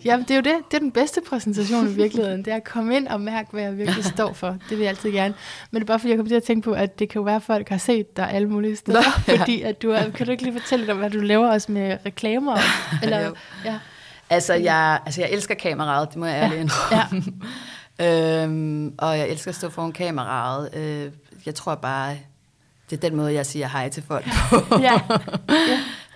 Jamen, 0.04 0.24
det 0.28 0.30
er 0.30 0.36
jo 0.36 0.42
det. 0.42 0.54
Det 0.70 0.76
er 0.76 0.80
den 0.80 0.92
bedste 0.92 1.20
præsentation 1.28 1.86
i 1.86 1.92
virkeligheden. 1.92 2.44
Det 2.44 2.52
er 2.52 2.56
at 2.56 2.64
komme 2.64 2.96
ind 2.96 3.08
og 3.08 3.20
mærke, 3.20 3.48
hvad 3.52 3.62
jeg 3.62 3.78
virkelig 3.78 4.04
står 4.04 4.32
for. 4.32 4.48
Det 4.48 4.70
vil 4.70 4.78
jeg 4.78 4.88
altid 4.88 5.10
gerne. 5.12 5.34
Men 5.70 5.80
det 5.80 5.84
er 5.84 5.86
bare 5.86 5.98
fordi, 5.98 6.10
jeg 6.10 6.18
kommer 6.18 6.28
til 6.28 6.36
at 6.36 6.42
tænke 6.42 6.64
på, 6.64 6.72
at 6.72 6.98
det 6.98 7.08
kan 7.08 7.18
jo 7.18 7.24
være, 7.24 7.36
at 7.36 7.42
folk 7.42 7.68
har 7.68 7.78
set 7.78 8.16
dig 8.16 8.30
alle 8.30 8.48
mulige 8.48 8.76
steder. 8.76 9.00
Nå, 9.00 9.10
ja. 9.32 9.40
Fordi 9.40 9.62
at 9.62 9.82
du 9.82 9.90
er, 9.90 10.10
kan 10.10 10.26
du 10.26 10.32
ikke 10.32 10.42
lige 10.42 10.60
fortælle 10.60 10.86
dig, 10.86 10.94
hvad 10.94 11.10
du 11.10 11.20
laver 11.20 11.48
også 11.48 11.72
med 11.72 11.96
reklamer? 12.06 12.58
Eller, 13.02 13.30
ja. 13.64 13.78
Altså 14.30 14.54
jeg, 14.54 15.00
altså, 15.06 15.20
jeg 15.20 15.30
elsker 15.30 15.54
kameraet, 15.54 16.08
det 16.08 16.16
må 16.16 16.26
jeg 16.26 16.42
ærligt 16.42 16.72
ja. 16.90 17.06
ja. 18.00 18.42
øhm, 18.44 18.94
og 18.98 19.18
jeg 19.18 19.28
elsker 19.28 19.48
at 19.50 19.54
stå 19.54 19.70
foran 19.70 19.92
kameraet. 19.92 20.74
Øh, 20.74 21.12
jeg 21.46 21.54
tror 21.54 21.74
bare, 21.74 22.16
det 22.90 22.96
er 22.96 23.00
den 23.00 23.16
måde, 23.16 23.34
jeg 23.34 23.46
siger 23.46 23.68
hej 23.68 23.88
til 23.88 24.02
folk 24.02 24.24
på. 24.50 24.56
ja. 24.80 25.00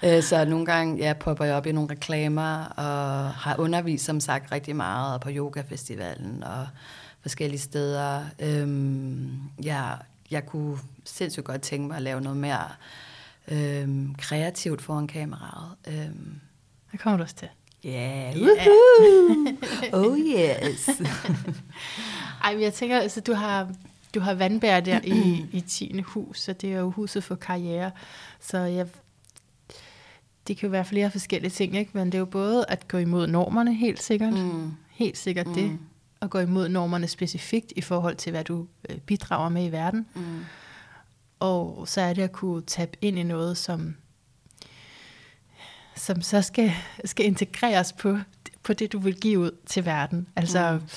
ja. 0.03 0.17
øh, 0.17 0.23
så 0.23 0.45
nogle 0.45 0.67
gange 0.67 0.97
ja, 0.97 1.13
popper 1.13 1.45
jeg 1.45 1.55
op 1.55 1.67
i 1.67 1.73
nogle 1.73 1.91
reklamer, 1.91 2.65
og 2.65 3.31
har 3.31 3.57
undervist, 3.59 4.05
som 4.05 4.21
sagt, 4.21 4.53
rigtig 4.53 4.77
meget 4.77 5.21
på 5.21 5.29
yogafestivalen 5.33 6.45
og 6.45 6.67
forskellige 7.21 7.61
steder. 7.61 8.23
Øhm, 8.39 9.41
ja, 9.63 9.83
jeg 10.31 10.47
kunne 10.47 10.79
sindssygt 11.05 11.47
godt 11.47 11.63
tænke 11.63 11.89
mig 11.89 11.97
at 11.97 12.03
lave 12.03 12.21
noget 12.21 12.39
mere 12.39 12.69
øhm, 13.49 14.15
kreativt 14.15 14.83
foran 14.83 15.07
kameraet. 15.07 15.71
Øhm, 15.89 16.41
det 16.93 17.01
kommer 17.01 17.17
du 17.17 17.23
også 17.23 17.35
til. 17.35 17.49
Yeah. 17.87 18.37
yeah. 18.37 18.67
oh 19.93 20.19
yes. 20.19 20.89
Ej, 22.45 22.57
jeg 22.61 22.75
tænker, 22.75 22.99
altså 22.99 23.21
du 23.21 23.33
har, 23.33 23.69
du 24.15 24.21
har 24.21 24.35
vandbær 24.35 24.81
der 24.81 25.01
i, 25.05 25.47
i 25.53 25.61
10. 25.61 26.01
hus, 26.01 26.41
så 26.41 26.53
det 26.53 26.73
er 26.73 26.79
jo 26.79 26.91
huset 26.91 27.25
for 27.25 27.35
karriere. 27.35 27.91
Så 28.41 28.59
jeg, 28.59 28.87
det 30.49 30.57
kan 30.57 30.67
jo 30.67 30.71
være 30.71 30.85
flere 30.85 31.11
forskellige 31.11 31.51
ting, 31.51 31.77
ikke? 31.77 31.91
men 31.95 32.07
det 32.07 32.15
er 32.15 32.19
jo 32.19 32.25
både 32.25 32.65
at 32.69 32.89
gå 32.89 32.99
imod 32.99 33.27
normerne, 33.27 33.75
helt 33.75 34.03
sikkert. 34.03 34.33
Mm. 34.33 34.73
Helt 34.91 35.19
sikkert 35.19 35.47
mm. 35.47 35.55
det. 35.55 35.79
At 36.21 36.31
gå 36.31 36.39
imod 36.39 36.69
normerne 36.69 37.09
specifikt 37.09 37.73
i 37.77 37.81
forhold 37.81 38.17
til, 38.17 38.31
hvad 38.31 38.45
du 38.45 38.67
øh, 38.89 38.99
bidrager 38.99 39.49
med 39.49 39.65
i 39.65 39.73
verden. 39.73 40.07
Mm. 40.15 40.45
Og 41.41 41.89
så 41.89 42.01
er 42.01 42.13
det 42.13 42.23
at 42.23 42.33
kunne 42.33 42.63
tabe 42.63 42.97
ind 43.01 43.19
i 43.19 43.23
noget, 43.23 43.57
som, 43.57 43.95
som 45.97 46.23
så 46.23 46.43
skal, 46.43 46.73
skal 47.05 47.27
integreres 47.27 47.93
på, 47.93 48.19
på 48.63 48.73
det, 48.73 48.93
du 48.93 48.99
vil 48.99 49.21
give 49.21 49.39
ud 49.39 49.51
til 49.67 49.85
verden. 49.85 50.27
Altså, 50.37 50.73
mm. 50.73 50.89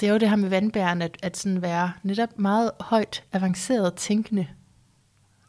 det 0.00 0.08
er 0.08 0.12
jo 0.12 0.18
det 0.18 0.28
her 0.28 0.36
med 0.36 0.48
vandbæren, 0.48 1.02
at, 1.02 1.16
at 1.22 1.36
sådan 1.36 1.62
være 1.62 1.92
netop 2.02 2.38
meget 2.38 2.70
højt 2.80 3.24
avanceret 3.32 3.94
tænkende. 3.94 4.46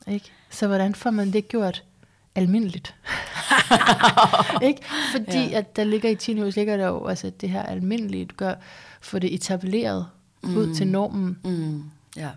Ikke? 0.08 0.32
Så 0.50 0.68
hvordan 0.68 0.96
får 0.96 1.12
man 1.12 1.34
det 1.34 1.48
gjort 1.48 1.84
almindeligt? 2.36 2.96
ikke? 4.62 4.82
Fordi 5.12 5.50
ja. 5.50 5.58
at 5.58 5.76
der 5.76 5.84
ligger 5.84 6.10
i 6.10 6.16
Tinehus, 6.16 6.56
ligger 6.56 6.78
der 6.78 6.88
jo 6.88 7.06
altså 7.06 7.30
det 7.30 7.50
her 7.50 7.64
almindeligt, 7.64 8.38
gør, 8.38 8.54
få 9.02 9.20
det 9.20 9.34
etableret 9.34 10.08
mm. 10.44 10.58
ud 10.58 10.76
til 10.76 10.88
normen. 10.88 11.40
Mm. 11.44 11.84
Ja. 12.16 12.30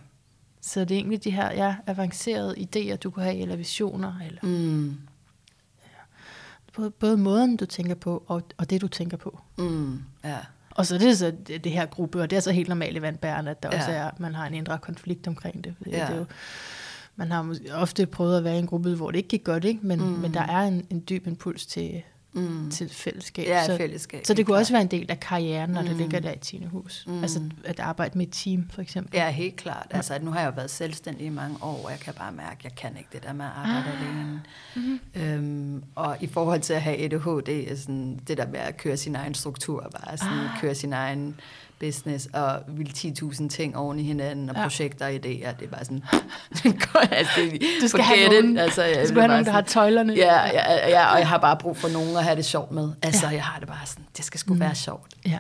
Så 0.61 0.81
det 0.81 0.91
er 0.91 0.99
egentlig 0.99 1.25
de 1.25 1.31
her 1.31 1.53
ja, 1.53 1.77
avancerede 1.87 2.55
idéer, 2.59 2.97
du 2.97 3.11
kan 3.11 3.23
have, 3.23 3.37
eller 3.37 3.57
visioner. 3.57 4.13
Eller, 4.27 4.41
mm. 4.43 4.97
Både, 6.77 6.91
både 6.91 7.17
måden, 7.17 7.57
du 7.57 7.67
tænker 7.67 7.95
på, 7.95 8.25
og, 8.27 8.43
og 8.57 8.71
det, 8.71 8.81
du 8.81 8.89
tænker 8.89 9.17
på. 9.17 9.41
Mm. 9.59 10.03
Ja. 10.25 10.39
Og 10.71 10.87
så 10.87 10.95
er 10.95 10.99
det 10.99 11.19
så 11.19 11.33
det, 11.47 11.65
det 11.65 11.73
her 11.73 11.87
gruppe, 11.87 12.23
og 12.23 12.31
det 12.31 12.37
er 12.37 12.41
så 12.41 12.53
helt 12.53 12.69
normalt 12.69 12.97
i 12.97 13.03
vandbærerne, 13.03 13.51
at 13.51 13.62
der 13.62 13.69
ja. 13.73 13.79
også 13.79 13.91
er, 13.91 14.11
man 14.19 14.35
har 14.35 14.47
en 14.47 14.55
indre 14.55 14.79
konflikt 14.79 15.29
omkring 15.29 15.65
det. 15.65 15.75
Ja. 15.87 15.91
det 15.91 16.01
er 16.01 16.17
jo, 16.17 16.25
man 17.17 17.31
har 17.31 17.57
ofte 17.73 18.07
prøvet 18.07 18.39
at 18.39 18.45
være 18.45 18.57
i 18.57 18.59
en 18.59 18.67
gruppe, 18.67 18.95
hvor 18.95 19.11
det 19.11 19.19
ikke 19.19 19.29
gik 19.29 19.45
godt, 19.45 19.65
ikke? 19.65 19.87
Men, 19.87 19.99
mm. 19.99 20.07
men 20.07 20.35
der 20.35 20.41
er 20.41 20.61
en, 20.62 20.87
en 20.91 21.05
dyb 21.09 21.27
impuls 21.27 21.67
til, 21.67 22.03
mm. 22.37 22.70
til 22.70 22.88
fællesskab. 22.88 23.46
Ja, 23.46 23.66
så, 23.66 23.77
fællesskab. 23.77 24.27
Så 24.27 24.35
det 24.35 24.46
kunne 24.46 24.57
også 24.57 24.72
være 24.72 24.83
en 24.83 24.88
del 24.88 25.11
af 25.11 25.20
karrieren, 25.20 25.70
når 25.70 25.83
mm. 25.83 25.88
det 25.88 25.96
ligger 25.96 26.20
der 26.20 26.33
i 26.33 26.38
Tine 26.38 26.66
Hus. 26.66 27.05
Mm. 27.07 27.22
Altså 27.22 27.40
at 27.64 27.81
arbejde 27.81 28.18
med 28.18 28.27
et 28.27 28.33
team, 28.33 28.68
for 28.72 28.83
eksempel. 28.83 29.16
Ja, 29.16 29.31
helt 29.31 29.57
klart. 29.57 29.87
Altså, 29.90 30.14
at 30.14 30.22
nu 30.22 30.31
har 30.31 30.40
jeg 30.40 30.46
jo 30.46 30.53
været 30.57 30.70
selvstændig 30.70 31.27
i 31.27 31.31
mange 31.31 31.57
år, 31.62 31.85
og 31.85 31.90
jeg 31.90 32.01
kan 32.01 32.14
bare 32.14 32.33
mærke, 32.33 32.57
at 32.59 32.64
jeg 32.64 32.75
kan 32.75 32.96
ikke 32.96 33.09
det 33.12 33.22
der 33.22 33.33
med 33.33 33.44
at 33.44 33.51
arbejde 33.57 33.88
ah. 33.88 34.01
alene. 34.01 34.42
Mm-hmm. 34.77 35.01
Øhm, 35.14 35.85
og 35.94 36.16
i 36.20 36.27
forhold 36.27 36.61
til 36.61 36.72
at 36.72 36.83
have 36.83 37.05
ADHD, 37.05 37.77
sådan, 37.77 38.20
det 38.29 38.38
der 38.38 38.46
med 38.46 38.61
at 38.61 38.77
køre 38.77 38.96
sin 38.96 39.16
egen 39.16 39.35
struktur, 39.35 39.90
bare 40.01 40.16
sådan, 40.16 40.38
ah. 40.38 40.61
køre 40.61 40.75
sin 40.75 40.92
egen 40.92 41.40
business 41.81 42.29
og 42.33 42.62
vil 42.69 42.87
10.000 42.87 43.49
ting 43.49 43.77
oven 43.77 43.99
i 43.99 44.03
hinanden, 44.03 44.49
og 44.49 44.57
ja. 44.57 44.62
projekter 44.62 45.07
og 45.07 45.12
idéer. 45.12 45.21
Det 45.21 45.62
er 45.62 45.69
bare 45.71 45.85
sådan, 45.85 46.05
altså, 47.11 47.41
det, 47.41 47.62
du 47.83 47.89
skal 47.89 48.05
have 48.05 48.29
nogen, 48.29 48.59
altså, 48.59 48.83
jeg, 48.83 49.03
du 49.03 49.09
skal 49.09 49.21
have 49.21 49.29
nogen 49.29 49.45
der 49.45 49.53
har 49.53 49.61
tøjlerne. 49.61 50.15
Ja, 50.15 50.45
ja, 50.45 50.89
ja, 50.89 51.12
og 51.12 51.19
jeg 51.19 51.29
har 51.29 51.39
bare 51.39 51.57
brug 51.57 51.77
for 51.77 51.89
nogen 51.89 52.17
at 52.17 52.25
have 52.25 52.37
det 52.37 52.45
sjovt 52.45 52.71
med. 52.71 52.93
Altså, 53.03 53.27
ja. 53.27 53.33
jeg 53.33 53.45
har 53.45 53.59
det 53.59 53.69
bare 53.69 53.87
sådan, 53.87 54.05
det 54.17 54.25
skal 54.25 54.41
sgu 54.41 54.55
mm. 54.55 54.61
være 54.61 54.75
sjovt. 54.75 55.15
Ja. 55.27 55.39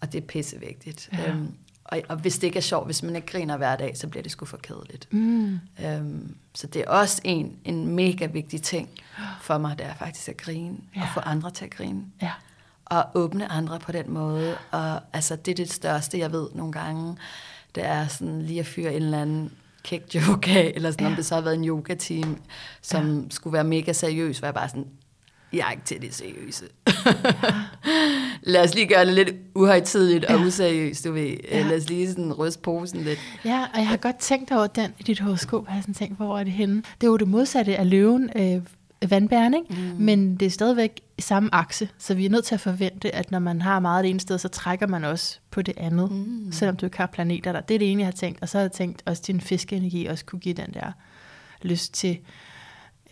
Og 0.00 0.12
det 0.12 0.22
er 0.22 0.26
pissevigtigt. 0.26 1.08
Ja. 1.12 1.30
Øhm, 1.30 1.54
og, 1.84 2.00
og 2.08 2.16
hvis 2.16 2.38
det 2.38 2.46
ikke 2.46 2.56
er 2.56 2.62
sjovt, 2.62 2.86
hvis 2.86 3.02
man 3.02 3.16
ikke 3.16 3.26
griner 3.26 3.56
hver 3.56 3.76
dag, 3.76 3.96
så 3.96 4.08
bliver 4.08 4.22
det 4.22 4.32
sgu 4.32 4.44
for 4.44 4.56
kedeligt. 4.56 5.12
Mm. 5.12 5.60
Øhm, 5.84 6.36
så 6.54 6.66
det 6.66 6.82
er 6.86 6.90
også 6.90 7.20
en, 7.24 7.56
en 7.64 7.86
mega 7.86 8.26
vigtig 8.26 8.62
ting 8.62 8.88
for 9.40 9.58
mig, 9.58 9.78
det 9.78 9.86
er 9.86 9.94
faktisk 9.94 10.28
at 10.28 10.36
grine, 10.36 10.76
ja. 10.96 11.02
og 11.02 11.08
få 11.14 11.20
andre 11.20 11.50
til 11.50 11.64
at 11.64 11.70
grine. 11.70 12.02
Ja 12.22 12.30
at 12.90 13.04
åbne 13.14 13.52
andre 13.52 13.78
på 13.78 13.92
den 13.92 14.10
måde. 14.10 14.56
Og 14.70 15.00
altså, 15.12 15.36
det 15.36 15.50
er 15.50 15.56
det 15.56 15.72
største, 15.72 16.18
jeg 16.18 16.32
ved 16.32 16.46
nogle 16.54 16.72
gange. 16.72 17.16
Det 17.74 17.84
er 17.84 18.06
sådan 18.06 18.42
lige 18.42 18.60
at 18.60 18.66
fyre 18.66 18.94
en 18.94 19.02
eller 19.02 19.22
anden 19.22 19.52
kæk 19.82 20.14
joke 20.14 20.50
af, 20.50 20.72
eller 20.76 20.90
sådan, 20.90 21.06
ja. 21.06 21.10
om 21.10 21.16
det 21.16 21.26
så 21.26 21.34
har 21.34 21.42
været 21.42 21.54
en 21.54 21.68
yoga-team, 21.68 22.38
som 22.82 23.20
ja. 23.20 23.30
skulle 23.30 23.54
være 23.54 23.64
mega 23.64 23.92
seriøs, 23.92 24.38
hvor 24.38 24.46
jeg 24.46 24.54
bare 24.54 24.68
sådan, 24.68 24.86
jeg 25.52 25.66
er 25.66 25.70
ikke 25.70 25.84
til 25.84 26.02
det 26.02 26.14
seriøse. 26.14 26.64
Ja. 26.86 26.92
Lad 28.52 28.64
os 28.64 28.74
lige 28.74 28.86
gøre 28.86 29.06
det 29.06 29.14
lidt 29.14 29.34
uhøjtidligt 29.54 30.24
og 30.24 30.40
useriøst, 30.40 31.04
du 31.04 31.12
ved. 31.12 31.36
Ja. 31.50 31.62
Lad 31.62 31.76
os 31.76 31.88
lige 31.88 32.08
sådan 32.08 32.32
ryste 32.32 32.60
posen 32.60 33.00
lidt. 33.00 33.18
Ja, 33.44 33.66
og 33.74 33.78
jeg 33.78 33.88
har 33.88 33.96
godt 33.96 34.16
tænkt 34.18 34.52
over 34.52 34.66
den 34.66 34.94
i 34.98 35.02
dit 35.02 35.20
horoskop, 35.20 35.66
har 35.66 35.74
jeg 35.74 35.82
sådan 35.82 35.94
tænkt, 35.94 36.16
hvor 36.16 36.38
er 36.38 36.44
det 36.44 36.52
henne? 36.52 36.76
Det 37.00 37.06
er 37.06 37.10
jo 37.10 37.16
det 37.16 37.28
modsatte 37.28 37.76
af 37.76 37.90
løven, 37.90 38.30
øh, 38.36 38.62
vandbæren, 39.06 39.54
ikke? 39.54 39.66
Mm. 39.70 39.96
men 39.98 40.36
det 40.36 40.46
er 40.46 40.50
stadigvæk 40.50 41.00
i 41.18 41.22
samme 41.22 41.48
akse, 41.52 41.88
så 41.98 42.14
vi 42.14 42.26
er 42.26 42.30
nødt 42.30 42.44
til 42.44 42.54
at 42.54 42.60
forvente, 42.60 43.14
at 43.14 43.30
når 43.30 43.38
man 43.38 43.62
har 43.62 43.80
meget 43.80 44.04
det 44.04 44.10
ene 44.10 44.20
sted, 44.20 44.38
så 44.38 44.48
trækker 44.48 44.86
man 44.86 45.04
også 45.04 45.38
på 45.50 45.62
det 45.62 45.74
andet, 45.76 46.10
mm. 46.10 46.52
selvom 46.52 46.76
du 46.76 46.86
ikke 46.86 46.98
har 46.98 47.06
planeter 47.06 47.52
der. 47.52 47.60
Det 47.60 47.74
er 47.74 47.78
det 47.78 47.92
ene, 47.92 48.00
jeg 48.00 48.06
har 48.06 48.12
tænkt, 48.12 48.42
og 48.42 48.48
så 48.48 48.58
har 48.58 48.62
jeg 48.62 48.72
tænkt 48.72 49.02
også, 49.06 49.22
din 49.26 49.40
fiskeenergi 49.40 50.06
også 50.06 50.24
kunne 50.24 50.40
give 50.40 50.54
den 50.54 50.74
der 50.74 50.92
lyst 51.62 51.94
til, 51.94 52.18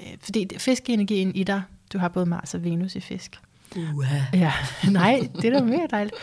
øh, 0.00 0.06
fordi 0.20 0.48
fiskeenergien 0.58 1.34
i 1.34 1.44
dig, 1.44 1.62
du 1.92 1.98
har 1.98 2.08
både 2.08 2.26
Mars 2.26 2.54
og 2.54 2.64
Venus 2.64 2.96
i 2.96 3.00
fisk. 3.00 3.40
Uh. 3.76 4.04
Ja, 4.32 4.52
nej, 4.90 5.28
det 5.36 5.44
er 5.44 5.58
da 5.58 5.64
mere 5.64 5.86
dejligt. 5.90 6.16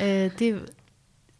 Øh, 0.00 0.30
det, 0.38 0.70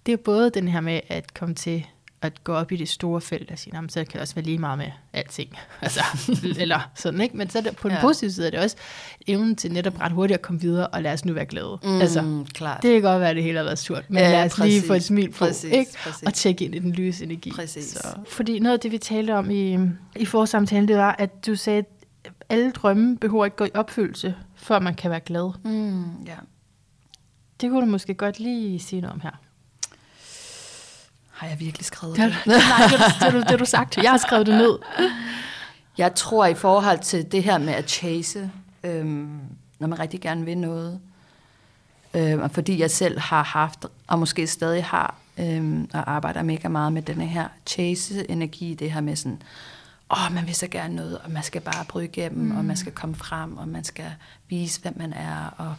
det 0.07 0.13
er 0.13 0.17
både 0.17 0.51
den 0.51 0.69
her 0.69 0.81
med 0.81 1.01
at 1.09 1.35
komme 1.35 1.55
til 1.55 1.87
at 2.23 2.45
gå 2.45 2.55
op 2.55 2.73
i 2.73 2.77
det 2.77 2.89
store 2.89 3.21
felt 3.21 3.51
og 3.51 3.59
sige, 3.59 3.75
så 3.89 4.05
kan 4.05 4.13
det 4.13 4.21
også 4.21 4.35
være 4.35 4.45
lige 4.45 4.59
meget 4.59 4.79
med 4.79 4.91
alting. 5.13 5.51
Altså, 5.83 6.01
eller 6.59 6.91
sådan, 6.95 7.21
ikke? 7.21 7.37
Men 7.37 7.51
så 7.51 7.75
på 7.81 7.89
den 7.89 7.97
ja. 7.97 8.03
positive 8.03 8.31
side 8.31 8.47
er 8.47 8.51
det 8.51 8.61
også 8.61 8.77
evnen 9.27 9.57
til 9.57 9.73
netop 9.73 10.01
ret 10.01 10.13
hurtigt 10.13 10.35
at 10.35 10.43
komme 10.43 10.61
videre, 10.61 10.87
og 10.87 11.03
lad 11.03 11.13
os 11.13 11.25
nu 11.25 11.33
være 11.33 11.47
glade. 11.47 11.79
Mm, 11.83 12.01
altså, 12.01 12.45
klart. 12.55 12.83
Det 12.83 12.93
kan 12.93 13.03
godt 13.03 13.21
være, 13.21 13.31
at 13.31 13.37
det 13.37 13.45
hele 13.45 13.57
har 13.57 13.65
været 13.65 13.79
surt, 13.79 14.05
men 14.09 14.19
ja, 14.19 14.31
lad 14.31 14.45
os 14.45 14.55
præcis, 14.55 14.75
lige 14.75 14.87
få 14.87 14.95
et 14.95 15.05
smil 15.05 15.31
på, 15.31 15.39
præcis, 15.39 15.65
ikke? 15.65 15.91
Præcis. 16.03 16.23
og 16.23 16.35
tjekke 16.35 16.65
ind 16.65 16.75
i 16.75 16.79
den 16.79 16.93
lyse 16.93 17.25
energi. 17.25 17.51
Præcis. 17.51 17.85
Så, 17.85 18.09
fordi 18.29 18.59
noget 18.59 18.75
af 18.75 18.81
det, 18.81 18.93
vi 18.93 18.99
talte 18.99 19.35
om 19.35 19.51
i, 19.51 19.79
i 20.17 20.25
forsamtalen, 20.25 20.89
det 20.89 20.97
var, 20.97 21.17
at 21.19 21.47
du 21.47 21.55
sagde, 21.57 21.79
at 21.79 22.33
alle 22.49 22.71
drømme 22.71 23.17
behøver 23.17 23.45
ikke 23.45 23.57
gå 23.57 23.65
i 23.65 23.71
opfyldelse, 23.75 24.35
før 24.55 24.79
man 24.79 24.95
kan 24.95 25.11
være 25.11 25.21
glad. 25.21 25.51
Mm, 25.65 26.25
ja. 26.27 26.37
Det 27.61 27.71
kunne 27.71 27.81
du 27.81 27.91
måske 27.91 28.15
godt 28.15 28.39
lige 28.39 28.79
sige 28.79 29.01
noget 29.01 29.15
om 29.15 29.21
her. 29.21 29.41
Har 31.41 31.49
jeg 31.49 31.61
virkelig 31.61 31.87
skrevet 31.87 32.17
det? 32.17 32.25
det? 32.25 32.47
Nej, 32.47 32.89
det 32.91 32.99
har 32.99 33.31
du, 33.31 33.41
det, 33.49 33.59
du 33.59 33.65
sagt. 33.65 33.97
Jeg 33.97 34.11
har 34.11 34.19
skrevet 34.19 34.47
det 34.47 34.55
ned. 34.55 34.79
Jeg 35.99 36.15
tror 36.15 36.47
i 36.47 36.55
forhold 36.55 36.99
til 36.99 37.33
det 37.33 37.43
her 37.43 37.59
med 37.59 37.73
at 37.73 37.91
chase, 37.91 38.51
øhm, 38.85 39.41
når 39.79 39.89
man 39.89 39.99
rigtig 39.99 40.21
gerne 40.21 40.45
vil 40.45 40.59
noget, 40.59 41.01
øhm, 42.15 42.51
fordi 42.51 42.81
jeg 42.81 42.91
selv 42.91 43.19
har 43.19 43.43
haft, 43.43 43.87
og 44.07 44.19
måske 44.19 44.47
stadig 44.47 44.85
har, 44.85 45.15
øhm, 45.39 45.91
og 45.95 46.11
arbejder 46.13 46.43
mega 46.43 46.69
meget 46.69 46.93
med 46.93 47.03
denne 47.03 47.27
her 47.27 47.49
chase-energi, 47.67 48.75
det 48.75 48.93
her 48.93 49.01
med 49.01 49.17
sådan, 49.17 49.43
åh, 50.11 50.35
man 50.35 50.47
vil 50.47 50.55
så 50.55 50.67
gerne 50.67 50.97
noget, 50.97 51.19
og 51.19 51.31
man 51.31 51.43
skal 51.43 51.61
bare 51.61 51.85
bryde 51.89 52.05
igennem, 52.05 52.47
mm. 52.47 52.57
og 52.57 52.65
man 52.65 52.77
skal 52.77 52.93
komme 52.93 53.15
frem, 53.15 53.57
og 53.57 53.69
man 53.69 53.85
skal 53.85 54.13
vise, 54.49 54.81
hvem 54.81 54.95
man 54.99 55.13
er, 55.13 55.55
og 55.57 55.75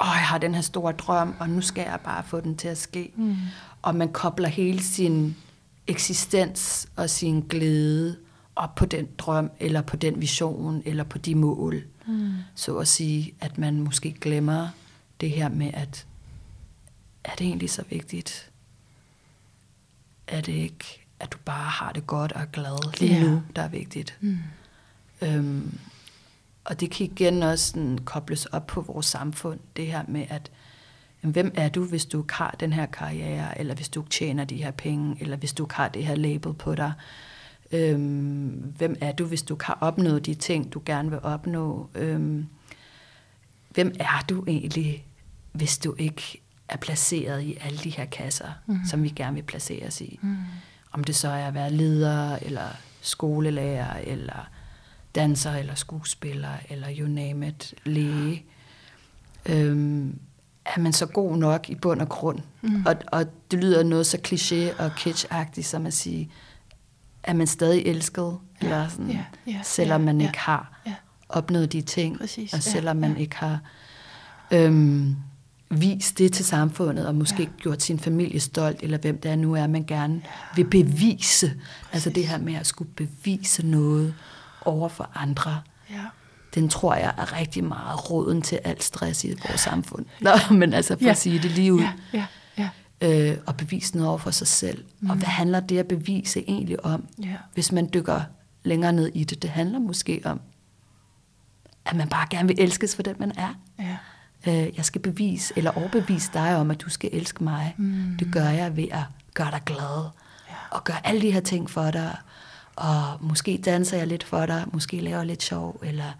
åh, 0.00 0.14
jeg 0.14 0.26
har 0.26 0.38
den 0.38 0.54
her 0.54 0.62
store 0.62 0.92
drøm, 0.92 1.34
og 1.38 1.48
nu 1.50 1.60
skal 1.60 1.82
jeg 1.82 1.98
bare 2.04 2.22
få 2.26 2.40
den 2.40 2.56
til 2.56 2.68
at 2.68 2.78
ske. 2.78 3.12
Mm. 3.16 3.36
Og 3.82 3.94
man 3.94 4.12
kobler 4.12 4.48
hele 4.48 4.82
sin 4.82 5.36
eksistens 5.86 6.88
og 6.96 7.10
sin 7.10 7.40
glæde 7.40 8.16
op 8.56 8.74
på 8.74 8.86
den 8.86 9.08
drøm, 9.18 9.50
eller 9.60 9.82
på 9.82 9.96
den 9.96 10.20
vision, 10.20 10.82
eller 10.84 11.04
på 11.04 11.18
de 11.18 11.34
mål. 11.34 11.82
Mm. 12.06 12.32
Så 12.54 12.78
at 12.78 12.88
sige, 12.88 13.34
at 13.40 13.58
man 13.58 13.80
måske 13.80 14.12
glemmer 14.12 14.68
det 15.20 15.30
her 15.30 15.48
med, 15.48 15.70
at 15.74 16.06
er 17.24 17.34
det 17.34 17.46
egentlig 17.46 17.70
så 17.70 17.84
vigtigt? 17.90 18.50
Er 20.26 20.40
det 20.40 20.52
ikke, 20.52 21.06
at 21.20 21.32
du 21.32 21.38
bare 21.44 21.70
har 21.70 21.92
det 21.92 22.06
godt 22.06 22.32
og 22.32 22.40
er 22.40 22.46
glad 22.46 22.98
lige 23.00 23.14
yeah. 23.14 23.30
nu, 23.30 23.42
der 23.56 23.62
er 23.62 23.68
vigtigt? 23.68 24.18
Mm. 24.20 24.38
Øhm, 25.22 25.78
og 26.64 26.80
det 26.80 26.90
kan 26.90 27.06
igen 27.06 27.42
også 27.42 27.66
sådan 27.66 27.98
kobles 27.98 28.46
op 28.46 28.66
på 28.66 28.80
vores 28.80 29.06
samfund, 29.06 29.60
det 29.76 29.86
her 29.86 30.04
med, 30.08 30.26
at 30.28 30.50
hvem 31.20 31.52
er 31.54 31.68
du, 31.68 31.84
hvis 31.84 32.06
du 32.06 32.22
ikke 32.22 32.34
har 32.34 32.56
den 32.60 32.72
her 32.72 32.86
karriere, 32.86 33.58
eller 33.58 33.74
hvis 33.74 33.88
du 33.88 34.00
ikke 34.00 34.10
tjener 34.10 34.44
de 34.44 34.56
her 34.56 34.70
penge, 34.70 35.16
eller 35.20 35.36
hvis 35.36 35.52
du 35.52 35.64
ikke 35.64 35.74
har 35.74 35.88
det 35.88 36.04
her 36.04 36.14
label 36.14 36.54
på 36.54 36.74
dig. 36.74 36.92
Øhm, 37.72 38.74
hvem 38.76 38.96
er 39.00 39.12
du, 39.12 39.24
hvis 39.24 39.42
du 39.42 39.54
ikke 39.54 39.64
har 39.64 39.78
opnået 39.80 40.26
de 40.26 40.34
ting, 40.34 40.72
du 40.72 40.82
gerne 40.86 41.10
vil 41.10 41.18
opnå? 41.22 41.90
Øhm, 41.94 42.46
hvem 43.70 43.94
er 44.00 44.24
du 44.28 44.44
egentlig, 44.48 45.04
hvis 45.52 45.78
du 45.78 45.94
ikke 45.98 46.40
er 46.68 46.76
placeret 46.76 47.42
i 47.42 47.58
alle 47.60 47.78
de 47.78 47.90
her 47.90 48.04
kasser, 48.04 48.50
mm. 48.66 48.78
som 48.90 49.02
vi 49.02 49.08
gerne 49.08 49.34
vil 49.34 49.42
placeres 49.42 50.00
i? 50.00 50.18
Mm. 50.22 50.36
Om 50.92 51.04
det 51.04 51.16
så 51.16 51.28
er 51.28 51.46
at 51.46 51.54
være 51.54 51.72
leder, 51.72 52.36
eller 52.36 52.68
skolelærer, 53.00 53.96
eller 53.96 54.48
danser, 55.14 55.52
eller 55.52 55.74
skuespiller, 55.74 56.52
eller 56.68 56.88
you 56.98 57.08
name 57.08 57.48
it, 57.48 57.74
læge. 57.84 58.44
Øhm, 59.46 60.18
er 60.66 60.80
man 60.80 60.92
så 60.92 61.06
god 61.06 61.36
nok 61.36 61.70
i 61.70 61.74
bund 61.74 62.00
og 62.00 62.08
grund? 62.08 62.38
Mm. 62.62 62.86
Og, 62.86 62.96
og 63.06 63.24
det 63.50 63.58
lyder 63.58 63.82
noget 63.82 64.06
så 64.06 64.18
kliché 64.28 64.82
og 64.82 64.90
kitsch 64.96 65.26
som 65.62 65.86
at 65.86 65.92
sige, 65.92 66.30
er 67.22 67.32
man 67.32 67.46
stadig 67.46 67.86
elsket? 67.86 68.38
Ja, 68.62 68.66
eller 68.66 68.88
sådan, 68.88 69.10
ja, 69.10 69.24
ja, 69.46 69.60
selvom 69.62 70.00
man 70.00 70.20
ja, 70.20 70.26
ikke 70.26 70.38
har 70.38 70.80
ja. 70.86 70.94
opnået 71.28 71.72
de 71.72 71.80
ting, 71.80 72.18
Præcis, 72.18 72.54
og 72.54 72.62
selvom 72.62 72.96
ja, 72.96 73.00
man 73.08 73.16
ja. 73.16 73.20
ikke 73.22 73.36
har 73.36 73.60
Øhm, 74.50 75.16
vis 75.70 76.12
det 76.12 76.32
til 76.32 76.44
samfundet, 76.44 77.06
og 77.06 77.14
måske 77.14 77.42
ja. 77.42 77.48
gjort 77.58 77.82
sin 77.82 77.98
familie 77.98 78.40
stolt, 78.40 78.82
eller 78.82 78.98
hvem 78.98 79.20
det 79.20 79.30
er 79.30 79.36
nu 79.36 79.54
er, 79.54 79.66
man 79.66 79.84
gerne 79.84 80.14
ja. 80.24 80.30
vil 80.56 80.64
bevise. 80.64 81.46
Præcis. 81.46 81.62
Altså 81.92 82.10
det 82.10 82.28
her 82.28 82.38
med 82.38 82.54
at 82.54 82.66
skulle 82.66 82.90
bevise 82.90 83.66
noget 83.66 84.14
over 84.64 84.88
for 84.88 85.10
andre. 85.14 85.60
Ja. 85.90 86.04
Den 86.54 86.68
tror 86.68 86.94
jeg 86.94 87.14
er 87.16 87.38
rigtig 87.38 87.64
meget 87.64 88.10
råden 88.10 88.42
til 88.42 88.60
alt 88.64 88.82
stress 88.82 89.24
i 89.24 89.34
vores 89.48 89.60
samfund. 89.60 90.06
Nå, 90.20 90.30
men 90.50 90.72
altså 90.72 90.96
for 90.96 91.04
ja. 91.04 91.10
at 91.10 91.16
sige 91.16 91.38
det 91.38 91.50
lige 91.50 91.74
ud. 91.74 91.80
Ja. 91.80 91.92
Ja. 92.12 92.26
Ja. 93.00 93.30
Øh, 93.30 93.38
og 93.46 93.56
bevise 93.56 93.96
noget 93.96 94.08
over 94.08 94.18
for 94.18 94.30
sig 94.30 94.46
selv. 94.46 94.84
Mm. 95.00 95.10
Og 95.10 95.16
hvad 95.16 95.28
handler 95.28 95.60
det 95.60 95.78
at 95.78 95.88
bevise 95.88 96.44
egentlig 96.48 96.84
om? 96.84 97.06
Ja. 97.22 97.36
Hvis 97.54 97.72
man 97.72 97.90
dykker 97.94 98.20
længere 98.62 98.92
ned 98.92 99.10
i 99.14 99.24
det. 99.24 99.42
Det 99.42 99.50
handler 99.50 99.78
måske 99.78 100.20
om, 100.24 100.40
at 101.84 101.96
man 101.96 102.08
bare 102.08 102.26
gerne 102.30 102.48
vil 102.48 102.56
elskes 102.60 102.96
for 102.96 103.02
den, 103.02 103.16
man 103.18 103.32
er. 103.36 103.54
Ja. 103.78 103.96
Øh, 104.46 104.76
jeg 104.76 104.84
skal 104.84 105.00
bevise, 105.00 105.54
eller 105.56 105.70
overbevise 105.70 106.30
dig 106.32 106.56
om, 106.56 106.70
at 106.70 106.80
du 106.80 106.90
skal 106.90 107.10
elske 107.12 107.44
mig. 107.44 107.74
Mm. 107.78 108.16
Det 108.18 108.32
gør 108.32 108.48
jeg 108.48 108.76
ved 108.76 108.88
at 108.90 109.02
gøre 109.34 109.50
dig 109.50 109.62
glad. 109.66 110.08
Ja. 110.48 110.54
Og 110.70 110.84
gøre 110.84 111.06
alle 111.06 111.20
de 111.20 111.30
her 111.30 111.40
ting 111.40 111.70
for 111.70 111.90
dig. 111.90 112.16
Og 112.76 113.04
måske 113.20 113.60
danser 113.64 113.96
jeg 113.96 114.06
lidt 114.06 114.24
for 114.24 114.46
dig. 114.46 114.64
Måske 114.72 115.00
laver 115.00 115.16
jeg 115.16 115.26
lidt 115.26 115.42
sjov. 115.42 115.80
Eller 115.82 116.12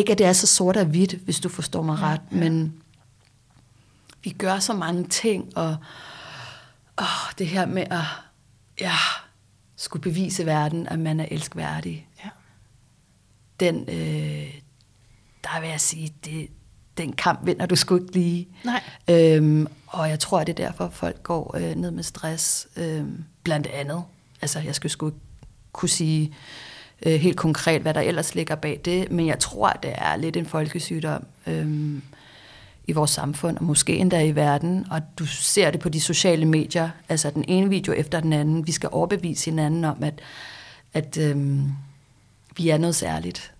ikke 0.00 0.12
at 0.12 0.18
det 0.18 0.26
er 0.26 0.32
så 0.32 0.46
sort 0.46 0.76
og 0.76 0.84
hvidt, 0.84 1.12
hvis 1.12 1.40
du 1.40 1.48
forstår 1.48 1.82
mig 1.82 1.98
ret. 1.98 2.20
Ja. 2.32 2.36
Men 2.36 2.74
vi 4.22 4.30
gør 4.30 4.58
så 4.58 4.72
mange 4.72 5.08
ting. 5.08 5.56
Og 5.56 5.76
åh, 7.00 7.32
det 7.38 7.46
her 7.46 7.66
med 7.66 7.82
at 7.90 8.04
ja, 8.80 8.92
skulle 9.76 10.02
bevise 10.02 10.46
verden, 10.46 10.86
at 10.86 10.98
man 10.98 11.20
er 11.20 11.26
elskværdig. 11.30 12.08
Ja. 12.24 12.28
Den, 13.60 13.76
øh, 13.88 14.54
der 15.44 15.60
vil 15.60 15.68
jeg 15.68 15.80
sige, 15.80 16.14
det, 16.24 16.48
den 16.96 17.12
kamp 17.12 17.46
vinder 17.46 17.66
du 17.66 17.76
sgu 17.76 17.96
ikke 17.96 18.12
lige. 18.12 18.48
Nej. 18.64 18.82
Øhm, 19.10 19.66
og 19.86 20.08
jeg 20.08 20.20
tror, 20.20 20.44
det 20.44 20.60
er 20.60 20.66
derfor, 20.66 20.88
folk 20.88 21.22
går 21.22 21.56
øh, 21.56 21.74
ned 21.74 21.90
med 21.90 22.02
stress, 22.02 22.68
øh, 22.76 23.04
blandt 23.42 23.66
andet. 23.66 24.02
Altså, 24.42 24.60
jeg 24.60 24.74
skulle 24.74 24.92
sgu 24.92 25.06
ikke 25.06 25.18
kunne 25.72 25.88
sige 25.88 26.34
øh, 27.06 27.12
helt 27.12 27.36
konkret, 27.36 27.82
hvad 27.82 27.94
der 27.94 28.00
ellers 28.00 28.34
ligger 28.34 28.54
bag 28.54 28.80
det, 28.84 29.12
men 29.12 29.26
jeg 29.26 29.38
tror, 29.38 29.70
det 29.70 29.92
er 29.94 30.16
lidt 30.16 30.36
en 30.36 30.46
folkesygdom 30.46 31.24
øh, 31.46 31.66
i 32.84 32.92
vores 32.92 33.10
samfund, 33.10 33.56
og 33.56 33.64
måske 33.64 33.96
endda 33.96 34.22
i 34.22 34.34
verden, 34.34 34.86
og 34.90 35.00
du 35.18 35.26
ser 35.26 35.70
det 35.70 35.80
på 35.80 35.88
de 35.88 36.00
sociale 36.00 36.46
medier, 36.46 36.90
altså 37.08 37.30
den 37.30 37.44
ene 37.48 37.68
video 37.68 37.92
efter 37.92 38.20
den 38.20 38.32
anden. 38.32 38.66
Vi 38.66 38.72
skal 38.72 38.88
overbevise 38.92 39.50
hinanden 39.50 39.84
om, 39.84 40.02
at, 40.02 40.20
at 40.94 41.18
øh, 41.18 41.60
vi 42.56 42.68
er 42.68 42.78
noget 42.78 42.94
særligt. 42.94 43.52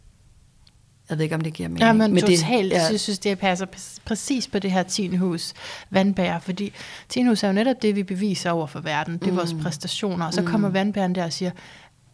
Jeg 1.11 1.19
ved 1.19 1.25
ikke, 1.25 1.35
om 1.35 1.41
det 1.41 1.53
giver 1.53 1.69
mening. 1.69 1.87
Ja, 1.87 1.93
men, 1.93 2.15
men 2.15 2.21
totalt. 2.21 2.71
Det, 2.71 2.77
ja. 2.77 2.87
Jeg 2.91 3.01
synes, 3.01 3.19
det 3.19 3.39
passer 3.39 3.67
præcis 4.05 4.49
på 4.49 4.59
det 4.59 4.73
her 4.73 4.83
tinehus 4.83 5.53
vandbær, 5.91 6.39
fordi 6.39 6.73
tinehus 7.09 7.43
er 7.43 7.47
jo 7.47 7.53
netop 7.53 7.83
det, 7.83 7.97
vi 7.97 8.03
beviser 8.03 8.51
over 8.51 8.67
for 8.67 8.81
verden. 8.81 9.19
Det 9.19 9.27
er 9.27 9.31
mm. 9.31 9.37
vores 9.37 9.55
præstationer. 9.63 10.27
Og 10.27 10.35
så 10.35 10.41
mm. 10.41 10.47
kommer 10.47 10.69
vandbæren 10.69 11.15
der 11.15 11.25
og 11.25 11.33
siger, 11.33 11.51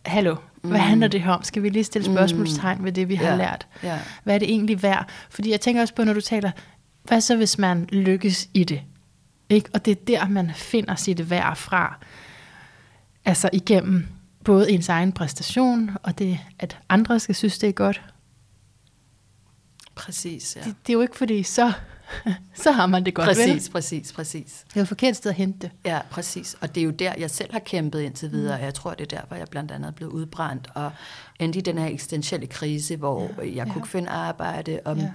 hallo, 0.06 0.36
hvad 0.60 0.70
mm. 0.70 0.84
handler 0.84 1.08
det 1.08 1.22
her 1.22 1.32
om? 1.32 1.42
Skal 1.42 1.62
vi 1.62 1.68
lige 1.68 1.84
stille 1.84 2.08
mm. 2.08 2.14
spørgsmålstegn 2.14 2.84
ved 2.84 2.92
det, 2.92 3.08
vi 3.08 3.14
har 3.14 3.28
ja. 3.28 3.36
lært? 3.36 3.66
Ja. 3.82 3.98
Hvad 4.24 4.34
er 4.34 4.38
det 4.38 4.50
egentlig 4.50 4.82
værd? 4.82 5.08
Fordi 5.30 5.50
jeg 5.50 5.60
tænker 5.60 5.82
også 5.82 5.94
på, 5.94 6.04
når 6.04 6.12
du 6.12 6.20
taler, 6.20 6.50
hvad 7.02 7.20
så 7.20 7.36
hvis 7.36 7.58
man 7.58 7.84
lykkes 7.92 8.48
i 8.54 8.64
det? 8.64 8.82
Ikke? 9.48 9.70
Og 9.74 9.84
det 9.84 9.90
er 9.90 10.04
der, 10.06 10.28
man 10.28 10.50
finder 10.54 10.94
sit 10.94 11.30
værd 11.30 11.56
fra. 11.56 11.98
Altså 13.24 13.50
igennem 13.52 14.06
både 14.44 14.70
ens 14.70 14.88
egen 14.88 15.12
præstation, 15.12 15.90
og 16.02 16.18
det, 16.18 16.38
at 16.58 16.78
andre 16.88 17.20
skal 17.20 17.34
synes, 17.34 17.58
det 17.58 17.68
er 17.68 17.72
godt, 17.72 18.02
Præcis, 19.96 20.56
ja. 20.56 20.60
Det, 20.60 20.74
det 20.86 20.92
er 20.92 20.94
jo 20.94 21.00
ikke 21.00 21.16
fordi, 21.16 21.42
så, 21.42 21.72
så 22.64 22.70
har 22.72 22.86
man 22.86 23.04
det 23.04 23.14
godt, 23.14 23.26
Præcis, 23.26 23.68
vel? 23.68 23.72
præcis, 23.72 24.12
præcis. 24.12 24.64
Det 24.68 24.76
er 24.76 24.80
jo 24.80 24.84
forkert 24.84 25.16
sted 25.16 25.30
at 25.30 25.36
hente 25.36 25.58
det. 25.62 25.70
Ja, 25.84 26.00
præcis. 26.10 26.56
Og 26.60 26.74
det 26.74 26.80
er 26.80 26.84
jo 26.84 26.90
der, 26.90 27.12
jeg 27.18 27.30
selv 27.30 27.52
har 27.52 27.58
kæmpet 27.58 28.00
indtil 28.00 28.30
videre. 28.32 28.56
Jeg 28.56 28.74
tror, 28.74 28.94
det 28.94 29.12
er 29.12 29.16
der, 29.16 29.26
hvor 29.28 29.36
jeg 29.36 29.46
blandt 29.50 29.70
andet 29.70 29.88
er 29.88 29.92
blevet 29.92 30.12
udbrændt, 30.12 30.68
og 30.74 30.92
endte 31.40 31.58
i 31.58 31.62
den 31.62 31.78
her 31.78 31.86
eksistentielle 31.86 32.46
krise, 32.46 32.96
hvor 32.96 33.30
ja. 33.38 33.54
jeg 33.54 33.66
kunne 33.66 33.86
ja. 33.86 33.98
finde 33.98 34.08
arbejde, 34.08 34.80
og 34.84 34.96
ja 34.96 35.10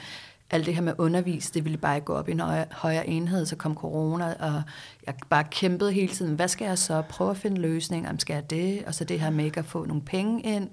alt 0.51 0.65
det 0.65 0.75
her 0.75 0.81
med 0.81 0.93
undervis, 0.97 1.51
det 1.51 1.65
ville 1.65 1.77
bare 1.77 1.99
gå 1.99 2.13
op 2.13 2.29
i 2.29 2.31
en 2.31 2.39
højere, 2.39 2.65
højere 2.71 3.07
enhed, 3.07 3.45
så 3.45 3.55
kom 3.55 3.75
corona, 3.75 4.33
og 4.39 4.61
jeg 5.07 5.15
bare 5.29 5.43
kæmpede 5.51 5.91
hele 5.91 6.13
tiden, 6.13 6.35
hvad 6.35 6.47
skal 6.47 6.65
jeg 6.65 6.77
så? 6.77 7.01
Prøve 7.09 7.31
at 7.31 7.37
finde 7.37 7.61
løsninger, 7.61 8.09
om 8.09 8.19
skal 8.19 8.33
jeg 8.33 8.49
det? 8.49 8.83
Og 8.87 8.95
så 8.95 9.03
det 9.03 9.19
her 9.19 9.29
med 9.29 9.45
ikke 9.45 9.59
at 9.59 9.65
få 9.65 9.85
nogle 9.85 10.01
penge 10.01 10.41
ind. 10.41 10.67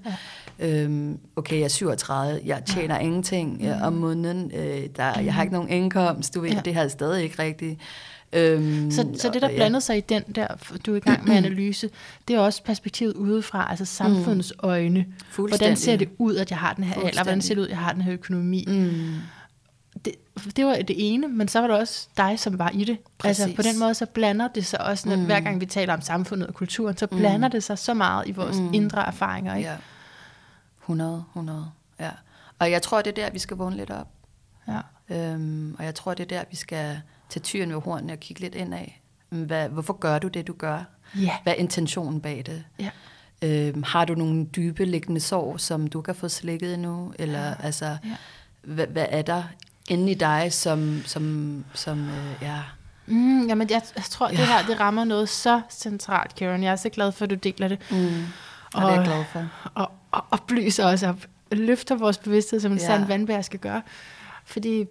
Ja. 0.58 0.82
Øhm, 0.82 1.18
okay, 1.36 1.56
jeg 1.56 1.64
er 1.64 1.68
37, 1.68 2.40
jeg 2.44 2.62
tjener 2.66 2.94
ja. 2.94 3.00
ingenting 3.00 3.62
mm. 3.62 3.82
om 3.82 3.92
måneden, 3.92 4.52
øh, 4.54 4.88
der, 4.96 5.20
jeg 5.20 5.34
har 5.34 5.42
ikke 5.42 5.54
nogen 5.54 5.68
indkomst, 5.68 6.34
du 6.34 6.40
ved, 6.40 6.50
ja. 6.50 6.60
det 6.64 6.74
her 6.74 6.82
er 6.82 6.88
stadig 6.88 7.22
ikke 7.22 7.42
rigtigt. 7.42 7.80
Øhm, 8.32 8.90
så, 8.90 9.08
så 9.16 9.30
det, 9.32 9.42
der 9.42 9.48
blandede 9.48 9.74
ja. 9.74 9.80
sig 9.80 9.96
i 9.96 10.00
den 10.00 10.22
der, 10.34 10.46
du 10.86 10.92
er 10.92 10.96
i 10.96 11.00
gang 11.00 11.28
med 11.28 11.36
analyse, 11.36 11.90
det 12.28 12.36
er 12.36 12.40
også 12.40 12.62
perspektivet 12.62 13.14
udefra, 13.14 13.66
altså 13.70 13.84
samfundets 13.84 14.52
mm. 14.62 14.68
øjne. 14.68 15.06
Hvordan 15.36 15.76
ser 15.76 15.96
det 15.96 16.08
ud, 16.18 16.36
at 16.36 16.50
jeg 16.50 16.58
har 16.58 16.72
den 16.72 16.84
her 16.84 16.94
alder? 16.94 17.22
Hvordan 17.22 17.40
ser 17.40 17.54
det 17.54 17.60
ud, 17.60 17.66
at 17.66 17.70
jeg 17.70 17.78
har 17.78 17.92
den 17.92 18.02
her 18.02 18.12
økonomi? 18.12 18.64
Mm 18.68 19.14
det, 20.56 20.66
var 20.66 20.74
det 20.74 20.96
ene, 21.14 21.28
men 21.28 21.48
så 21.48 21.60
var 21.60 21.66
det 21.66 21.76
også 21.76 22.08
dig, 22.16 22.38
som 22.38 22.58
var 22.58 22.70
i 22.70 22.84
det. 22.84 22.98
Præcis. 23.18 23.44
Altså 23.44 23.56
på 23.56 23.62
den 23.62 23.78
måde, 23.78 23.94
så 23.94 24.06
blander 24.06 24.48
det 24.48 24.66
sig 24.66 24.80
også, 24.80 25.08
når, 25.08 25.16
mm. 25.16 25.24
hver 25.24 25.40
gang 25.40 25.60
vi 25.60 25.66
taler 25.66 25.94
om 25.94 26.00
samfundet 26.00 26.48
og 26.48 26.54
kulturen, 26.54 26.96
så 26.96 27.06
blander 27.06 27.48
mm. 27.48 27.52
det 27.52 27.64
sig 27.64 27.78
så 27.78 27.94
meget 27.94 28.28
i 28.28 28.32
vores 28.32 28.56
mm. 28.56 28.74
indre 28.74 29.06
erfaringer. 29.06 29.54
Ikke? 29.54 29.70
Ja. 29.70 29.76
100, 30.82 31.24
100, 31.28 31.70
ja. 32.00 32.10
Og 32.58 32.70
jeg 32.70 32.82
tror, 32.82 33.02
det 33.02 33.18
er 33.18 33.24
der, 33.24 33.30
vi 33.32 33.38
skal 33.38 33.56
vågne 33.56 33.76
lidt 33.76 33.90
op. 33.90 34.08
Ja. 34.68 34.80
Øhm, 35.10 35.76
og 35.78 35.84
jeg 35.84 35.94
tror, 35.94 36.14
det 36.14 36.32
er 36.32 36.38
der, 36.38 36.44
vi 36.50 36.56
skal 36.56 37.00
tage 37.28 37.42
tyren 37.42 37.72
ved 37.72 37.80
hornene 37.80 38.12
og 38.12 38.20
kigge 38.20 38.40
lidt 38.42 38.54
ind 38.54 38.74
af. 38.74 39.02
Hvad, 39.28 39.68
hvorfor 39.68 39.92
gør 39.92 40.18
du 40.18 40.28
det, 40.28 40.46
du 40.46 40.52
gør? 40.52 40.84
Ja. 41.16 41.36
Hvad 41.42 41.52
er 41.52 41.56
intentionen 41.56 42.20
bag 42.20 42.42
det? 42.46 42.64
Ja. 42.78 42.90
Øhm, 43.42 43.82
har 43.82 44.04
du 44.04 44.14
nogle 44.14 44.46
dybe 44.46 44.84
liggende 44.84 45.20
sår, 45.20 45.56
som 45.56 45.86
du 45.86 46.00
kan 46.00 46.14
få 46.14 46.28
slikket 46.28 46.74
endnu? 46.74 47.12
Eller 47.18 47.46
ja. 47.46 47.54
altså, 47.62 47.84
ja. 47.84 48.16
Hvad, 48.62 48.86
hvad 48.86 49.06
er 49.08 49.22
der 49.22 49.42
inde 49.88 50.10
i 50.10 50.14
dig, 50.14 50.52
som, 50.52 51.02
som, 51.06 51.64
som 51.74 52.08
øh, 52.08 52.42
ja... 52.42 52.58
Mm, 53.06 53.46
jamen, 53.46 53.70
jeg, 53.70 53.82
jeg 53.96 54.04
tror, 54.04 54.28
ja. 54.28 54.36
det 54.36 54.46
her 54.46 54.66
det 54.66 54.80
rammer 54.80 55.04
noget 55.04 55.28
så 55.28 55.60
centralt, 55.70 56.34
Karen. 56.34 56.62
Jeg 56.62 56.72
er 56.72 56.76
så 56.76 56.88
glad 56.88 57.12
for, 57.12 57.24
at 57.24 57.30
du 57.30 57.34
deler 57.34 57.68
det. 57.68 57.78
Mm. 57.90 57.96
Og, 58.74 58.82
og 58.82 58.82
det 58.82 58.88
er 58.88 58.94
jeg 58.94 59.04
glad 59.04 59.24
for. 59.32 59.46
Og, 60.30 60.40
blyser 60.40 60.86
os 60.86 61.02
op. 61.02 61.16
Løfter 61.52 61.94
vores 61.94 62.18
bevidsthed, 62.18 62.60
som 62.60 62.72
en 62.72 62.78
ja. 62.78 62.86
sand 62.86 63.06
vandbær 63.06 63.42
skal 63.42 63.60
gøre. 63.60 63.82
Fordi 64.44 64.84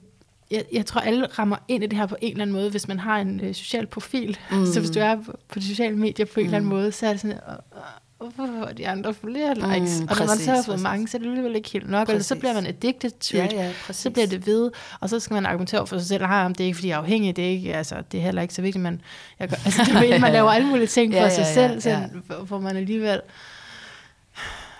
jeg, 0.52 0.64
jeg 0.74 0.86
tror, 0.86 1.02
alle 1.02 1.26
rammer 1.26 1.58
ind 1.68 1.84
i 1.84 1.88
det 1.88 1.98
her 1.98 2.06
på 2.06 2.16
en 2.22 2.32
eller 2.32 2.42
anden 2.42 2.56
måde, 2.56 2.70
hvis 2.70 2.88
man 2.88 3.00
har 3.00 3.18
en 3.18 3.40
øh, 3.40 3.56
social 3.56 3.88
profil. 3.88 4.38
Mm. 4.52 4.66
Så 4.66 4.80
hvis 4.80 4.92
du 4.92 5.00
er 5.00 5.16
på, 5.48 5.60
de 5.60 5.68
sociale 5.68 5.96
medier 5.96 6.26
på 6.26 6.40
en 6.40 6.44
mm. 6.44 6.46
eller 6.46 6.58
anden 6.58 6.70
mm. 6.70 6.76
måde, 6.76 6.92
så 6.92 7.08
er 7.08 7.12
det 7.12 7.22
sådan, 7.22 7.38
øh, 7.50 7.82
hvorfor 8.18 8.48
får 8.60 8.72
de 8.72 8.88
andre 8.88 9.14
flere 9.14 9.54
likes? 9.54 10.02
Mm, 10.02 10.08
og 10.10 10.16
når 10.20 10.26
man 10.26 10.38
så 10.38 10.52
har 10.52 10.62
fået 10.62 10.82
mange, 10.82 11.08
så 11.08 11.18
er 11.18 11.20
det 11.20 11.28
alligevel 11.28 11.56
ikke 11.56 11.70
helt 11.70 11.90
nok. 11.90 12.08
Præcis. 12.08 12.14
Eller 12.14 12.24
så 12.24 12.36
bliver 12.36 12.54
man 12.54 12.66
addicted 12.66 13.10
to 13.10 13.38
it. 13.38 13.54
Ja, 13.54 13.66
ja, 13.66 13.74
så 13.92 14.10
bliver 14.10 14.28
det 14.28 14.46
ved, 14.46 14.72
og 15.00 15.10
så 15.10 15.20
skal 15.20 15.34
man 15.34 15.46
argumentere 15.46 15.88
for 15.88 15.98
sig 15.98 16.08
selv, 16.08 16.24
nej, 16.24 16.48
det 16.48 16.60
er 16.60 16.66
ikke, 16.66 16.76
fordi 16.76 16.88
jeg 16.88 16.96
er 16.96 17.00
afhængig, 17.00 17.36
det 17.36 17.46
er, 17.46 17.50
ikke, 17.50 17.76
altså, 17.76 18.04
det 18.12 18.18
er 18.18 18.22
heller 18.22 18.42
ikke 18.42 18.54
så 18.54 18.62
vigtigt, 18.62 18.84
men 18.84 19.02
jeg, 19.40 19.50
altså, 19.66 20.00
det 20.02 20.14
er, 20.16 20.20
man 20.20 20.34
laver 20.40 20.52
alle 20.52 20.68
mulige 20.68 20.88
ting 20.88 21.14
for 21.14 21.20
ja, 21.20 21.30
sig 21.30 21.42
ja, 21.42 21.54
selv, 21.54 21.82
ja, 21.86 22.00
ja. 22.00 22.08
Sådan, 22.08 22.46
hvor 22.48 22.60
man 22.60 22.78
alligevel 22.78 23.22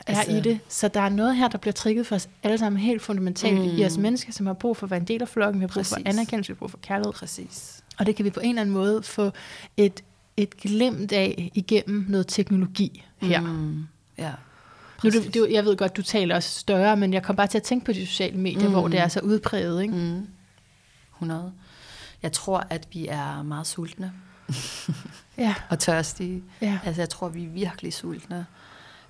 er 0.08 0.18
altså, 0.18 0.32
i 0.32 0.42
det. 0.42 0.60
Så 0.68 0.88
der 0.88 1.02
er 1.02 1.10
noget 1.10 1.36
her, 1.36 1.48
der 1.48 1.58
bliver 1.58 1.74
trigget 1.74 2.08
for 2.08 2.16
os 2.16 2.30
alle 2.44 2.58
sammen 2.58 2.82
helt 2.82 3.02
fundamentalt 3.02 3.60
mm. 3.60 3.78
i 3.78 3.86
os 3.86 3.98
mennesker, 3.98 4.34
som 4.34 4.46
har 4.46 4.54
brug 4.54 4.78
for 4.78 4.86
at 4.86 4.92
være 4.92 5.00
en 5.00 5.08
del 5.08 5.22
af 5.22 5.28
flokken, 5.28 5.62
vi 5.62 5.64
har 5.64 5.68
brug 5.68 5.74
Præcis. 5.74 5.94
for 5.94 6.02
anerkendelse, 6.06 6.50
vi 6.50 6.54
har 6.54 6.60
brug 6.60 6.72
for 6.72 6.78
kærlighed. 6.78 7.14
Præcis. 7.14 7.84
Og 8.00 8.06
det 8.06 8.16
kan 8.16 8.26
vi 8.26 8.30
på 8.30 8.40
en 8.40 8.50
eller 8.50 8.62
anden 8.62 8.74
måde 8.74 9.04
få 9.04 9.32
et, 9.78 10.04
et 10.38 10.58
glimt 10.58 11.12
af 11.12 11.52
igennem 11.54 12.06
noget 12.10 12.28
teknologi 12.28 13.04
her. 13.22 13.42
Mm, 13.42 13.88
ja. 14.18 14.32
Nu, 15.04 15.10
du, 15.10 15.18
du, 15.34 15.48
jeg 15.52 15.66
ved 15.66 15.78
godt, 15.78 15.98
du 15.98 16.02
taler 16.02 16.36
også 16.36 16.60
større, 16.60 16.98
men 16.98 17.14
jeg 17.14 17.24
kom 17.24 17.36
bare 17.36 17.48
til 17.48 17.58
at 17.58 17.64
tænke 17.64 17.86
på 17.86 17.94
de 17.94 18.06
sociale 18.06 18.38
medier, 18.38 18.68
mm. 18.68 18.72
hvor 18.72 18.88
det 18.88 19.00
er 19.00 19.08
så 19.08 19.20
udpræget. 19.20 19.82
Ikke? 19.82 19.94
Mm. 19.94 20.28
100. 21.14 21.54
Jeg 22.24 22.32
tror, 22.32 22.68
at 22.70 22.88
vi 22.94 23.08
er 23.08 23.44
meget 23.44 23.68
sultne. 23.68 24.14
ja. 25.38 25.56
og 25.70 25.80
tørstige. 25.80 26.44
Ja. 26.62 26.80
Altså, 26.86 27.02
jeg 27.02 27.10
tror, 27.10 27.30
vi 27.30 27.44
er 27.44 27.50
virkelig 27.50 27.94
sultne. 27.94 28.46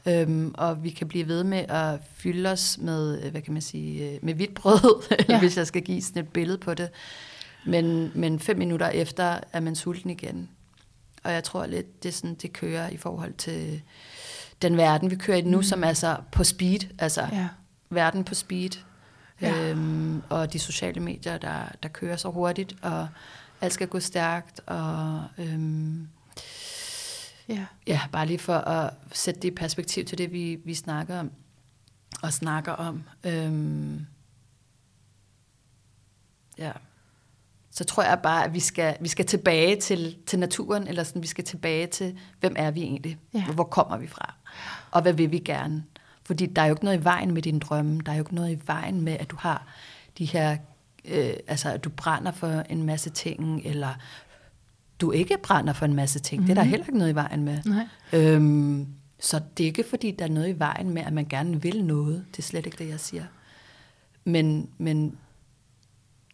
Øhm, 0.05 0.51
og 0.57 0.83
vi 0.83 0.89
kan 0.89 1.07
blive 1.07 1.27
ved 1.27 1.43
med 1.43 1.65
at 1.69 1.99
fylde 2.15 2.49
os 2.49 2.77
med, 2.81 3.31
hvad 3.31 3.41
kan 3.41 3.53
man 3.53 3.61
sige, 3.61 4.11
øh, 4.11 4.19
med 4.21 4.33
hvidt 4.33 4.53
brød, 4.53 5.03
ja. 5.29 5.39
hvis 5.39 5.57
jeg 5.57 5.67
skal 5.67 5.81
give 5.81 6.01
sådan 6.01 6.23
et 6.23 6.29
billede 6.29 6.57
på 6.57 6.73
det. 6.73 6.89
Men, 7.65 8.11
men 8.15 8.39
fem 8.39 8.57
minutter 8.57 8.89
efter 8.89 9.39
er 9.53 9.59
man 9.59 9.75
sulten 9.75 10.09
igen. 10.09 10.49
Og 11.27 11.33
jeg 11.33 11.43
tror 11.43 11.65
lidt, 11.65 12.03
det, 12.03 12.09
er 12.09 12.13
sådan, 12.13 12.35
det 12.35 12.53
kører 12.53 12.89
i 12.89 12.97
forhold 12.97 13.33
til 13.33 13.81
den 14.61 14.77
verden, 14.77 15.11
vi 15.11 15.15
kører 15.15 15.37
i 15.37 15.41
nu, 15.41 15.57
mm. 15.57 15.63
som 15.63 15.83
er 15.83 15.93
så 15.93 16.17
på 16.31 16.43
speed. 16.43 16.79
Altså 16.99 17.21
ja. 17.31 17.47
verden 17.89 18.23
på 18.23 18.35
speed. 18.35 18.69
Ja. 19.41 19.69
Øhm, 19.69 20.21
og 20.29 20.53
de 20.53 20.59
sociale 20.59 21.01
medier, 21.01 21.37
der, 21.37 21.69
der 21.83 21.89
kører 21.89 22.15
så 22.15 22.29
hurtigt, 22.29 22.75
og 22.81 23.07
alt 23.61 23.73
skal 23.73 23.87
gå 23.87 23.99
stærkt. 23.99 24.61
Og 24.65 25.23
øhm, 25.37 26.07
ja. 27.47 27.65
ja, 27.87 28.01
bare 28.11 28.25
lige 28.25 28.39
for 28.39 28.57
at 28.57 28.93
sætte 29.11 29.41
det 29.41 29.47
i 29.47 29.55
perspektiv 29.55 30.05
til 30.05 30.17
det, 30.17 30.31
vi, 30.31 30.59
vi 30.65 30.73
snakker 30.73 31.19
om. 31.19 31.31
Og 32.21 32.33
snakker 32.33 32.71
om. 32.71 33.03
Øhm, 33.23 34.05
ja 36.57 36.71
så 37.77 37.83
tror 37.83 38.03
jeg 38.03 38.19
bare, 38.23 38.45
at 38.45 38.53
vi 38.53 38.59
skal, 38.59 38.97
vi 38.99 39.07
skal 39.07 39.25
tilbage 39.25 39.75
til, 39.75 40.15
til 40.25 40.39
naturen, 40.39 40.87
eller 40.87 41.03
sådan, 41.03 41.21
vi 41.21 41.27
skal 41.27 41.43
tilbage 41.43 41.87
til, 41.87 42.17
hvem 42.39 42.53
er 42.57 42.71
vi 42.71 42.81
egentlig? 42.81 43.17
Ja. 43.33 43.45
Hvor 43.45 43.63
kommer 43.63 43.97
vi 43.97 44.07
fra? 44.07 44.33
Og 44.91 45.01
hvad 45.01 45.13
vil 45.13 45.31
vi 45.31 45.39
gerne? 45.39 45.83
Fordi 46.23 46.45
der 46.45 46.61
er 46.61 46.65
jo 46.65 46.73
ikke 46.73 46.83
noget 46.83 46.99
i 46.99 47.03
vejen 47.03 47.33
med 47.33 47.41
dine 47.41 47.59
drømme. 47.59 48.01
Der 48.05 48.11
er 48.11 48.15
jo 48.15 48.21
ikke 48.21 48.35
noget 48.35 48.51
i 48.51 48.59
vejen 48.67 49.01
med, 49.01 49.17
at 49.19 49.29
du 49.29 49.35
har 49.39 49.67
de 50.17 50.25
her, 50.25 50.57
øh, 51.05 51.33
altså 51.47 51.69
at 51.69 51.83
du 51.83 51.89
brænder 51.89 52.31
for 52.31 52.47
en 52.69 52.83
masse 52.83 53.09
ting, 53.09 53.61
eller 53.65 53.93
du 55.01 55.11
ikke 55.11 55.37
brænder 55.43 55.73
for 55.73 55.85
en 55.85 55.93
masse 55.93 56.19
ting. 56.19 56.39
Mm-hmm. 56.39 56.47
Det 56.47 56.51
er 56.51 56.55
der 56.55 56.63
mhm. 56.63 56.69
heller 56.69 56.85
ikke 56.85 56.97
noget 56.97 57.11
i 57.11 57.15
vejen 57.15 57.43
med. 57.43 57.59
Nej. 57.65 57.87
Øhm, 58.13 58.87
så 59.19 59.41
det 59.57 59.63
er 59.63 59.67
ikke 59.67 59.85
fordi, 59.89 60.11
der 60.11 60.25
er 60.25 60.29
noget 60.29 60.49
i 60.49 60.59
vejen 60.59 60.89
med, 60.89 61.01
at 61.01 61.13
man 61.13 61.25
gerne 61.25 61.61
vil 61.61 61.85
noget. 61.85 62.25
Det 62.31 62.37
er 62.37 62.43
slet 62.43 62.65
ikke 62.65 62.83
det, 62.83 62.89
jeg 62.89 62.99
siger. 62.99 63.23
Men, 64.23 64.69
men 64.77 65.17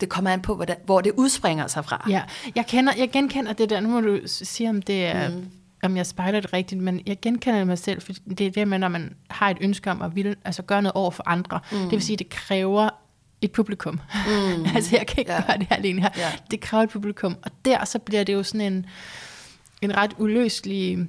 det 0.03 0.11
kommer 0.11 0.31
an 0.31 0.41
på, 0.41 0.55
hvor 0.55 0.65
det, 0.65 0.75
hvor 0.85 1.01
det 1.01 1.11
udspringer 1.17 1.67
sig 1.67 1.85
fra. 1.85 2.05
Ja, 2.09 2.21
jeg, 2.55 2.65
kender, 2.67 2.93
jeg 2.97 3.11
genkender 3.11 3.53
det 3.53 3.69
der, 3.69 3.79
nu 3.79 3.89
må 3.89 4.01
du 4.01 4.19
sige, 4.25 4.69
om 4.69 4.81
det 4.81 5.05
er... 5.05 5.29
Mm 5.29 5.45
om 5.83 5.97
jeg 5.97 6.05
spejler 6.05 6.39
det 6.39 6.53
rigtigt, 6.53 6.81
men 6.81 7.01
jeg 7.05 7.17
genkender 7.21 7.63
mig 7.63 7.77
selv, 7.77 8.01
for 8.01 8.13
det 8.37 8.47
er 8.47 8.51
det 8.51 8.67
med, 8.67 8.79
når 8.79 8.87
man 8.87 9.15
har 9.29 9.49
et 9.49 9.57
ønske 9.61 9.91
om 9.91 10.01
at 10.01 10.15
ville, 10.15 10.35
altså 10.45 10.61
gøre 10.61 10.81
noget 10.81 10.93
over 10.93 11.11
for 11.11 11.23
andre. 11.25 11.59
Mm. 11.71 11.77
Det 11.77 11.91
vil 11.91 12.01
sige, 12.01 12.17
det 12.17 12.29
kræver 12.29 12.89
et 13.41 13.51
publikum. 13.51 13.99
Mm. 14.27 14.65
altså, 14.75 14.97
jeg 14.97 15.07
kan 15.07 15.19
ikke 15.19 15.31
ja. 15.31 15.43
gøre 15.47 15.57
det 15.57 15.67
her 15.69 15.75
alene 15.75 16.01
her. 16.01 16.09
Ja. 16.17 16.31
Det 16.51 16.59
kræver 16.59 16.83
et 16.83 16.89
publikum. 16.89 17.37
Og 17.43 17.51
der 17.65 17.85
så 17.85 17.99
bliver 17.99 18.23
det 18.23 18.33
jo 18.33 18.43
sådan 18.43 18.73
en, 18.73 18.85
en 19.81 19.97
ret 19.97 20.11
uløselig 20.17 21.07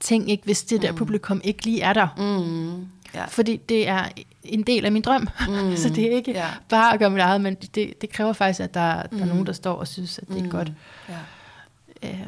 ting, 0.00 0.30
ikke, 0.30 0.44
hvis 0.44 0.62
det 0.62 0.82
der 0.82 0.90
mm. 0.90 0.98
publikum 0.98 1.40
ikke 1.44 1.64
lige 1.64 1.80
er 1.80 1.92
der. 1.92 2.08
Mm. 2.16 2.86
Ja. 3.14 3.24
Fordi 3.24 3.56
det 3.56 3.88
er 3.88 4.04
en 4.44 4.62
del 4.62 4.84
af 4.84 4.92
min 4.92 5.02
drøm. 5.02 5.28
Mm. 5.48 5.76
så 5.82 5.88
det 5.88 6.12
er 6.12 6.16
ikke 6.16 6.32
ja. 6.32 6.46
bare 6.68 6.92
at 6.92 6.98
gøre 6.98 7.10
mit 7.10 7.20
eget, 7.20 7.40
men 7.40 7.54
det, 7.54 7.94
det 8.00 8.10
kræver 8.10 8.32
faktisk, 8.32 8.60
at 8.60 8.74
der, 8.74 9.02
mm. 9.02 9.18
der 9.18 9.24
er 9.24 9.28
nogen, 9.28 9.46
der 9.46 9.52
står 9.52 9.74
og 9.74 9.88
synes, 9.88 10.18
at 10.18 10.28
det 10.28 10.38
er 10.38 10.44
mm. 10.44 10.50
godt. 10.50 10.72
Ja. 11.08 12.08
Øh, 12.08 12.26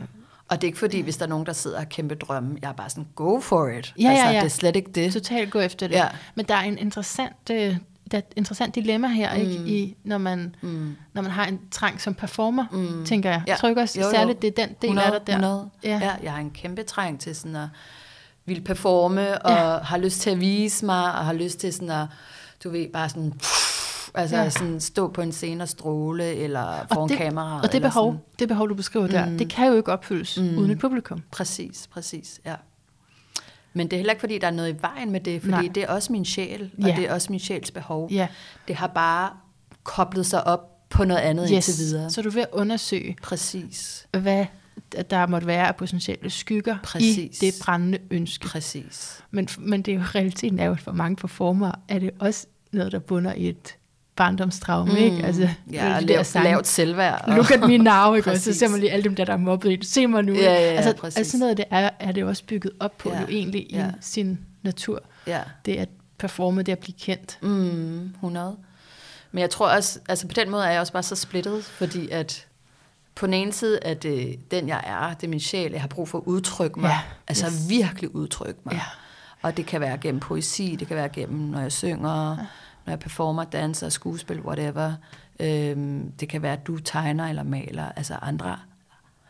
og 0.48 0.60
det 0.60 0.66
er 0.66 0.68
ikke 0.68 0.78
fordi, 0.78 1.00
hvis 1.00 1.16
der 1.16 1.24
er 1.24 1.28
nogen, 1.28 1.46
der 1.46 1.52
sidder 1.52 1.80
og 1.80 1.88
kæmpe 1.88 2.14
drømme, 2.14 2.58
jeg 2.62 2.68
er 2.68 2.72
bare 2.72 2.90
sådan, 2.90 3.06
go 3.14 3.40
for 3.40 3.68
it. 3.68 3.94
Ja, 3.98 4.08
altså, 4.08 4.24
ja, 4.24 4.30
ja. 4.30 4.38
det 4.38 4.44
er 4.44 4.48
slet 4.48 4.76
ikke 4.76 4.90
det. 4.90 5.12
Totalt 5.12 5.50
gå 5.50 5.60
efter 5.60 5.88
det. 5.88 5.94
Ja. 5.94 6.08
Men 6.34 6.46
der 6.46 6.54
er 6.54 6.62
en 6.62 6.78
interessant, 6.78 7.50
øh, 7.50 7.76
der 8.10 8.18
er 8.18 8.18
et 8.18 8.24
interessant 8.36 8.74
dilemma 8.74 9.08
her, 9.08 9.34
mm. 9.34 9.40
ikke? 9.40 9.54
I, 9.54 9.96
når, 10.04 10.18
man, 10.18 10.54
mm. 10.60 10.96
når 11.12 11.22
man 11.22 11.30
har 11.30 11.46
en 11.46 11.60
trang 11.70 12.00
som 12.00 12.14
performer, 12.14 12.64
mm. 12.72 13.04
tænker 13.04 13.30
jeg. 13.30 13.42
Ja. 13.46 13.52
Jeg 13.52 13.58
tror 13.58 13.68
ikke 13.68 13.80
også 13.80 14.00
jo, 14.00 14.06
jo. 14.06 14.12
særligt, 14.12 14.42
det 14.42 14.58
er 14.58 14.66
den 14.66 14.76
del 14.82 14.90
100, 14.90 15.06
af 15.06 15.12
dig 15.12 15.26
der. 15.26 15.32
100. 15.32 15.70
Ja. 15.84 15.98
ja, 16.02 16.12
jeg 16.22 16.32
har 16.32 16.40
en 16.40 16.50
kæmpe 16.50 16.82
trang 16.82 17.20
til 17.20 17.36
sådan 17.36 17.56
at 17.56 17.68
vil 18.46 18.60
performe, 18.60 19.42
og 19.42 19.52
ja. 19.52 19.78
har 19.78 19.98
lyst 19.98 20.20
til 20.20 20.30
at 20.30 20.40
vise 20.40 20.86
mig, 20.86 21.04
og 21.04 21.24
har 21.24 21.32
lyst 21.32 21.58
til 21.58 21.72
sådan 21.72 21.90
at, 21.90 22.06
du 22.64 22.70
ved, 22.70 22.88
bare 22.92 23.08
sådan... 23.08 23.32
Pff, 23.32 23.74
Altså 24.14 24.36
ja. 24.36 24.50
sådan 24.50 24.80
stå 24.80 25.08
på 25.08 25.20
en 25.20 25.32
scene 25.32 25.64
og 25.64 25.68
stråle, 25.68 26.34
eller 26.34 26.86
foran 26.92 27.08
det, 27.08 27.18
kamera. 27.18 27.60
Og 27.62 27.72
det 27.72 27.82
behov, 27.82 28.12
sådan. 28.12 28.24
det 28.38 28.48
behov, 28.48 28.68
du 28.68 28.74
beskriver 28.74 29.06
der, 29.06 29.26
mm. 29.26 29.38
det 29.38 29.50
kan 29.50 29.66
jo 29.66 29.76
ikke 29.76 29.92
opfyldes 29.92 30.38
mm. 30.38 30.58
uden 30.58 30.70
et 30.70 30.78
publikum. 30.78 31.22
Præcis, 31.30 31.88
præcis, 31.92 32.40
ja. 32.46 32.54
Men 33.72 33.86
det 33.86 33.92
er 33.92 33.98
heller 33.98 34.12
ikke, 34.12 34.20
fordi 34.20 34.38
der 34.38 34.46
er 34.46 34.50
noget 34.50 34.74
i 34.74 34.82
vejen 34.82 35.10
med 35.10 35.20
det, 35.20 35.40
fordi 35.40 35.52
Nej. 35.52 35.70
det 35.74 35.82
er 35.82 35.88
også 35.88 36.12
min 36.12 36.24
sjæl, 36.24 36.70
og 36.78 36.88
ja. 36.88 36.96
det 36.96 37.04
er 37.04 37.14
også 37.14 37.32
min 37.32 37.40
sjæls 37.40 37.70
behov. 37.70 38.08
Ja. 38.12 38.28
Det 38.68 38.76
har 38.76 38.86
bare 38.86 39.30
koblet 39.82 40.26
sig 40.26 40.46
op 40.46 40.88
på 40.90 41.04
noget 41.04 41.20
andet 41.20 41.48
yes. 41.52 41.68
indtil 41.68 41.84
videre. 41.84 42.10
Så 42.10 42.22
du 42.22 42.30
vil 42.30 42.46
undersøge, 42.52 43.16
Præcis. 43.22 44.06
hvad 44.12 44.46
der 45.10 45.26
måtte 45.26 45.46
være 45.46 45.68
af 45.68 45.76
potentielle 45.76 46.30
skygger 46.30 46.76
Præcis. 46.82 47.42
i 47.42 47.46
det 47.46 47.54
brændende 47.62 47.98
ønske. 48.10 48.46
Præcis. 48.46 49.20
Men, 49.30 49.48
men 49.58 49.82
det 49.82 49.94
er 49.94 49.98
jo 49.98 50.04
realiteten 50.14 50.58
er 50.58 50.64
jo 50.64 50.74
for 50.74 50.92
mange 50.92 51.16
performer, 51.16 51.72
er 51.88 51.98
det 51.98 52.10
også 52.18 52.46
noget, 52.72 52.92
der 52.92 52.98
bunder 52.98 53.32
i 53.34 53.48
et 53.48 53.76
barndomstraume, 54.16 54.92
mm. 54.92 54.98
ikke? 54.98 55.26
Altså, 55.26 55.48
ja, 55.72 55.96
og 55.96 56.02
lav, 56.02 56.24
lavt 56.34 56.66
selvværd. 56.66 57.24
Og... 57.24 57.34
Look 57.34 57.50
at 57.50 57.60
me 57.60 57.78
now, 57.78 58.14
ikke? 58.14 58.38
så 58.38 58.52
ser 58.52 58.68
man 58.68 58.80
lige 58.80 58.92
alle 58.92 59.04
dem 59.04 59.14
der, 59.14 59.24
der 59.24 59.32
er 59.32 59.36
mobbet 59.36 59.72
i. 59.72 59.84
Se 59.84 60.06
mig 60.06 60.22
nu. 60.22 60.34
Ja, 60.34 60.40
ja, 60.40 60.52
ja, 60.52 60.76
altså, 60.76 60.92
præcis. 60.92 61.18
altså 61.18 61.38
noget 61.38 61.56
det 61.56 61.64
er, 61.70 61.90
er 62.00 62.12
det 62.12 62.24
også 62.24 62.44
bygget 62.44 62.72
op 62.80 62.98
på 62.98 63.10
ja, 63.10 63.20
jo 63.20 63.26
egentlig 63.28 63.66
ja. 63.70 63.88
i 63.88 63.90
sin 64.00 64.38
natur. 64.62 65.02
Ja. 65.26 65.40
Det 65.64 65.76
at 65.76 65.88
performe, 66.18 66.62
det 66.62 66.72
at 66.72 66.78
blive 66.78 66.94
kendt. 67.00 67.38
Mm, 67.42 68.04
100. 68.04 68.56
Men 69.32 69.40
jeg 69.40 69.50
tror 69.50 69.68
også, 69.68 69.98
altså 70.08 70.26
på 70.26 70.32
den 70.34 70.50
måde 70.50 70.64
er 70.64 70.70
jeg 70.70 70.80
også 70.80 70.92
bare 70.92 71.02
så 71.02 71.16
splittet, 71.16 71.64
fordi 71.64 72.08
at 72.08 72.46
på 73.14 73.26
den 73.26 73.34
ene 73.34 73.52
side 73.52 73.78
er 73.82 73.94
det 73.94 74.50
den, 74.50 74.68
jeg 74.68 74.82
er, 74.86 75.14
det 75.14 75.26
er 75.26 75.30
min 75.30 75.40
sjæl, 75.40 75.72
jeg 75.72 75.80
har 75.80 75.88
brug 75.88 76.08
for 76.08 76.18
at 76.18 76.24
udtrykke 76.26 76.80
mig, 76.80 76.88
ja, 76.88 77.00
altså 77.28 77.46
yes. 77.46 77.68
virkelig 77.68 78.14
udtrykke 78.14 78.60
mig. 78.64 78.74
Ja. 78.74 78.82
Og 79.42 79.56
det 79.56 79.66
kan 79.66 79.80
være 79.80 79.98
gennem 79.98 80.20
poesi, 80.20 80.76
det 80.80 80.88
kan 80.88 80.96
være 80.96 81.08
gennem, 81.08 81.40
når 81.40 81.60
jeg 81.60 81.72
synger, 81.72 82.30
ja 82.30 82.46
når 82.84 82.90
jeg 82.90 82.98
performer, 82.98 83.44
danser, 83.44 83.88
skuespil, 83.88 84.40
whatever. 84.40 84.92
Øhm, 85.40 86.12
det 86.20 86.28
kan 86.28 86.42
være, 86.42 86.52
at 86.52 86.66
du 86.66 86.78
tegner 86.78 87.28
eller 87.28 87.42
maler, 87.42 87.92
altså 87.96 88.14
andre. 88.14 88.58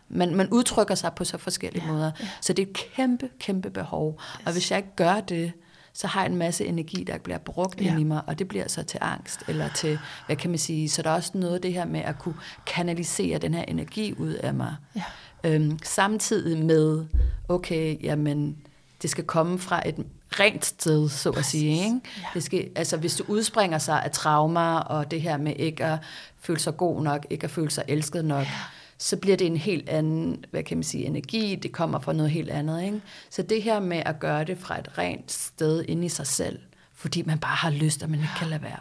Man, 0.09 0.35
man 0.35 0.49
udtrykker 0.49 0.95
sig 0.95 1.13
på 1.17 1.25
så 1.25 1.39
forskellige 1.39 1.85
ja, 1.85 1.93
måder. 1.93 2.11
Ja. 2.21 2.29
Så 2.41 2.53
det 2.53 2.63
er 2.63 2.67
et 2.67 2.77
kæmpe, 2.77 3.31
kæmpe 3.39 3.71
behov. 3.71 4.21
Yes. 4.21 4.47
Og 4.47 4.53
hvis 4.53 4.71
jeg 4.71 4.77
ikke 4.77 4.97
gør 4.97 5.21
det, 5.21 5.53
så 5.95 6.07
har 6.07 6.21
jeg 6.23 6.31
en 6.31 6.37
masse 6.37 6.67
energi, 6.67 7.05
der 7.05 7.19
bliver 7.19 7.39
brugt 7.39 7.81
ja. 7.81 7.91
ind 7.91 8.01
i 8.01 8.05
mig, 8.05 8.23
og 8.27 8.39
det 8.39 8.49
bliver 8.49 8.69
så 8.69 8.83
til 8.83 8.99
angst, 9.03 9.41
eller 9.49 9.69
til, 9.69 9.99
hvad 10.27 10.37
kan 10.37 10.51
man 10.51 10.59
sige, 10.59 10.89
så 10.89 11.03
der 11.03 11.11
er 11.11 11.15
også 11.15 11.31
noget 11.35 11.55
af 11.55 11.61
det 11.61 11.73
her 11.73 11.85
med 11.85 12.01
at 12.01 12.19
kunne 12.19 12.35
kanalisere 12.67 13.39
den 13.39 13.55
her 13.55 13.63
energi 13.63 14.15
ud 14.19 14.33
af 14.33 14.55
mig. 14.55 14.77
Ja. 14.97 15.03
Øhm, 15.45 15.79
samtidig 15.83 16.65
med, 16.65 17.05
okay, 17.49 17.97
jamen, 18.03 18.57
det 19.03 19.11
skal 19.11 19.25
komme 19.25 19.59
fra 19.59 19.89
et 19.89 19.97
rent 20.41 20.65
sted, 20.65 21.09
så 21.09 21.31
at 21.31 21.45
sige. 21.45 21.85
Ikke? 21.85 22.01
Ja. 22.17 22.27
Det 22.35 22.43
skal, 22.43 22.69
altså, 22.77 22.97
hvis 22.97 23.17
du 23.17 23.25
udspringer 23.29 23.79
sig 23.79 24.03
af 24.03 24.11
traumer, 24.11 24.77
og 24.77 25.11
det 25.11 25.21
her 25.21 25.37
med 25.37 25.53
ikke 25.57 25.85
at 25.85 25.99
føle 26.41 26.61
sig 26.61 26.77
god 26.77 27.03
nok, 27.03 27.27
ikke 27.31 27.45
at 27.45 27.51
føle 27.51 27.71
sig 27.71 27.85
elsket 27.89 28.25
nok, 28.25 28.45
ja. 28.45 28.51
Så 28.99 29.17
bliver 29.17 29.37
det 29.37 29.47
en 29.47 29.57
helt 29.57 29.89
anden, 29.89 30.45
hvad 30.51 30.63
kan 30.63 30.77
man 30.77 30.85
sige, 30.85 31.05
energi, 31.05 31.55
det 31.55 31.73
kommer 31.73 32.01
fra 32.01 32.13
noget 32.13 32.31
helt 32.31 32.51
andet. 32.51 32.83
Ikke? 32.85 33.01
Så 33.31 33.43
det 33.43 33.63
her 33.63 33.81
med 33.81 34.03
at 34.07 34.21
gøre 34.21 34.45
det 34.45 34.59
fra 34.59 34.79
et 34.79 34.99
rent 34.99 35.33
sted 35.33 35.85
inde 35.89 36.07
i 36.07 36.09
sig 36.09 36.27
selv, 36.27 36.59
fordi 36.95 37.23
man 37.23 37.39
bare 37.39 37.57
har 37.57 37.71
lyst, 37.71 38.03
at 38.03 38.11
man 38.11 38.19
ikke 38.19 38.33
kan 38.39 38.49
lade 38.49 38.63
være, 38.63 38.79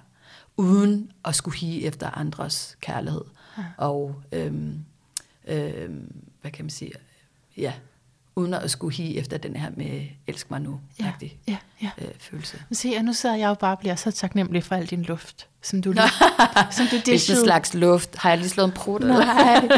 uden 0.57 1.11
at 1.25 1.35
skulle 1.35 1.57
hige 1.57 1.85
efter 1.85 2.17
andres 2.17 2.77
kærlighed. 2.81 3.23
Ja. 3.57 3.63
Og, 3.77 4.15
øhm, 4.31 4.85
øhm, 5.47 6.23
hvad 6.41 6.51
kan 6.51 6.65
man 6.65 6.69
sige, 6.69 6.91
ja, 7.57 7.73
uden 8.35 8.53
at 8.53 8.71
skulle 8.71 8.95
hige 8.95 9.19
efter 9.19 9.37
den 9.37 9.55
her 9.55 9.69
med 9.77 10.01
elsk 10.27 10.51
mig 10.51 10.61
nu 10.61 10.79
ja, 10.99 11.13
ja, 11.47 11.57
ja. 11.81 11.89
Øh, 11.97 12.07
følelse. 12.19 12.63
Se, 12.71 12.93
og 12.97 13.03
nu 13.03 13.13
sidder 13.13 13.35
jeg 13.35 13.49
jo 13.49 13.53
bare 13.53 13.71
og 13.71 13.79
bliver 13.79 13.95
så 13.95 14.11
taknemmelig 14.11 14.63
for 14.63 14.75
al 14.75 14.85
din 14.85 15.01
luft, 15.01 15.47
som 15.61 15.81
du, 15.81 15.91
lige, 15.91 16.03
som 16.71 16.85
du 16.91 16.95
Det 17.05 17.07
er 17.07 17.13
en 17.13 17.43
slags 17.43 17.73
luft. 17.73 18.15
Har 18.15 18.29
jeg 18.29 18.37
lige 18.37 18.49
slået 18.49 18.67
en 18.67 18.73
prut? 18.73 19.01
Nej, 19.01 19.69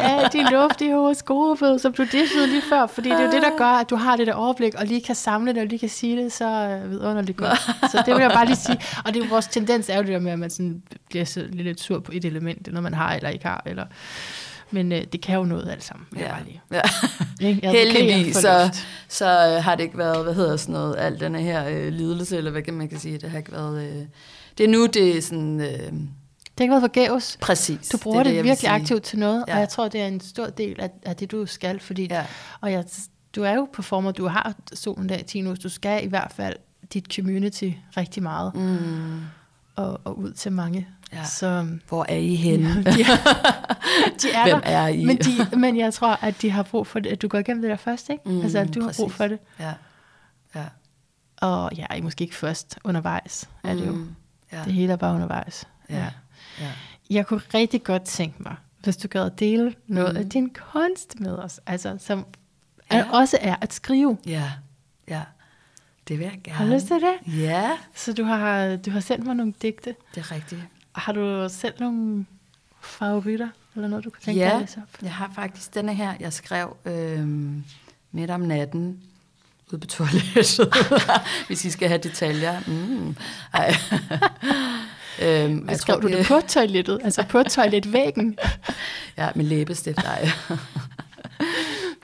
ja, 0.00 0.28
din 0.32 0.46
luft 0.50 0.80
i 0.80 0.90
horoskopet, 0.90 1.80
som 1.80 1.92
du 1.92 2.02
dishede 2.02 2.46
lige 2.46 2.62
før, 2.68 2.86
fordi 2.86 3.08
det 3.08 3.16
er 3.16 3.24
jo 3.24 3.30
det, 3.30 3.42
der 3.42 3.56
gør, 3.58 3.64
at 3.64 3.90
du 3.90 3.96
har 3.96 4.16
det 4.16 4.26
der 4.26 4.34
overblik, 4.34 4.74
og 4.74 4.86
lige 4.86 5.00
kan 5.00 5.14
samle 5.14 5.52
det, 5.52 5.62
og 5.62 5.66
lige 5.66 5.78
kan 5.78 5.88
sige 5.88 6.22
det, 6.22 6.32
så 6.32 6.44
øh, 6.44 6.90
vidunderligt 6.90 7.38
godt. 7.38 7.58
Så 7.90 8.02
det 8.06 8.14
vil 8.14 8.22
jeg 8.22 8.30
bare 8.34 8.46
lige 8.46 8.56
sige. 8.56 8.80
Og 9.04 9.14
det 9.14 9.22
er 9.24 9.28
vores 9.28 9.46
tendens 9.46 9.88
er 9.88 9.96
jo 9.96 10.02
det 10.02 10.08
der 10.08 10.18
med, 10.18 10.32
at 10.32 10.38
man 10.38 10.50
sådan 10.50 10.82
bliver 11.08 11.24
så 11.24 11.46
lidt 11.52 11.80
sur 11.80 12.00
på 12.00 12.12
et 12.14 12.24
element, 12.24 12.72
når 12.72 12.80
man 12.80 12.94
har 12.94 13.14
eller 13.14 13.28
ikke 13.28 13.46
har, 13.46 13.62
eller 13.66 13.86
men 14.70 14.92
øh, 14.92 15.04
det 15.12 15.20
kan 15.20 15.36
jo 15.36 15.44
noget 15.44 15.70
alt 15.70 15.84
sammen. 15.84 16.06
Ja. 16.16 16.34
Lige. 16.44 16.62
ja. 16.70 17.70
Heldigvis 17.70 18.36
så, 18.36 18.80
så 19.08 19.26
øh, 19.26 19.64
har 19.64 19.74
det 19.74 19.82
ikke 19.82 19.98
været, 19.98 20.24
hvad 20.24 20.34
hedder 20.34 20.56
sådan 20.56 20.72
noget, 20.72 20.96
al 20.98 21.20
den 21.20 21.34
her 21.34 21.68
øh, 21.68 21.92
lidelse, 21.92 22.36
eller 22.36 22.50
hvad 22.50 22.62
kan 22.62 22.74
man 22.74 22.88
kan 22.88 22.98
sige, 22.98 23.18
det 23.18 23.30
har 23.30 23.38
ikke 23.38 23.52
været, 23.52 23.82
øh, 23.82 24.04
det 24.58 24.64
er 24.64 24.68
nu, 24.68 24.86
det 24.86 25.16
er 25.16 25.22
sådan... 25.22 25.60
Øh, 25.60 25.92
det 26.58 26.58
har 26.58 26.64
ikke 26.64 26.70
været 26.70 26.82
forgæves. 26.82 27.38
Præcis. 27.40 27.88
Du 27.88 27.98
bruger 27.98 28.22
det, 28.22 28.26
det, 28.26 28.36
det 28.36 28.44
virkelig 28.44 28.70
aktivt 28.70 29.02
til 29.02 29.18
noget, 29.18 29.44
ja. 29.48 29.54
og 29.54 29.60
jeg 29.60 29.68
tror, 29.68 29.88
det 29.88 30.00
er 30.00 30.06
en 30.06 30.20
stor 30.20 30.46
del 30.46 30.80
af, 30.80 30.90
af 31.02 31.16
det, 31.16 31.30
du 31.30 31.46
skal, 31.46 31.80
fordi, 31.80 32.06
ja. 32.10 32.26
og 32.60 32.72
jeg, 32.72 32.84
du 33.36 33.42
er 33.42 33.54
jo 33.54 33.68
performer, 33.72 34.12
du 34.12 34.26
har 34.26 34.54
solen 34.72 35.08
der 35.08 35.18
i 35.18 35.22
Tinus, 35.22 35.58
du 35.58 35.68
skal 35.68 36.04
i 36.04 36.08
hvert 36.08 36.32
fald 36.32 36.56
dit 36.92 37.14
community 37.14 37.70
rigtig 37.96 38.22
meget, 38.22 38.54
mm. 38.54 39.20
og, 39.76 40.00
og 40.04 40.18
ud 40.18 40.32
til 40.32 40.52
mange 40.52 40.88
Ja. 41.12 41.24
Så, 41.24 41.68
Hvor 41.88 42.06
er 42.08 42.16
I 42.16 42.34
henne? 42.34 42.68
Ja, 42.86 42.92
de, 42.92 43.04
de 44.22 44.32
er 44.32 44.42
Hvem 44.42 44.60
der, 44.60 44.68
er 44.68 44.88
I? 44.88 45.04
Men, 45.04 45.16
de, 45.18 45.56
men 45.56 45.76
jeg 45.76 45.94
tror, 45.94 46.18
at 46.24 46.42
de 46.42 46.50
har 46.50 46.62
brug 46.62 46.86
for 46.86 46.98
det, 46.98 47.10
at 47.10 47.22
du 47.22 47.28
går 47.28 47.38
igennem 47.38 47.62
det 47.62 47.70
der 47.70 47.76
først, 47.76 48.10
ikke? 48.10 48.22
Mm, 48.26 48.40
altså, 48.40 48.58
at 48.58 48.74
du 48.74 48.80
præcis. 48.80 48.96
har 48.96 49.04
brug 49.04 49.12
for 49.12 49.26
det. 49.26 49.38
Ja. 49.60 49.72
ja. 50.54 50.64
Og 51.36 51.70
ja, 51.76 51.86
I 51.96 52.00
måske 52.00 52.24
ikke 52.24 52.36
først, 52.36 52.78
undervejs 52.84 53.48
er 53.64 53.74
det 53.74 53.86
jo. 53.86 53.92
Mm, 53.92 54.14
ja. 54.52 54.64
Det 54.64 54.72
hele 54.72 54.92
er 54.92 54.96
bare 54.96 55.14
undervejs. 55.14 55.68
Ja. 55.90 55.96
ja. 55.96 56.10
ja. 56.60 56.70
Jeg 57.10 57.26
kunne 57.26 57.40
rigtig 57.54 57.82
godt 57.84 58.02
tænke 58.02 58.42
mig, 58.42 58.56
hvis 58.78 58.96
du 58.96 59.08
gad 59.08 59.26
at 59.26 59.40
dele 59.40 59.74
noget 59.86 60.12
mm. 60.12 60.16
af 60.16 60.28
din 60.28 60.50
kunst 60.72 61.20
med 61.20 61.32
os, 61.32 61.60
altså 61.66 61.96
som 61.98 62.26
ja. 62.92 63.04
også 63.12 63.38
er 63.40 63.56
at 63.60 63.72
skrive. 63.72 64.18
Ja, 64.26 64.52
ja. 65.08 65.22
Det 66.08 66.18
vil 66.18 66.24
jeg 66.24 66.40
gerne. 66.44 66.56
Har 66.56 66.64
du 66.64 66.72
lyst 66.72 66.86
til 66.86 66.96
det? 66.96 67.40
Ja. 67.40 67.70
Så 67.94 68.12
du 68.12 68.24
har, 68.24 68.76
du 68.76 68.90
har 68.90 69.00
sendt 69.00 69.26
mig 69.26 69.34
nogle 69.34 69.54
digte. 69.62 69.94
Det 70.14 70.20
er 70.20 70.32
rigtigt. 70.32 70.60
Har 70.92 71.12
du 71.12 71.48
selv 71.48 71.74
nogle 71.80 72.26
favoritter, 72.82 73.48
eller 73.74 73.88
noget, 73.88 74.04
du 74.04 74.10
kan 74.10 74.22
tænke 74.22 74.40
ja, 74.40 74.48
dig 74.48 74.62
at 74.62 74.76
op? 74.76 75.02
jeg 75.02 75.12
har 75.12 75.30
faktisk 75.34 75.74
denne 75.74 75.94
her, 75.94 76.14
jeg 76.20 76.32
skrev 76.32 76.76
øh, 76.84 77.28
midt 78.12 78.30
om 78.30 78.40
natten, 78.40 79.00
ude 79.72 79.80
på 79.80 79.86
toilettet, 79.86 80.74
hvis 81.46 81.64
I 81.64 81.70
skal 81.70 81.88
have 81.88 81.98
detaljer. 81.98 82.60
Mm. 82.66 83.16
Ej. 83.54 83.74
Øhm, 85.22 85.56
Hvad 85.56 85.76
skrev 85.76 85.94
tror, 85.94 86.08
du 86.08 86.16
det 86.16 86.26
på 86.26 86.40
toilettet? 86.48 87.00
Altså 87.04 87.24
på 87.28 87.42
toiletvæggen? 87.42 88.38
ja, 89.18 89.28
med 89.34 89.44
læbestift, 89.44 89.98
nej. 90.04 90.28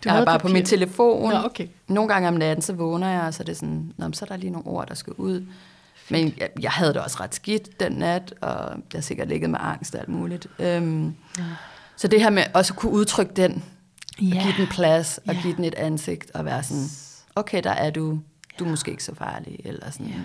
Du 0.05 0.11
jeg 0.11 0.21
er 0.21 0.25
bare 0.25 0.39
papir. 0.39 0.49
på 0.49 0.53
min 0.53 0.65
telefon. 0.65 1.31
Nå, 1.31 1.39
okay. 1.45 1.69
Nogle 1.89 2.13
gange 2.13 2.29
om 2.29 2.35
natten, 2.35 2.63
så 2.63 2.73
vågner 2.73 3.09
jeg, 3.09 3.23
og 3.23 3.35
så 3.35 3.43
er 3.43 3.45
det 3.45 3.57
sådan, 3.57 3.93
Nå, 3.97 4.13
så 4.13 4.25
er 4.25 4.29
der 4.29 4.37
lige 4.37 4.51
nogle 4.51 4.67
ord, 4.67 4.89
der 4.89 4.95
skal 4.95 5.13
ud. 5.13 5.47
Men 6.11 6.35
jeg, 6.39 6.51
jeg 6.61 6.71
havde 6.71 6.95
det 6.95 7.03
også 7.03 7.17
ret 7.21 7.35
skidt 7.35 7.81
den 7.81 7.93
nat, 7.93 8.35
og 8.41 8.71
jeg 8.71 8.99
har 8.99 9.01
sikkert 9.01 9.29
ligget 9.29 9.51
med 9.51 9.59
angst 9.63 9.95
og 9.95 10.01
alt 10.01 10.09
muligt. 10.09 10.47
Øhm, 10.59 11.15
ja. 11.39 11.45
Så 11.97 12.09
det 12.09 12.21
her 12.21 12.31
med 12.31 12.45
også 12.55 12.73
at 12.73 12.79
kunne 12.79 12.93
udtrykke 12.93 13.35
den, 13.35 13.65
yeah. 14.23 14.37
og 14.37 14.43
give 14.43 14.55
den 14.59 14.67
plads, 14.67 15.19
og 15.19 15.35
yeah. 15.35 15.43
give 15.43 15.57
den 15.57 15.65
et 15.65 15.75
ansigt, 15.75 16.31
og 16.35 16.45
være 16.45 16.63
sådan, 16.63 16.85
okay, 17.37 17.63
der 17.65 17.71
er 17.71 17.91
du, 17.91 18.21
du 18.59 18.65
er 18.65 18.69
måske 18.69 18.91
ikke 18.91 19.05
så 19.05 19.15
farlig, 19.15 19.61
eller 19.65 19.91
sådan. 19.91 20.07
Ja, 20.07 20.21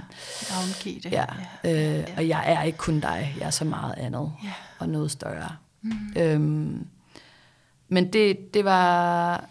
det. 1.03 1.11
Ja. 1.11 1.25
Øh, 1.63 1.73
ja. 1.73 2.05
Og 2.17 2.27
jeg 2.27 2.43
er 2.45 2.63
ikke 2.63 2.77
kun 2.77 2.99
dig, 2.99 3.35
jeg 3.39 3.45
er 3.45 3.49
så 3.51 3.65
meget 3.65 3.93
andet, 3.97 4.31
ja. 4.43 4.53
og 4.79 4.89
noget 4.89 5.11
større. 5.11 5.55
Mm. 5.81 5.91
Øhm, 6.15 6.87
men 7.89 8.13
det, 8.13 8.53
det 8.53 8.65
var, 8.65 9.45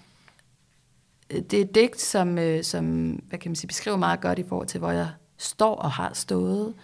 det 1.30 1.54
er 1.54 1.60
et 1.60 1.74
digt, 1.74 2.00
som, 2.00 2.38
øh, 2.38 2.64
som 2.64 3.10
hvad 3.10 3.38
kan 3.38 3.50
man 3.50 3.56
sige, 3.56 3.68
beskriver 3.68 3.96
meget 3.96 4.20
godt 4.20 4.38
i 4.38 4.44
forhold 4.48 4.68
til, 4.68 4.78
hvor 4.78 4.90
jeg 4.90 5.08
står 5.40 5.76
og 5.76 5.92
har 5.92 6.10
stået, 6.14 6.74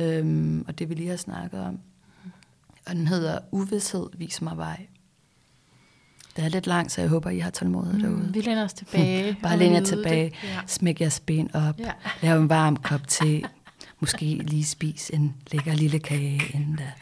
øhm, 0.00 0.64
og 0.68 0.78
det 0.78 0.88
vi 0.88 0.94
lige 0.94 1.08
har 1.08 1.16
snakket 1.16 1.60
om. 1.60 1.78
Og 2.86 2.94
den 2.94 3.06
hedder 3.06 3.38
Uvidshed, 3.50 4.06
vis 4.14 4.42
mig 4.42 4.56
vej. 4.56 4.86
Det 6.36 6.44
er 6.44 6.48
lidt 6.48 6.66
langt, 6.66 6.92
så 6.92 7.00
jeg 7.00 7.10
håber, 7.10 7.30
I 7.30 7.38
har 7.38 7.50
tålmodighed 7.50 7.98
mm, 7.98 8.02
derude. 8.02 8.32
Vi 8.32 8.40
læner 8.40 8.64
os 8.64 8.72
tilbage. 8.72 9.36
Bare 9.42 9.58
læn 9.58 9.72
jer 9.72 9.84
tilbage. 9.84 10.32
Ja. 10.44 10.60
Smæk 10.66 11.00
jeres 11.00 11.20
ben 11.20 11.54
op. 11.54 11.78
Ja. 11.78 11.92
Lav 12.22 12.40
en 12.40 12.48
varm 12.48 12.76
kop 12.76 13.08
te. 13.08 13.42
Måske 14.00 14.24
lige 14.24 14.64
spis 14.64 15.10
en 15.14 15.34
lækker 15.52 15.74
lille 15.74 15.98
kage 15.98 16.40
inden 16.54 16.76
da. 16.76 16.92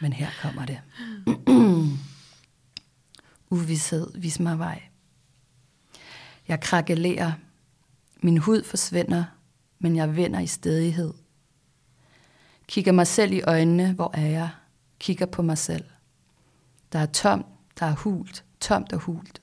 Men 0.00 0.12
her 0.12 0.28
kommer 0.42 0.66
det. 0.66 0.78
Uvidshed, 3.50 4.06
vis 4.14 4.40
mig 4.40 4.58
vej. 4.58 4.82
Jeg 6.48 6.60
krakelerer. 6.60 7.32
Min 8.22 8.38
hud 8.38 8.64
forsvinder, 8.64 9.24
men 9.78 9.96
jeg 9.96 10.16
vender 10.16 10.40
i 10.40 10.46
stedighed. 10.46 11.14
Kigger 12.66 12.92
mig 12.92 13.06
selv 13.06 13.32
i 13.32 13.42
øjnene, 13.42 13.92
hvor 13.92 14.10
er 14.14 14.26
jeg? 14.26 14.50
Kigger 14.98 15.26
på 15.26 15.42
mig 15.42 15.58
selv. 15.58 15.84
Der 16.92 16.98
er 16.98 17.06
tomt, 17.06 17.46
der 17.78 17.86
er 17.86 17.94
hult, 17.94 18.44
tomt 18.60 18.92
og 18.92 18.98
hult. 18.98 19.42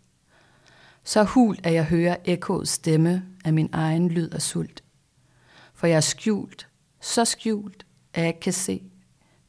Så 1.04 1.24
hult, 1.24 1.66
at 1.66 1.74
jeg 1.74 1.86
hører 1.86 2.16
ekkoets 2.26 2.72
stemme 2.72 3.26
af 3.46 3.54
min 3.54 3.70
egen 3.72 4.10
lyd 4.10 4.30
og 4.30 4.42
sult. 4.42 4.84
For 5.74 5.88
jeg 5.88 5.96
er 5.96 6.02
skjult, 6.02 6.68
så 7.02 7.26
skjult, 7.26 7.86
at 8.14 8.22
jeg 8.22 8.28
ikke 8.28 8.40
kan 8.40 8.54
se 8.54 8.84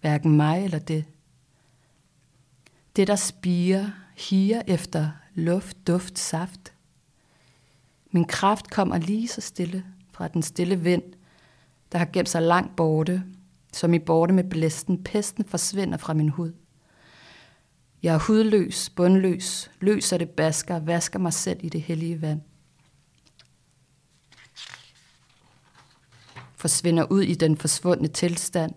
hverken 0.01 0.37
mig 0.37 0.65
eller 0.65 0.79
det. 0.79 1.05
Det, 2.97 3.07
der 3.07 3.17
spiger, 3.17 3.91
higer 4.17 4.63
efter 4.67 5.11
luft, 5.35 5.87
duft, 5.87 6.19
saft. 6.19 6.73
Min 8.11 8.25
kraft 8.25 8.71
kommer 8.71 8.99
lige 8.99 9.29
så 9.29 9.41
stille 9.41 9.85
fra 10.17 10.29
den 10.29 10.43
stille 10.43 10.81
vind, 10.81 11.03
der 11.93 11.99
har 11.99 12.09
gemt 12.13 12.29
sig 12.29 12.43
langt 12.43 12.77
borte, 12.77 13.23
som 13.73 13.95
i 13.95 13.99
borte 13.99 14.35
med 14.35 14.45
blæsten. 14.45 15.05
Pesten 15.05 15.45
forsvinder 15.45 15.99
fra 15.99 16.15
min 16.15 16.29
hud. 16.29 16.53
Jeg 18.03 18.15
er 18.15 18.19
hudløs, 18.19 18.91
bundløs, 18.91 19.71
løser 19.81 20.19
det 20.19 20.31
basker, 20.31 20.79
vasker 20.81 21.19
mig 21.19 21.33
selv 21.33 21.61
i 21.63 21.69
det 21.69 21.83
hellige 21.83 22.23
vand. 22.23 22.41
Forsvinder 26.55 27.05
ud 27.11 27.23
i 27.23 27.35
den 27.35 27.57
forsvundne 27.57 28.09
tilstand, 28.09 28.73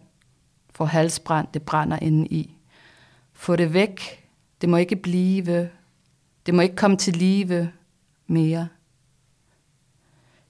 får 0.70 0.86
halsbrand, 0.86 1.48
det 1.54 1.64
brænder 1.64 2.00
inde 2.02 2.28
i. 2.28 2.56
Få 3.34 3.56
det 3.56 3.74
væk, 3.74 4.28
det 4.62 4.70
må 4.70 4.78
ikke 4.78 4.96
blive, 4.96 5.70
det 6.46 6.54
må 6.54 6.62
ikke 6.62 6.76
komme 6.76 6.98
til 6.98 7.16
live 7.16 7.72
mere. 8.28 8.68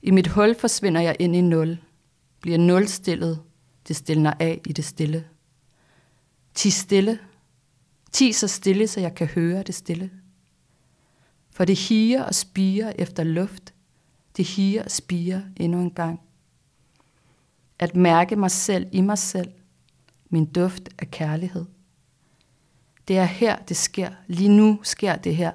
I 0.01 0.11
mit 0.11 0.27
hul 0.27 0.55
forsvinder 0.55 1.01
jeg 1.01 1.15
ind 1.19 1.35
i 1.35 1.41
nul, 1.41 1.77
bliver 2.41 2.57
nulstillet, 2.57 3.43
det 3.87 3.95
stiller 3.95 4.33
af 4.39 4.61
i 4.65 4.73
det 4.73 4.85
stille. 4.85 5.27
Ti 6.53 6.69
stille, 6.69 7.19
ti 8.11 8.31
så 8.31 8.47
stille, 8.47 8.87
så 8.87 8.99
jeg 8.99 9.15
kan 9.15 9.27
høre 9.27 9.63
det 9.63 9.75
stille. 9.75 10.11
For 11.51 11.65
det 11.65 11.77
higer 11.77 12.23
og 12.23 12.35
spiger 12.35 12.93
efter 12.95 13.23
luft, 13.23 13.73
det 14.37 14.45
higer 14.45 14.83
og 14.83 14.91
spiger 14.91 15.41
endnu 15.57 15.79
en 15.81 15.91
gang. 15.91 16.21
At 17.79 17.95
mærke 17.95 18.35
mig 18.35 18.51
selv 18.51 18.87
i 18.91 19.01
mig 19.01 19.17
selv, 19.17 19.51
min 20.29 20.45
duft 20.45 20.89
af 20.97 21.11
kærlighed. 21.11 21.65
Det 23.07 23.17
er 23.17 23.25
her, 23.25 23.55
det 23.55 23.77
sker. 23.77 24.11
Lige 24.27 24.49
nu 24.49 24.79
sker 24.83 25.15
det 25.15 25.35
her. 25.35 25.51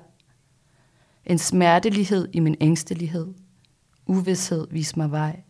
En 1.26 1.38
smertelighed 1.38 2.28
i 2.32 2.40
min 2.40 2.56
ængstelighed. 2.60 3.34
Uvidshed, 4.06 4.66
vis 4.70 4.96
mig 4.96 5.10
vej. 5.10 5.42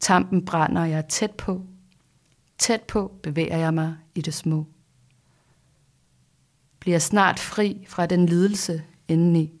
Tampen 0.00 0.44
brænder, 0.44 0.84
jeg 0.84 0.98
er 0.98 1.08
tæt 1.08 1.30
på. 1.30 1.62
Tæt 2.58 2.82
på 2.82 3.12
bevæger 3.22 3.56
jeg 3.56 3.74
mig 3.74 3.96
i 4.14 4.20
det 4.20 4.34
små. 4.34 4.66
Bliver 6.78 6.98
snart 6.98 7.38
fri 7.38 7.84
fra 7.88 8.06
den 8.06 8.26
lidelse 8.26 8.82
indeni. 9.08 9.52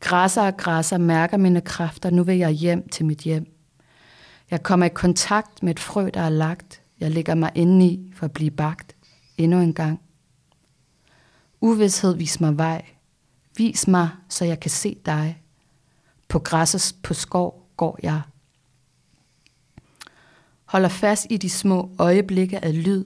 Græsser 0.00 0.42
og 0.42 0.56
græsser 0.56 0.98
mærker 0.98 1.36
mine 1.36 1.60
kræfter, 1.60 2.10
nu 2.10 2.22
vil 2.22 2.38
jeg 2.38 2.50
hjem 2.50 2.88
til 2.88 3.06
mit 3.06 3.18
hjem. 3.18 3.52
Jeg 4.50 4.62
kommer 4.62 4.86
i 4.86 4.88
kontakt 4.88 5.62
med 5.62 5.70
et 5.70 5.80
frø, 5.80 6.10
der 6.14 6.20
er 6.20 6.28
lagt. 6.28 6.82
Jeg 7.00 7.10
lægger 7.10 7.34
mig 7.34 7.50
indeni 7.54 8.12
for 8.14 8.24
at 8.24 8.32
blive 8.32 8.50
bagt 8.50 8.96
endnu 9.38 9.60
en 9.60 9.74
gang. 9.74 10.00
Uvidshed, 11.66 12.16
vis 12.16 12.40
mig 12.40 12.58
vej. 12.58 12.84
Vis 13.56 13.88
mig, 13.88 14.08
så 14.28 14.44
jeg 14.44 14.60
kan 14.60 14.70
se 14.70 14.96
dig. 15.06 15.42
På 16.28 16.38
græsset 16.38 16.96
på 17.02 17.14
skov 17.14 17.68
går 17.76 17.98
jeg. 18.02 18.22
Holder 20.64 20.88
fast 20.88 21.26
i 21.30 21.36
de 21.36 21.50
små 21.50 21.90
øjeblikke 21.98 22.64
af 22.64 22.84
lyd, 22.84 23.04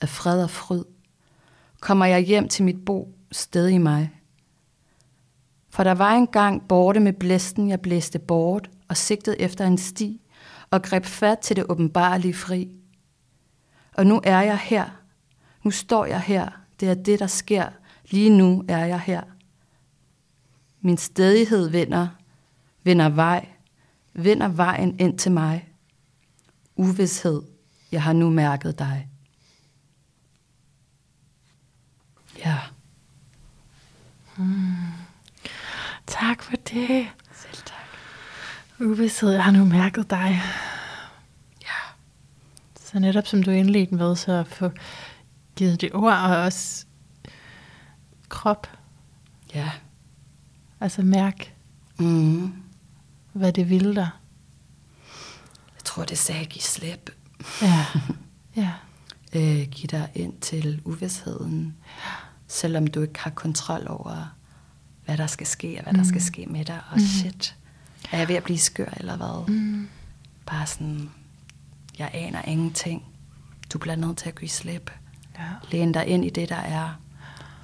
af 0.00 0.08
fred 0.08 0.42
og 0.42 0.50
fryd. 0.50 0.84
Kommer 1.80 2.06
jeg 2.06 2.20
hjem 2.20 2.48
til 2.48 2.64
mit 2.64 2.84
bo, 2.84 3.14
sted 3.30 3.68
i 3.68 3.78
mig. 3.78 4.10
For 5.70 5.84
der 5.84 5.94
var 5.94 6.12
en 6.12 6.26
gang 6.26 6.68
borte 6.68 7.00
med 7.00 7.12
blæsten, 7.12 7.68
jeg 7.68 7.80
blæste 7.80 8.18
bort 8.18 8.70
og 8.88 8.96
sigtede 8.96 9.40
efter 9.40 9.66
en 9.66 9.78
sti 9.78 10.20
og 10.70 10.82
greb 10.82 11.04
fat 11.04 11.38
til 11.38 11.56
det 11.56 11.64
åbenbarlige 11.68 12.34
fri. 12.34 12.76
Og 13.92 14.06
nu 14.06 14.20
er 14.24 14.42
jeg 14.42 14.58
her. 14.58 14.88
Nu 15.62 15.70
står 15.70 16.06
jeg 16.06 16.20
her. 16.20 16.48
Det 16.80 16.88
er 16.88 16.94
det, 16.94 17.18
der 17.18 17.26
sker 17.26 17.68
Lige 18.12 18.30
nu 18.30 18.64
er 18.68 18.84
jeg 18.84 19.00
her. 19.00 19.22
Min 20.80 20.96
stedighed 20.96 21.68
vinder, 21.68 22.08
vinder 22.82 23.08
vej, 23.08 23.48
vinder 24.12 24.48
vejen 24.48 25.00
ind 25.00 25.18
til 25.18 25.32
mig. 25.32 25.68
Uvidshed, 26.76 27.42
jeg 27.92 28.02
har 28.02 28.12
nu 28.12 28.30
mærket 28.30 28.78
dig. 28.78 29.08
Ja. 32.38 32.58
Hmm. 34.36 34.76
Tak 36.06 36.42
for 36.42 36.56
det. 36.56 37.08
Selv 37.34 37.62
tak. 37.64 37.86
Uvidshed, 38.80 39.30
jeg 39.30 39.44
har 39.44 39.52
nu 39.52 39.64
mærket 39.64 40.10
dig. 40.10 40.40
Ja. 41.62 41.80
Så 42.80 42.98
netop 42.98 43.26
som 43.26 43.42
du 43.42 43.50
indledte 43.50 43.94
med, 43.94 44.16
så 44.16 44.32
at 44.32 44.46
få 44.46 44.70
givet 45.56 45.80
det 45.80 45.94
ord, 45.94 46.12
og 46.12 46.36
også 46.36 46.86
krop. 48.32 48.66
Ja. 49.54 49.70
Altså 50.80 51.02
mærk, 51.02 51.54
mm. 51.98 52.52
hvad 53.32 53.52
det 53.52 53.70
vil 53.70 53.96
der. 53.96 54.20
Jeg 55.74 55.84
tror, 55.84 56.04
det 56.04 56.18
sagde, 56.18 56.44
give 56.44 56.62
slip. 56.62 57.10
Ja, 57.62 57.86
ja. 58.62 58.72
øh, 59.32 59.68
giv 59.70 59.88
dig 59.88 60.10
ind 60.14 60.40
til 60.40 60.82
uvidsheden, 60.84 61.76
selvom 62.48 62.86
du 62.86 63.02
ikke 63.02 63.20
har 63.20 63.30
kontrol 63.30 63.86
over, 63.88 64.34
hvad 65.04 65.16
der 65.16 65.26
skal 65.26 65.46
ske, 65.46 65.76
og 65.76 65.82
hvad 65.82 65.92
mm. 65.92 65.98
der 65.98 66.04
skal 66.04 66.18
mm. 66.18 66.26
ske 66.26 66.46
med 66.46 66.64
dig. 66.64 66.80
Og 66.90 66.96
mm. 66.96 67.06
shit, 67.06 67.56
er 68.12 68.18
jeg 68.18 68.28
ved 68.28 68.36
at 68.36 68.44
blive 68.44 68.58
skør, 68.58 68.94
eller 68.96 69.16
hvad? 69.16 69.54
Mm. 69.54 69.88
Bare 70.46 70.66
sådan, 70.66 71.10
jeg 71.98 72.10
aner 72.14 72.42
ingenting. 72.42 73.04
Du 73.72 73.78
bliver 73.78 73.96
nødt 73.96 74.18
til 74.18 74.28
at 74.28 74.38
give 74.38 74.48
slip. 74.48 74.90
Ja. 75.38 75.48
Læn 75.70 75.92
dig 75.92 76.06
ind 76.06 76.24
i 76.24 76.30
det, 76.30 76.48
der 76.48 76.56
er 76.56 77.01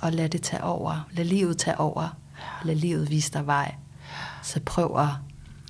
og 0.00 0.12
lad 0.12 0.28
det 0.28 0.42
tage 0.42 0.64
over. 0.64 1.08
Lad 1.12 1.24
livet 1.24 1.58
tage 1.58 1.78
over. 1.80 2.16
Lad 2.64 2.74
livet 2.74 3.10
vise 3.10 3.32
dig 3.32 3.46
vej. 3.46 3.74
Så 4.42 4.60
prøv 4.60 4.96
at 4.98 5.08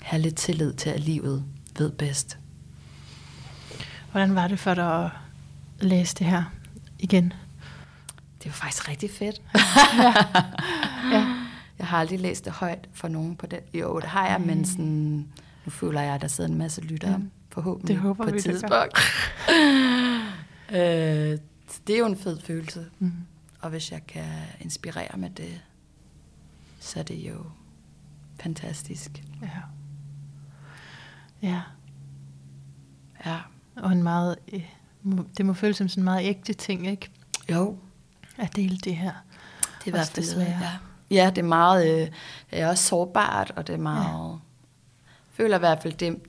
have 0.03 0.22
lidt 0.22 0.37
tillid 0.37 0.72
til, 0.72 0.91
at 0.91 1.01
livet 1.01 1.45
ved 1.79 1.91
bedst. 1.91 2.39
Hvordan 4.11 4.35
var 4.35 4.49
det 4.49 4.59
for 4.59 4.74
dig 4.74 5.05
at 5.05 5.11
læse 5.81 6.14
det 6.14 6.26
her 6.26 6.45
igen? 6.99 7.33
Det 8.43 8.47
var 8.47 8.53
faktisk 8.53 8.89
rigtig 8.89 9.11
fedt. 9.11 9.43
ja. 9.99 10.14
ja. 11.16 11.35
Jeg 11.79 11.87
har 11.87 11.99
aldrig 11.99 12.20
læst 12.20 12.45
det 12.45 12.53
højt 12.53 12.89
for 12.93 13.09
nogen 13.09 13.37
på 13.37 13.47
det. 13.47 13.61
Jo, 13.74 14.01
det 14.01 14.09
har 14.09 14.29
jeg, 14.29 14.41
men 14.41 14.64
sådan, 14.64 15.29
nu 15.64 15.70
føler 15.70 16.01
jeg, 16.01 16.14
at 16.14 16.20
der 16.20 16.29
sidder 16.29 16.51
en 16.51 16.59
masse 16.59 16.81
lyttere, 16.81 17.18
mm. 17.18 17.31
forhåbentlig 17.53 17.97
det 17.97 18.03
håber 18.03 18.24
på 18.24 18.29
et 18.29 18.35
vi, 18.35 18.41
tidspunkt. 18.41 18.99
øh, 20.70 21.39
det 21.87 21.95
er 21.95 21.99
jo 21.99 22.07
en 22.07 22.16
fed 22.16 22.41
følelse. 22.41 22.87
Mm. 22.99 23.12
Og 23.61 23.70
hvis 23.70 23.92
jeg 23.92 24.06
kan 24.06 24.24
inspirere 24.61 25.16
med 25.16 25.30
det, 25.30 25.61
så 26.80 26.98
er 26.98 27.02
det 27.02 27.14
jo 27.14 27.44
fantastisk. 28.40 29.22
Ja. 29.42 29.48
Ja. 31.42 31.62
Ja. 33.26 33.38
Og 33.76 33.92
en 33.92 34.02
meget, 34.02 34.36
øh, 34.52 34.68
det 35.36 35.46
må 35.46 35.52
føles 35.52 35.76
som 35.76 35.88
sådan 35.88 36.00
en 36.00 36.04
meget 36.04 36.26
ægte 36.26 36.52
ting, 36.52 36.86
ikke? 36.86 37.11
Jo. 37.50 37.78
At 38.38 38.56
dele 38.56 38.78
det 38.78 38.96
her. 38.96 39.12
Det 39.62 39.84
er 39.84 39.88
i 39.88 39.90
hvert 39.90 40.09
fald. 40.09 40.38
Ja. 40.38 40.72
ja, 41.11 41.30
det 41.30 41.38
er 41.38 41.48
meget, 41.48 42.00
øh, 42.00 42.09
det 42.50 42.61
er 42.61 42.68
også 42.68 42.84
sårbart, 42.84 43.52
og 43.56 43.66
det 43.66 43.74
er 43.74 43.78
meget, 43.78 44.32
ja. 44.32 44.38
føler 45.30 45.56
i 45.56 45.59
hvert 45.59 45.82
fald, 45.82 45.94
det, 45.94 46.22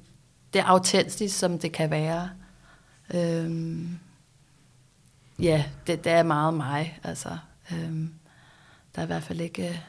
det 0.53 0.59
er 0.59 0.65
autentisk, 0.65 1.39
som 1.39 1.59
det 1.59 1.71
kan 1.71 1.89
være. 1.89 2.29
Øhm, 3.13 3.99
ja, 5.39 5.65
det, 5.87 6.03
det 6.03 6.11
er 6.11 6.23
meget 6.23 6.53
mig, 6.53 6.99
altså. 7.03 7.37
Øhm, 7.71 8.13
der 8.95 9.01
er 9.01 9.03
i 9.03 9.07
hvert 9.07 9.23
fald 9.23 9.41
ikke, 9.41 9.81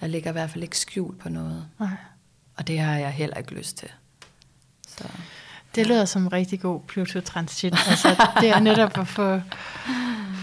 jeg 0.00 0.10
ligger 0.10 0.30
i 0.30 0.32
hvert 0.32 0.50
fald 0.50 0.62
ikke 0.62 0.78
skjult 0.78 1.18
på 1.18 1.28
noget. 1.28 1.68
Nej. 1.78 1.96
Og 2.56 2.66
det 2.66 2.78
har 2.78 2.96
jeg 2.96 3.10
heller 3.10 3.36
ikke 3.36 3.54
lyst 3.54 3.76
til. 3.76 3.88
Så. 4.88 5.08
Det 5.74 5.86
lyder 5.86 6.04
som 6.04 6.22
en 6.22 6.32
rigtig 6.32 6.60
god 6.60 6.80
Pluto-transit. 6.80 7.74
Altså, 7.88 8.26
det 8.40 8.50
er 8.50 8.60
netop 8.60 8.98
at 8.98 9.08
få, 9.08 9.40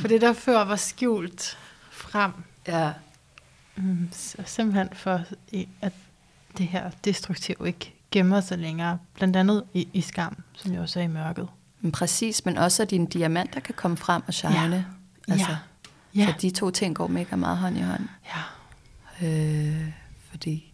for 0.01 0.07
det 0.07 0.21
der 0.21 0.33
før 0.33 0.63
var 0.63 0.75
skjult 0.75 1.57
frem. 1.91 2.31
Ja. 2.67 2.93
Mm, 3.75 4.09
så 4.11 4.37
simpelthen 4.45 4.89
for, 4.93 5.21
at 5.81 5.93
det 6.57 6.67
her 6.67 6.91
destruktiv 7.03 7.55
ikke 7.65 7.93
gemmer 8.11 8.41
sig 8.41 8.57
længere. 8.57 8.99
Blandt 9.13 9.35
andet 9.35 9.63
i, 9.73 9.87
i 9.93 10.01
skam, 10.01 10.43
som 10.53 10.71
jo 10.71 10.81
også 10.81 10.99
er 10.99 11.03
i 11.03 11.07
mørket. 11.07 11.47
Men 11.81 11.91
præcis, 11.91 12.45
men 12.45 12.57
også 12.57 12.83
at 12.83 12.89
dine 12.89 13.07
diamanter 13.07 13.59
kan 13.59 13.75
komme 13.77 13.97
frem 13.97 14.23
og 14.27 14.33
shine. 14.33 14.85
Ja. 15.27 15.33
Altså, 15.33 15.49
ja. 16.15 16.21
ja. 16.21 16.25
Så 16.27 16.33
de 16.41 16.49
to 16.49 16.69
ting 16.69 16.95
går 16.95 17.07
mega 17.07 17.35
meget 17.35 17.57
hånd 17.57 17.77
i 17.77 17.81
hånd. 17.81 18.07
Ja. 19.21 19.27
Øh, 19.27 19.91
fordi 20.29 20.73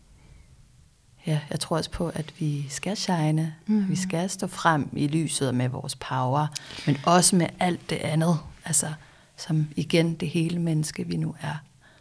ja, 1.28 1.40
jeg 1.50 1.60
tror 1.60 1.78
også 1.78 1.92
på, 1.92 2.08
at 2.10 2.34
vi 2.40 2.66
skal 2.70 2.98
shine. 2.98 3.56
Mm. 3.66 3.90
Vi 3.90 3.96
skal 3.96 4.30
stå 4.30 4.48
frem 4.48 4.90
i 4.94 5.08
lyset 5.08 5.56
med 5.56 5.70
vores 5.70 5.96
power, 5.96 6.48
men 6.86 6.98
også 7.06 7.36
med 7.36 7.48
alt 7.60 7.90
det 7.90 7.96
andet. 7.96 8.40
Altså, 8.66 8.94
som 9.38 9.68
igen 9.76 10.14
det 10.14 10.30
hele 10.30 10.60
menneske, 10.60 11.08
vi 11.08 11.18
nu 11.18 11.36
er. 11.42 11.56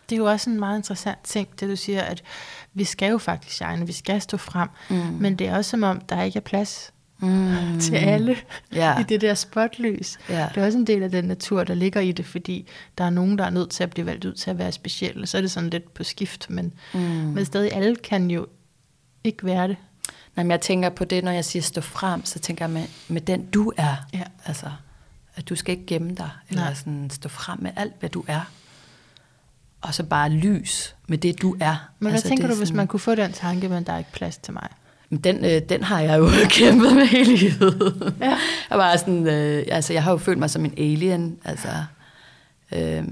Det 0.08 0.16
er 0.16 0.18
jo 0.18 0.26
også 0.26 0.50
en 0.50 0.58
meget 0.58 0.78
interessant 0.78 1.18
ting, 1.24 1.60
det 1.60 1.68
du 1.68 1.76
siger, 1.76 2.02
at 2.02 2.22
vi 2.74 2.84
skal 2.84 3.10
jo 3.10 3.18
faktisk 3.18 3.56
shine, 3.56 3.86
vi 3.86 3.92
skal 3.92 4.20
stå 4.20 4.36
frem, 4.36 4.68
mm. 4.90 4.96
men 4.96 5.36
det 5.36 5.48
er 5.48 5.56
også 5.56 5.70
som 5.70 5.82
om, 5.82 6.00
der 6.00 6.22
ikke 6.22 6.36
er 6.36 6.40
plads 6.40 6.92
mm. 7.22 7.80
til 7.80 7.94
alle 7.94 8.36
ja. 8.74 9.00
i 9.00 9.02
det 9.02 9.20
der 9.20 9.34
spotlys. 9.34 10.18
Ja. 10.28 10.48
Det 10.54 10.62
er 10.62 10.66
også 10.66 10.78
en 10.78 10.86
del 10.86 11.02
af 11.02 11.10
den 11.10 11.24
natur, 11.24 11.64
der 11.64 11.74
ligger 11.74 12.00
i 12.00 12.12
det, 12.12 12.26
fordi 12.26 12.68
der 12.98 13.04
er 13.04 13.10
nogen, 13.10 13.38
der 13.38 13.44
er 13.44 13.50
nødt 13.50 13.70
til 13.70 13.82
at 13.82 13.90
blive 13.90 14.06
valgt 14.06 14.24
ud 14.24 14.32
til 14.32 14.50
at 14.50 14.58
være 14.58 14.72
specielle. 14.72 15.26
Så 15.26 15.36
er 15.36 15.40
det 15.40 15.50
sådan 15.50 15.70
lidt 15.70 15.94
på 15.94 16.04
skift, 16.04 16.50
men, 16.50 16.72
mm. 16.94 17.00
men 17.00 17.44
stadig 17.44 17.72
alle 17.72 17.96
kan 17.96 18.30
jo 18.30 18.46
ikke 19.24 19.46
være 19.46 19.68
det. 19.68 19.76
Nej, 20.36 20.44
men 20.44 20.50
jeg 20.50 20.60
tænker 20.60 20.88
på 20.88 21.04
det, 21.04 21.24
når 21.24 21.30
jeg 21.30 21.44
siger 21.44 21.62
stå 21.62 21.80
frem, 21.80 22.24
så 22.24 22.38
tænker 22.38 22.64
jeg 22.64 22.70
med, 22.70 22.84
med 23.08 23.20
den 23.20 23.46
du 23.46 23.72
er. 23.76 23.96
Ja. 24.14 24.22
Altså, 24.44 24.66
at 25.36 25.48
du 25.48 25.56
skal 25.56 25.72
ikke 25.72 25.86
gemme 25.86 26.14
dig, 26.14 26.30
eller 26.48 26.64
Nej. 26.64 26.74
sådan 26.74 27.10
stå 27.10 27.28
frem 27.28 27.58
med 27.62 27.70
alt, 27.76 27.92
hvad 28.00 28.10
du 28.10 28.24
er. 28.26 28.50
Og 29.80 29.94
så 29.94 30.02
bare 30.02 30.28
lys 30.28 30.96
med 31.06 31.18
det, 31.18 31.42
du 31.42 31.56
er. 31.60 31.88
Men 31.98 32.06
hvad 32.06 32.12
altså, 32.12 32.28
tænker 32.28 32.46
du, 32.46 32.52
sådan, 32.52 32.66
hvis 32.66 32.72
man 32.72 32.86
kunne 32.86 33.00
få 33.00 33.14
den 33.14 33.32
tanke, 33.32 33.68
men 33.68 33.84
der 33.84 33.92
er 33.92 33.98
ikke 33.98 34.12
plads 34.12 34.36
til 34.36 34.52
mig? 34.52 34.68
Den, 35.18 35.44
øh, 35.44 35.62
den 35.68 35.82
har 35.82 36.00
jeg 36.00 36.18
jo 36.18 36.28
kæmpet 36.58 36.94
med 36.94 37.06
hele 37.06 37.36
livet. 37.36 38.14
Ja. 38.20 38.38
Jeg, 38.70 38.78
var 38.78 38.96
sådan, 38.96 39.26
øh, 39.26 39.64
altså, 39.68 39.92
jeg 39.92 40.02
har 40.02 40.10
jo 40.10 40.18
følt 40.18 40.38
mig 40.38 40.50
som 40.50 40.64
en 40.64 40.74
alien. 40.76 41.38
Altså, 41.44 41.68
øh, 42.72 43.04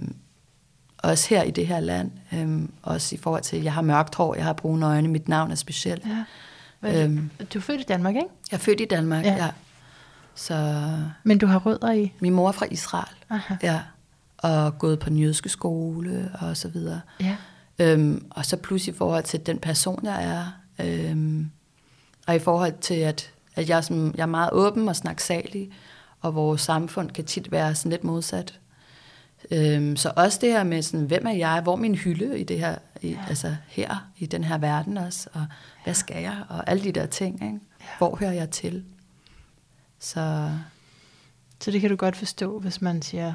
også 0.99 1.29
her 1.31 1.43
i 1.43 1.51
det 1.51 1.67
her 1.67 1.81
land. 1.81 2.11
Øh, 2.33 2.69
også 2.83 3.15
i 3.15 3.19
forhold 3.19 3.43
til, 3.43 3.63
jeg 3.63 3.73
har 3.73 3.83
mørkt 3.83 4.15
hår, 4.15 4.35
jeg 4.35 4.45
har 4.45 4.53
brune 4.53 4.87
øjne, 4.87 5.09
mit 5.09 5.29
navn 5.29 5.51
er 5.51 5.55
specielt. 5.55 6.07
Ja. 6.07 6.25
Øhm, 6.83 7.31
du 7.55 7.59
er 7.59 7.63
født 7.63 7.81
i 7.81 7.85
Danmark, 7.89 8.15
ikke? 8.15 8.29
Jeg 8.51 8.57
er 8.57 8.61
født 8.61 8.81
i 8.81 8.85
Danmark, 8.85 9.25
ja. 9.25 9.35
ja. 9.35 9.49
Så, 10.35 10.85
Men 11.25 11.39
du 11.39 11.47
har 11.47 11.59
rødder 11.59 11.93
i? 11.93 12.13
Min 12.21 12.35
mor 12.35 12.49
er 12.49 12.53
fra 12.53 12.67
Israel. 12.71 13.15
Aha. 13.31 13.55
Ja. 13.63 13.81
Og 14.39 14.79
gået 14.79 14.99
på 14.99 15.09
den 15.09 15.19
jødiske 15.19 15.49
skole 15.49 16.31
og 16.41 16.57
så 16.57 16.69
videre. 16.69 17.01
Ja. 17.21 17.37
Øhm, 17.79 18.27
og 18.31 18.47
så 18.47 18.57
pludselig 18.57 18.95
i 18.95 18.99
forhold 18.99 19.25
til 19.25 19.47
den 19.47 19.59
person, 19.59 20.01
jeg 20.05 20.25
er. 20.25 20.45
Øhm, 20.87 21.51
og 22.31 22.37
i 22.37 22.39
forhold 22.39 22.73
til, 22.81 22.95
at, 22.95 23.33
at 23.57 23.69
jeg, 23.69 23.85
som, 23.85 24.15
jeg 24.17 24.23
er 24.23 24.27
meget 24.27 24.51
åben 24.53 24.89
og 24.89 24.97
snaksalig, 24.97 25.71
og 26.21 26.35
vores 26.35 26.61
samfund 26.61 27.11
kan 27.11 27.25
tit 27.25 27.53
være 27.53 27.75
sådan 27.75 27.91
lidt 27.91 28.05
modsat. 28.05 28.59
Øhm, 29.51 29.97
så 29.97 30.13
også 30.17 30.39
det 30.43 30.53
her 30.53 30.65
med, 30.65 30.83
sådan, 30.83 31.07
hvem 31.07 31.27
er 31.27 31.33
jeg, 31.33 31.61
hvor 31.61 31.73
er 31.73 31.77
min 31.77 31.95
hylde 31.95 32.39
i 32.41 32.45
det 32.45 32.59
her, 32.59 32.75
i, 33.01 33.11
ja. 33.11 33.19
altså 33.29 33.57
her, 33.69 34.09
i 34.19 34.27
den 34.27 34.45
her 34.45 34.59
verden 34.59 34.97
også, 34.97 35.29
og 35.33 35.47
hvad 35.85 35.95
skal 35.95 36.23
jeg, 36.23 36.37
og 36.49 36.71
alle 36.71 36.85
de 36.85 36.93
der 36.93 37.07
ting, 37.07 37.35
ikke? 37.35 37.59
Ja. 37.81 37.87
hvor 37.99 38.17
hører 38.17 38.33
jeg 38.33 38.51
til? 38.51 38.85
Så, 39.99 40.51
så 41.61 41.71
det 41.71 41.81
kan 41.81 41.91
du 41.91 41.97
godt 41.97 42.17
forstå, 42.17 42.59
hvis 42.59 42.83
man 42.83 43.03
siger, 43.03 43.35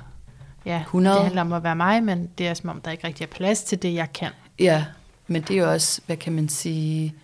ja, 0.65 0.79
100. 0.79 1.15
det 1.15 1.23
handler 1.23 1.41
om 1.41 1.53
at 1.53 1.63
være 1.63 1.75
mig, 1.75 2.03
men 2.03 2.29
det 2.37 2.47
er 2.47 2.53
som 2.53 2.69
om, 2.69 2.81
der 2.81 2.91
ikke 2.91 3.07
rigtig 3.07 3.23
er 3.23 3.29
plads 3.29 3.63
til 3.63 3.81
det, 3.81 3.93
jeg 3.93 4.13
kan. 4.13 4.31
Ja, 4.59 4.85
men 5.27 5.41
det 5.41 5.55
er 5.57 5.59
jo 5.59 5.71
også, 5.71 6.01
hvad 6.05 6.17
kan 6.17 6.33
man 6.33 6.49
sige, 6.49 7.15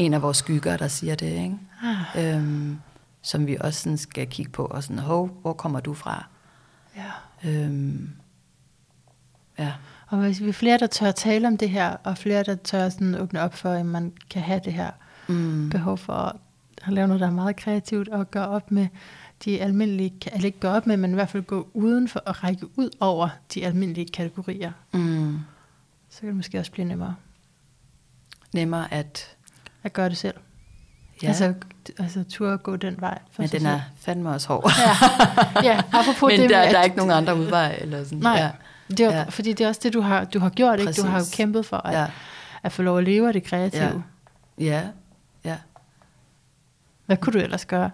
en 0.00 0.14
af 0.14 0.22
vores 0.22 0.36
skygger, 0.36 0.76
der 0.76 0.88
siger 0.88 1.14
det, 1.14 1.26
ikke? 1.26 1.58
Ah. 1.82 2.34
Øhm, 2.36 2.78
som 3.22 3.46
vi 3.46 3.56
også 3.60 3.80
sådan 3.82 3.98
skal 3.98 4.26
kigge 4.26 4.52
på, 4.52 4.64
og 4.64 4.82
sådan, 4.82 4.98
hov, 4.98 5.26
hvor 5.42 5.52
kommer 5.52 5.80
du 5.80 5.94
fra? 5.94 6.26
Ja. 6.96 7.50
Øhm, 7.50 8.10
ja. 9.58 9.72
Og 10.06 10.18
hvis 10.18 10.40
vi 10.42 10.48
er 10.48 10.52
flere, 10.52 10.78
der 10.78 10.86
tør 10.86 11.10
tale 11.10 11.48
om 11.48 11.56
det 11.56 11.70
her, 11.70 11.88
og 12.04 12.18
flere, 12.18 12.42
der 12.42 12.54
tør 12.54 12.88
sådan 12.88 13.14
åbne 13.14 13.40
op 13.40 13.54
for, 13.54 13.70
at 13.72 13.86
man 13.86 14.12
kan 14.30 14.42
have 14.42 14.60
det 14.64 14.72
her 14.72 14.90
Mm. 15.28 15.70
behov 15.70 15.98
for 15.98 16.12
at, 16.12 16.36
at 16.86 16.92
lave 16.92 17.06
noget, 17.08 17.20
der 17.20 17.26
er 17.26 17.30
meget 17.30 17.56
kreativt, 17.56 18.08
og 18.08 18.30
gøre 18.30 18.48
op 18.48 18.70
med 18.70 18.86
de 19.44 19.60
almindelige, 19.62 20.12
eller 20.32 20.46
ikke 20.46 20.60
gøre 20.60 20.72
op 20.74 20.86
med, 20.86 20.96
men 20.96 21.10
i 21.10 21.14
hvert 21.14 21.28
fald 21.28 21.42
gå 21.42 21.68
uden 21.74 22.08
for 22.08 22.22
at 22.26 22.44
række 22.44 22.78
ud 22.78 22.90
over 23.00 23.28
de 23.54 23.66
almindelige 23.66 24.08
kategorier, 24.08 24.72
Mm. 24.92 25.38
så 26.10 26.20
kan 26.20 26.28
det 26.28 26.36
måske 26.36 26.58
også 26.58 26.72
blive 26.72 26.84
nemmere 26.88 27.14
Nemmere 28.52 28.92
at, 28.94 29.36
at 29.84 29.92
gøre 29.92 30.08
det 30.08 30.16
selv. 30.16 30.34
ja, 31.22 31.28
Altså, 31.28 31.54
altså 31.98 32.24
turde 32.30 32.58
gå 32.58 32.76
den 32.76 32.96
vej. 33.00 33.18
For 33.32 33.42
men 33.42 33.48
sig 33.48 33.58
den 33.60 33.66
er 33.68 33.80
fandme 34.00 34.30
også 34.30 34.48
hård. 34.48 34.70
Ja, 34.78 35.62
ja 35.72 35.82
apropos 35.92 36.28
men 36.30 36.40
det 36.40 36.50
der, 36.50 36.64
med, 36.64 36.72
der 36.72 36.78
er 36.78 36.82
ikke 36.82 36.96
nogen 36.96 37.12
andre 37.12 37.36
udvej. 37.36 37.78
Eller 37.80 38.04
sådan. 38.04 38.18
Nej, 38.18 38.32
Ja. 38.38 38.50
det 38.90 39.00
er, 39.00 39.16
Ja. 39.16 39.22
fordi 39.24 39.52
det 39.52 39.64
er 39.64 39.68
også 39.68 39.80
det, 39.84 39.92
du 39.92 40.00
har, 40.00 40.24
du 40.24 40.38
har 40.38 40.48
gjort. 40.50 40.80
Ikke? 40.80 40.92
Du 40.92 41.02
har 41.02 41.10
jo 41.12 41.18
Præcis. 41.18 41.34
kæmpet 41.34 41.66
for 41.66 41.76
at, 41.86 41.94
Ja. 41.94 42.06
at 42.62 42.72
få 42.72 42.82
lov 42.82 42.98
at 42.98 43.04
leve 43.04 43.26
af 43.26 43.32
det 43.32 43.44
kreative. 43.44 44.02
Ja. 44.58 44.64
ja, 44.64 44.82
ja. 45.44 45.56
Hvad 47.06 47.16
kunne 47.16 47.32
du 47.32 47.38
ellers 47.38 47.64
gøre? 47.66 47.90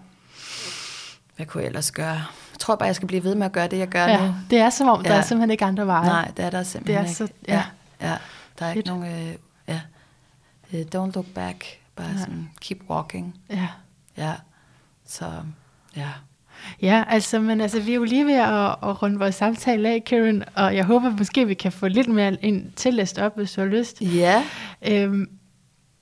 Hvad 1.35 1.45
kunne 1.45 1.61
jeg 1.61 1.67
ellers 1.67 1.91
gøre? 1.91 2.07
Jeg 2.53 2.59
tror 2.59 2.75
bare, 2.75 2.87
jeg 2.87 2.95
skal 2.95 3.07
blive 3.07 3.23
ved 3.23 3.35
med 3.35 3.45
at 3.45 3.51
gøre 3.51 3.67
det, 3.67 3.77
jeg 3.77 3.87
gør 3.87 4.07
nu. 4.07 4.13
Ja, 4.13 4.33
det 4.49 4.59
er 4.59 4.69
som 4.69 4.87
om, 4.87 5.03
der 5.03 5.11
Ja. 5.13 5.17
er 5.17 5.21
simpelthen 5.21 5.51
ikke 5.51 5.65
andre 5.65 5.87
veje. 5.87 6.05
Nej, 6.05 6.31
det 6.37 6.45
er 6.45 6.49
der 6.49 6.63
simpelthen 6.63 7.03
Det 7.05 7.05
er 7.05 7.09
ikke. 7.09 7.33
så- 7.33 7.33
ja. 7.47 7.63
ja. 8.01 8.07
ja. 8.09 8.17
Der 8.59 8.65
er 8.65 8.69
ikke 8.69 8.77
Fedt. 8.89 8.99
nogen... 8.99 9.27
Øh, 9.29 9.35
ja. 10.73 10.77
Øh, 10.79 10.85
don't 10.95 11.11
look 11.15 11.25
back. 11.35 11.65
Bare 11.95 12.07
Nej. 12.13 12.17
sådan, 12.19 12.49
keep 12.61 12.79
walking. 12.89 13.35
Ja. 13.49 13.67
Ja. 14.17 14.33
Så, 15.05 15.25
ja. 15.95 16.09
Ja, 16.81 17.03
altså, 17.07 17.39
men 17.39 17.61
altså, 17.61 17.79
vi 17.81 17.91
er 17.91 17.95
jo 17.95 18.03
lige 18.03 18.25
ved 18.25 18.33
at, 18.33 18.69
at 18.89 19.01
runde 19.01 19.19
vores 19.19 19.35
samtale 19.35 19.89
af, 19.89 20.03
Karen, 20.03 20.43
og 20.55 20.75
jeg 20.75 20.85
håber 20.85 21.09
måske, 21.09 21.47
vi 21.47 21.53
kan 21.53 21.71
få 21.71 21.87
lidt 21.87 22.07
mere 22.07 22.37
ind 22.41 22.71
til 22.75 22.93
læst 22.93 23.19
op, 23.19 23.35
hvis 23.37 23.51
du 23.53 23.61
har 23.61 23.67
lyst. 23.67 24.01
Ja. 24.01 24.43
Øhm, 24.87 25.29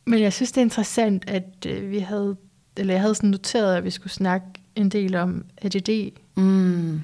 men 0.06 0.20
jeg 0.20 0.34
synes, 0.34 0.52
det 0.52 0.58
er 0.58 0.66
interessant, 0.66 1.30
at 1.30 1.66
øh, 1.68 1.92
vi 1.92 2.00
havde, 2.00 2.36
eller 2.78 2.94
jeg 2.94 3.02
havde 3.02 3.16
sådan 3.16 3.30
noteret, 3.30 3.76
at 3.76 3.84
vi 3.84 3.90
skulle 3.90 4.14
snakke 4.14 4.46
en 4.76 4.90
del 4.90 5.16
om 5.16 5.46
ADD, 5.62 6.12
Mm. 6.38 7.02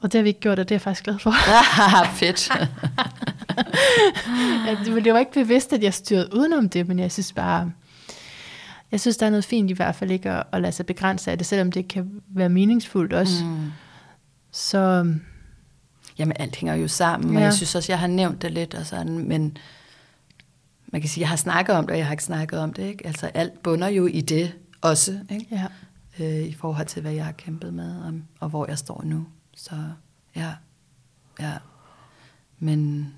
Og 0.00 0.12
det 0.12 0.18
har 0.18 0.22
vi 0.22 0.28
ikke 0.28 0.40
gjort, 0.40 0.58
og 0.58 0.68
det 0.68 0.74
er 0.74 0.76
jeg 0.76 0.80
faktisk 0.82 1.04
glad 1.04 1.18
for. 1.18 1.32
Fedt. 2.18 2.50
at, 4.68 4.88
men 4.94 5.04
det 5.04 5.12
var 5.12 5.18
ikke 5.18 5.32
bevidst, 5.32 5.72
at 5.72 5.82
jeg 5.82 5.94
styrede 5.94 6.28
udenom 6.36 6.68
det, 6.68 6.88
men 6.88 6.98
jeg 6.98 7.12
synes 7.12 7.32
bare, 7.32 7.72
jeg 8.92 9.00
synes, 9.00 9.16
der 9.16 9.26
er 9.26 9.30
noget 9.30 9.44
fint 9.44 9.70
i 9.70 9.74
hvert 9.74 9.94
fald 9.94 10.10
ikke 10.10 10.30
at, 10.30 10.42
at 10.52 10.62
lade 10.62 10.72
sig 10.72 10.86
begrænse 10.86 11.30
af 11.30 11.38
det, 11.38 11.46
selvom 11.46 11.72
det 11.72 11.88
kan 11.88 12.10
være 12.28 12.48
meningsfuldt 12.48 13.12
også. 13.12 13.44
Mm. 13.44 13.72
Så 14.52 15.12
Jamen, 16.18 16.36
alt 16.38 16.56
hænger 16.56 16.74
jo 16.74 16.88
sammen, 16.88 17.30
og 17.30 17.36
Ja. 17.40 17.44
jeg 17.44 17.54
synes 17.54 17.74
også, 17.74 17.92
jeg 17.92 17.98
har 17.98 18.06
nævnt 18.06 18.42
det 18.42 18.52
lidt, 18.52 18.74
og 18.74 18.86
sådan, 18.86 19.28
men 19.28 19.56
man 20.92 21.00
kan 21.00 21.10
sige, 21.10 21.22
jeg 21.22 21.28
har 21.28 21.36
snakket 21.36 21.74
om 21.74 21.84
det, 21.84 21.90
og 21.90 21.98
jeg 21.98 22.06
har 22.06 22.12
ikke 22.12 22.24
snakket 22.24 22.58
om 22.58 22.72
det, 22.72 22.82
ikke? 22.82 23.06
Altså, 23.06 23.26
alt 23.34 23.62
bunder 23.62 23.88
jo 23.88 24.06
i 24.06 24.20
det 24.20 24.52
også, 24.80 25.18
ikke? 25.30 25.46
ja, 25.50 25.64
Øh, 26.20 26.42
I 26.46 26.52
forhold 26.60 26.86
til, 26.86 27.02
hvad 27.02 27.12
jeg 27.12 27.24
har 27.24 27.32
kæmpet 27.32 27.74
med, 27.74 27.96
og, 28.02 28.12
og 28.40 28.48
hvor 28.48 28.66
jeg 28.68 28.78
står 28.78 29.02
nu. 29.04 29.26
Så, 29.56 29.74
ja. 30.36 30.54
Ja. 31.40 31.52
Men, 32.58 33.12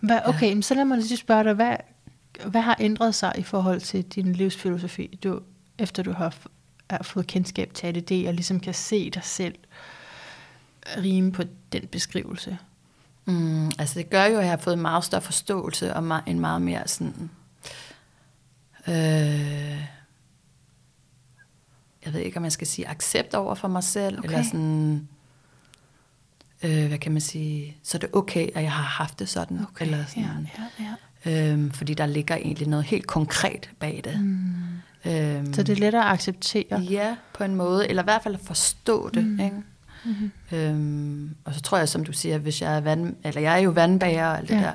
hvad, 0.00 0.20
okay, 0.24 0.56
ja. 0.56 0.60
så 0.60 0.74
lad 0.74 0.84
mig 0.84 0.98
lige 0.98 1.16
spørge 1.16 1.44
dig, 1.44 1.54
hvad, 1.54 1.76
hvad 2.46 2.60
har 2.60 2.76
ændret 2.80 3.14
sig 3.14 3.32
i 3.38 3.42
forhold 3.42 3.80
til 3.80 4.04
din 4.04 4.32
livsfilosofi, 4.32 5.18
du, 5.24 5.40
efter 5.78 6.02
du 6.02 6.12
har, 6.12 6.36
har 6.90 7.02
fået 7.02 7.26
kendskab 7.26 7.74
til 7.74 7.86
ADD, 7.86 8.28
og 8.28 8.34
ligesom 8.34 8.60
kan 8.60 8.74
se 8.74 9.10
dig 9.10 9.24
selv 9.24 9.54
rime 10.96 11.32
på 11.32 11.42
den 11.72 11.86
beskrivelse? 11.86 12.58
Mm, 13.24 13.66
altså 13.78 13.98
det 13.98 14.10
gør 14.10 14.24
jo, 14.24 14.38
at 14.38 14.42
jeg 14.42 14.50
har 14.50 14.56
fået 14.56 14.74
en 14.74 14.82
meget 14.82 15.04
større 15.04 15.22
forståelse, 15.22 15.94
og 15.94 16.20
en 16.26 16.40
meget 16.40 16.62
mere 16.62 16.88
sådan... 16.88 17.30
Øh, 18.88 19.84
jeg 22.04 22.12
ved 22.12 22.20
ikke, 22.20 22.36
om 22.36 22.44
jeg 22.44 22.52
skal 22.52 22.66
sige 22.66 22.88
accept 22.88 23.34
over 23.34 23.54
for 23.54 23.68
mig 23.68 23.84
selv, 23.84 24.18
okay. 24.18 24.28
eller 24.28 24.42
sådan, 24.42 25.08
øh, 26.62 26.86
hvad 26.88 26.98
kan 26.98 27.12
man 27.12 27.20
sige, 27.20 27.76
så 27.82 27.98
er 27.98 28.00
det 28.00 28.08
okay, 28.12 28.48
at 28.54 28.62
jeg 28.62 28.72
har 28.72 28.82
haft 28.82 29.18
det 29.18 29.28
sådan. 29.28 29.60
Okay, 29.70 29.84
eller 29.84 30.04
sådan 30.06 30.48
ja, 30.58 30.62
ja, 30.84 30.84
ja. 30.84 31.52
Øhm, 31.52 31.70
fordi 31.70 31.94
der 31.94 32.06
ligger 32.06 32.36
egentlig 32.36 32.68
noget 32.68 32.84
helt 32.84 33.06
konkret 33.06 33.70
bag 33.78 34.00
det. 34.04 34.20
Mm. 34.20 35.10
Øhm, 35.10 35.52
så 35.52 35.62
det 35.62 35.72
er 35.72 35.80
lettere 35.80 36.04
at 36.04 36.12
acceptere? 36.12 36.80
Ja, 36.80 37.16
på 37.34 37.44
en 37.44 37.54
måde, 37.54 37.88
eller 37.88 38.02
i 38.02 38.04
hvert 38.04 38.22
fald 38.22 38.34
at 38.34 38.40
forstå 38.40 39.08
det. 39.08 39.24
Mm. 39.24 39.40
Ikke? 39.40 39.56
Mm-hmm. 40.04 40.30
Øhm, 40.52 41.36
og 41.44 41.54
så 41.54 41.60
tror 41.62 41.78
jeg, 41.78 41.88
som 41.88 42.04
du 42.04 42.12
siger, 42.12 42.38
hvis 42.38 42.62
jeg 42.62 42.76
er 42.76 42.80
vand, 42.80 43.16
eller 43.24 43.40
jeg 43.40 43.54
er 43.54 43.62
jo 43.62 43.70
vandbager 43.70 44.26
og 44.26 44.38
alt 44.38 44.48
det 44.48 44.54
ja. 44.54 44.60
der, 44.60 44.72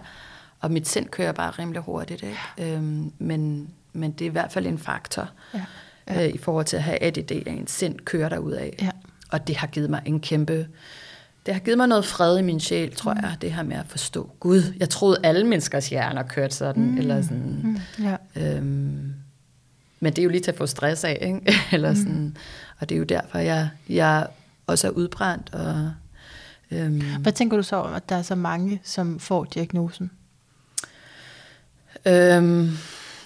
og 0.59 0.71
mit 0.71 0.87
sind 0.87 1.09
kører 1.09 1.31
bare 1.31 1.51
rimelig 1.51 1.81
hurtigt, 1.81 2.23
ikke? 2.23 2.73
Øhm, 2.75 3.11
men, 3.19 3.69
men 3.93 4.11
det 4.11 4.25
er 4.25 4.29
i 4.29 4.31
hvert 4.31 4.51
fald 4.51 4.67
en 4.67 4.77
faktor. 4.77 5.29
Ja 5.53 5.65
ja. 6.07 6.27
øh, 6.27 6.33
i 6.33 6.37
forhold 6.37 6.65
til 6.65 6.77
at 6.77 6.83
have 6.83 7.03
ADD, 7.03 7.31
at 7.31 7.47
en 7.47 7.67
sind 7.67 7.99
kører 7.99 8.57
af. 8.57 8.75
Ja. 8.81 8.89
Og 9.31 9.47
det 9.47 9.55
har 9.55 9.67
givet 9.67 9.89
mig 9.89 10.01
en 10.05 10.19
kæmpe... 10.19 10.67
Det 11.45 11.53
har 11.53 11.61
givet 11.61 11.77
mig 11.77 11.87
noget 11.87 12.05
fred 12.05 12.39
i 12.39 12.41
min 12.41 12.59
sjæl, 12.59 12.95
tror 12.95 13.13
mm. 13.13 13.19
jeg, 13.21 13.37
det 13.41 13.53
her 13.53 13.63
med 13.63 13.77
at 13.77 13.85
forstå 13.87 14.29
Gud. 14.39 14.73
Jeg 14.79 14.89
troede, 14.89 15.17
alle 15.23 15.47
menneskers 15.47 15.89
hjerner 15.89 16.23
kørte 16.23 16.55
sådan, 16.55 16.83
mm. 16.83 16.97
eller 16.97 17.21
sådan. 17.21 17.61
Mm. 17.63 18.03
Ja. 18.03 18.15
Øhm, 18.35 19.13
men 19.99 20.13
det 20.13 20.19
er 20.19 20.23
jo 20.23 20.29
lige 20.29 20.41
til 20.41 20.51
at 20.51 20.57
få 20.57 20.65
stress 20.65 21.03
af, 21.03 21.17
ikke? 21.21 21.53
eller 21.75 21.89
mm. 21.89 21.95
sådan. 21.95 22.37
Og 22.79 22.89
det 22.89 22.95
er 22.95 22.99
jo 22.99 23.05
derfor, 23.05 23.37
jeg, 23.37 23.69
jeg 23.89 24.27
også 24.67 24.87
er 24.87 24.91
udbrændt. 24.91 25.53
Og, 25.53 25.91
øhm, 26.71 27.01
Hvad 27.19 27.31
tænker 27.31 27.57
du 27.57 27.63
så 27.63 27.75
om, 27.75 27.93
at 27.93 28.09
der 28.09 28.15
er 28.15 28.21
så 28.21 28.35
mange, 28.35 28.81
som 28.83 29.19
får 29.19 29.43
diagnosen? 29.43 30.11
Øhm, 32.05 32.69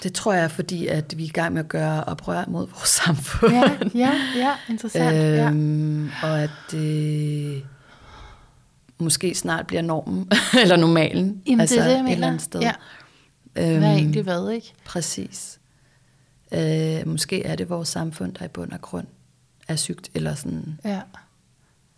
det 0.03 0.13
tror 0.13 0.33
jeg 0.33 0.51
fordi, 0.51 0.87
at 0.87 1.17
vi 1.17 1.23
er 1.23 1.27
i 1.27 1.31
gang 1.31 1.53
med 1.53 1.61
at 1.61 1.67
gøre 1.67 2.03
oprør 2.03 2.43
mod 2.47 2.67
vores 2.67 2.89
samfund. 3.05 3.53
Ja, 3.53 3.71
ja, 3.95 4.11
ja 4.35 4.53
interessant. 4.69 5.15
øhm, 5.15 6.05
ja. 6.05 6.11
Og 6.23 6.41
at 6.41 6.49
det 6.71 7.63
måske 8.99 9.35
snart 9.35 9.67
bliver 9.67 9.81
normen, 9.81 10.31
eller 10.61 10.75
normalen. 10.75 11.41
Jamen, 11.45 11.59
altså, 11.59 11.75
det 11.75 11.83
er 11.83 11.87
det, 11.87 11.95
jeg 11.95 12.03
mener. 12.03 12.11
Et 12.11 12.15
eller 12.15 12.27
andet 12.27 12.41
sted. 12.41 12.59
Ja. 12.59 12.73
Øhm, 13.55 13.77
hvad 13.77 13.89
er 13.89 13.93
egentlig 13.93 14.23
hvad, 14.23 14.51
ikke? 14.51 14.73
Præcis. 14.85 15.59
Øh, 16.51 17.07
måske 17.07 17.43
er 17.43 17.55
det 17.55 17.69
vores 17.69 17.89
samfund, 17.89 18.33
der 18.33 18.45
i 18.45 18.47
bund 18.47 18.71
og 18.71 18.81
grund 18.81 19.07
er 19.67 19.75
sygt, 19.75 20.09
eller 20.13 20.35
sådan... 20.35 20.79
Ja. 20.85 21.01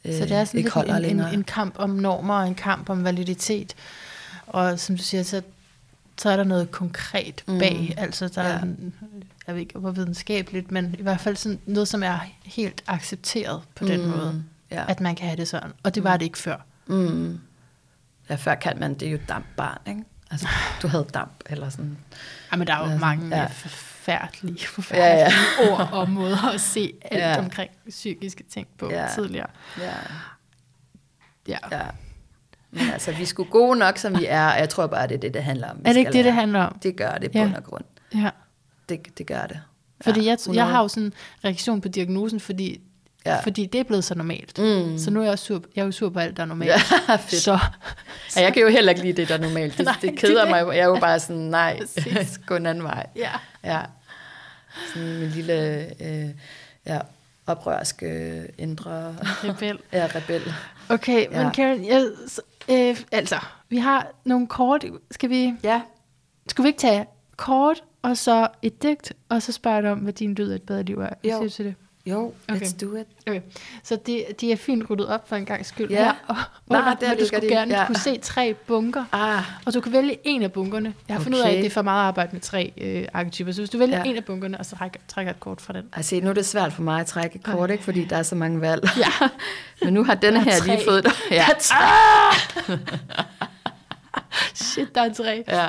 Øh, 0.06 0.14
så 0.14 0.26
det 0.26 0.32
er 0.32 0.46
sådan 0.46 0.62
lidt 1.02 1.12
en, 1.12 1.20
en, 1.20 1.34
en 1.34 1.44
kamp 1.44 1.76
om 1.78 1.90
normer, 1.90 2.34
og 2.34 2.48
en 2.48 2.56
kamp 2.56 2.90
om 2.90 3.04
validitet. 3.04 3.76
Og 4.48 4.80
som 4.80 4.98
du 4.98 5.04
siger, 5.04 5.24
så 5.24 5.42
så 6.22 6.30
er 6.30 6.38
der 6.38 6.44
noget 6.44 6.72
konkret 6.72 7.44
bag. 7.48 7.96
Mm. 7.98 8.04
Altså, 8.04 8.28
der 8.28 8.42
ja. 8.42 8.50
er, 8.50 8.66
jeg 9.48 9.56
ved 9.56 9.62
ikke, 9.62 9.80
hvor 9.80 9.92
videnskabeligt, 9.92 10.72
men 10.72 10.96
i 11.00 11.02
hvert 11.02 11.20
fald 11.20 11.36
sådan 11.36 11.60
noget, 11.66 11.88
som 11.88 12.04
er 12.04 12.20
helt 12.44 12.84
accepteret 12.88 13.62
på 13.76 13.86
den 13.86 14.02
mm. 14.02 14.08
måde, 14.08 14.44
ja. 14.72 14.86
at 14.88 15.00
man 15.00 15.16
kan 15.16 15.28
have 15.28 15.38
det 15.38 15.48
sådan. 15.48 15.72
Og 15.84 15.96
det 15.96 16.04
var 16.04 16.14
mm. 16.14 16.20
det 16.20 16.26
ikke 16.26 16.38
før. 16.38 16.66
Mm. 16.88 17.40
Ja, 18.30 18.36
før 18.36 18.56
kan 18.56 18.80
man, 18.80 18.94
det 18.94 19.12
jo 19.12 19.20
dampbarn, 19.30 19.78
ikke? 19.88 20.04
Altså, 20.32 20.48
du 20.82 20.88
havde 20.88 21.08
damp, 21.14 21.44
eller 21.46 21.70
sådan. 21.70 21.98
Ja, 22.52 22.58
men 22.58 22.68
der 22.68 22.74
er 22.74 22.78
jo 22.78 22.84
altså, 22.84 23.00
mange 23.00 23.38
ja. 23.38 23.46
forfærdelige, 23.46 24.68
forfærdelige 24.68 25.14
ja, 25.14 25.32
ja. 25.66 25.72
ord 25.72 25.90
og 25.92 26.10
måder 26.10 26.54
at 26.54 26.62
se 26.62 26.94
alt 27.02 27.22
ja. 27.22 27.40
omkring 27.40 27.72
psykiske 27.90 28.44
ting 28.44 28.68
på 28.78 28.92
ja. 28.92 29.08
tidligere. 29.14 29.48
Ja. 29.78 29.92
Ja. 31.48 31.58
ja. 31.72 31.82
Men 32.72 32.90
altså, 32.90 33.12
vi 33.12 33.26
skulle 33.26 33.52
gode 33.52 33.80
nok, 33.80 33.98
som 33.98 34.20
vi 34.20 34.26
er, 34.26 34.52
og 34.52 34.60
jeg 34.60 34.70
tror 34.70 34.88
bare, 34.88 35.08
det 35.08 35.16
er 35.16 35.20
det, 35.20 35.34
det 35.34 35.44
handler 35.44 35.70
om. 35.70 35.78
Vi 35.78 35.82
er 35.86 35.94
det 35.94 36.00
ikke 36.00 36.12
det, 36.12 36.26
det 36.26 36.34
handler 36.34 36.64
om? 36.64 36.80
Det 36.80 36.96
gør 36.96 37.18
det 37.18 37.32
på 37.32 37.38
ja. 37.38 37.60
grund. 37.64 37.84
Ja. 38.16 38.30
Det, 38.90 39.18
det 39.18 39.28
gør 39.28 39.46
det. 39.46 39.62
Fordi 40.02 40.22
ja, 40.22 40.36
jeg, 40.48 40.56
jeg 40.56 40.68
har 40.68 40.82
jo 40.82 40.88
sådan 40.88 41.04
en 41.04 41.14
reaktion 41.46 41.82
på 41.82 41.88
diagnosen, 41.88 42.40
fordi 42.40 42.82
Ja. 43.26 43.40
Fordi 43.40 43.66
det 43.66 43.80
er 43.80 43.84
blevet 43.84 44.04
så 44.04 44.16
normalt. 44.16 44.60
Mm. 44.60 44.98
Så 44.98 45.12
nu 45.12 45.20
er 45.20 45.24
jeg 45.24 45.32
også 45.32 45.46
sur, 45.46 45.64
jeg 45.76 45.82
er 45.82 45.86
jo 45.86 45.92
sur 45.92 46.10
på 46.10 46.20
alt, 46.20 46.38
der 46.38 46.44
er 46.44 46.48
normalt. 46.48 46.70
Ja, 46.70 47.16
fedt. 47.30 47.42
Så, 47.42 47.60
ja, 48.36 48.42
jeg 48.42 48.54
kan 48.54 48.62
jo 48.62 48.70
heller 48.70 48.92
ikke 48.92 49.02
lide 49.02 49.14
det, 49.14 49.28
der 49.30 49.36
er 49.36 49.40
normalt. 49.40 49.78
Det, 49.78 49.86
nej, 49.86 49.96
det 50.02 50.18
keder 50.18 50.42
det, 50.42 50.50
mig. 50.50 50.76
Jeg 50.76 50.80
er 50.80 50.86
jo 50.86 50.98
bare 51.00 51.20
sådan, 51.20 51.42
nej, 51.42 51.80
gå 52.48 52.56
en 52.56 52.66
anden 52.66 52.84
vej. 52.84 53.08
Ja. 53.16 53.32
ja. 53.64 53.82
Sådan 54.94 55.08
en 55.08 55.30
lille 55.30 55.86
øh, 56.04 56.30
ja, 56.86 57.00
oprørsk 57.48 58.04
øh, 58.04 58.44
indre... 58.58 59.16
Rebel. 59.22 59.80
ja, 59.94 60.08
rebel. 60.16 60.54
Okay, 60.90 61.32
ja. 61.32 61.44
men 61.44 61.52
Karen, 61.52 61.86
jeg, 61.86 62.06
Øh, 62.70 62.98
altså, 63.12 63.36
vi 63.70 63.78
har 63.78 64.08
nogle 64.26 64.48
kort. 64.48 64.86
Skal 65.12 65.30
vi, 65.30 65.54
ja. 65.64 65.82
skal 66.48 66.64
vi 66.64 66.68
ikke 66.68 66.80
tage 66.80 67.06
kort, 67.38 67.84
og 68.02 68.18
så 68.18 68.48
et 68.62 68.84
digt, 68.84 69.14
og 69.30 69.42
så 69.42 69.52
spørge 69.52 69.82
dig 69.82 69.92
om, 69.92 70.00
hvad 70.00 70.14
din 70.14 70.34
død 70.34 70.52
er 70.52 70.56
et 70.56 70.62
bedre 70.62 70.84
liv 70.84 71.00
er? 71.00 71.10
Jo. 71.10 71.14
Siger 71.24 71.40
du 71.40 71.50
til 71.50 71.66
det? 71.66 71.76
Jo, 72.06 72.34
okay. 72.50 72.60
let's 72.60 72.78
do 72.86 72.96
it. 72.96 73.08
Okay. 73.28 73.42
Så 73.84 73.96
de, 73.96 74.26
de 74.42 74.52
er 74.52 74.56
fint 74.56 74.90
ryddet 74.90 75.08
op 75.08 75.30
for 75.30 75.36
en 75.36 75.46
gang 75.46 75.66
skyld. 75.66 75.90
Ja. 75.90 76.04
Her, 76.04 76.14
og, 76.28 76.36
Nej, 76.70 76.96
der 77.00 77.16
du 77.16 77.26
skulle 77.26 77.50
de. 77.50 77.54
gerne 77.54 77.80
ja. 77.80 77.86
kunne 77.86 77.96
se 77.96 78.18
tre 78.18 78.54
bunker. 78.54 79.06
Ah. 79.12 79.44
Og 79.66 79.74
du 79.74 79.82
kan 79.82 79.92
vælge 79.92 80.18
en 80.24 80.44
af 80.44 80.52
bunkerne. 80.52 80.94
Jeg 81.08 81.14
har 81.14 81.20
okay. 81.20 81.24
fundet 81.24 81.40
ud 81.40 81.44
af, 81.44 81.50
at 81.50 81.58
det 81.58 81.66
er 81.66 81.70
for 81.70 81.82
meget 81.82 82.08
arbejde 82.08 82.30
med 82.34 82.42
tre 82.42 82.74
øh, 82.78 83.08
arketyper. 83.14 83.52
Så 83.52 83.62
hvis 83.62 83.70
du 83.70 83.78
vælger 83.78 83.98
ja. 83.98 84.04
en 84.04 84.18
af 84.18 84.26
bunkerne, 84.26 84.58
og 84.58 84.66
så 84.66 84.76
trækker, 84.76 85.00
trækker 85.08 85.32
et 85.32 85.40
kort 85.40 85.62
fra 85.62 85.74
den. 85.74 85.84
Altså, 85.94 86.20
nu 86.24 86.30
er 86.30 86.34
det 86.34 86.46
svært 86.46 86.74
for 86.74 86.82
mig 86.82 87.00
at 87.00 87.06
trække 87.06 87.36
et 87.36 87.44
kort, 87.44 87.60
okay. 87.60 87.74
ikke, 87.74 87.84
fordi 87.84 88.06
der 88.06 88.18
er 88.18 88.24
så 88.24 88.36
mange 88.36 88.62
valg. 88.62 88.90
Ja. 88.98 89.30
Men 89.86 89.94
nu 89.94 90.04
har 90.04 90.16
denne 90.16 90.44
her 90.44 90.60
tre. 90.60 90.68
lige 90.68 90.86
fået... 90.86 91.08
Ja. 91.32 91.36
Der 91.36 91.76
er. 91.76 92.72
Ah! 92.72 92.78
Shit, 94.54 94.96
der 94.96 95.02
er 95.02 95.14
tre. 95.14 95.44
Ja. 95.48 95.68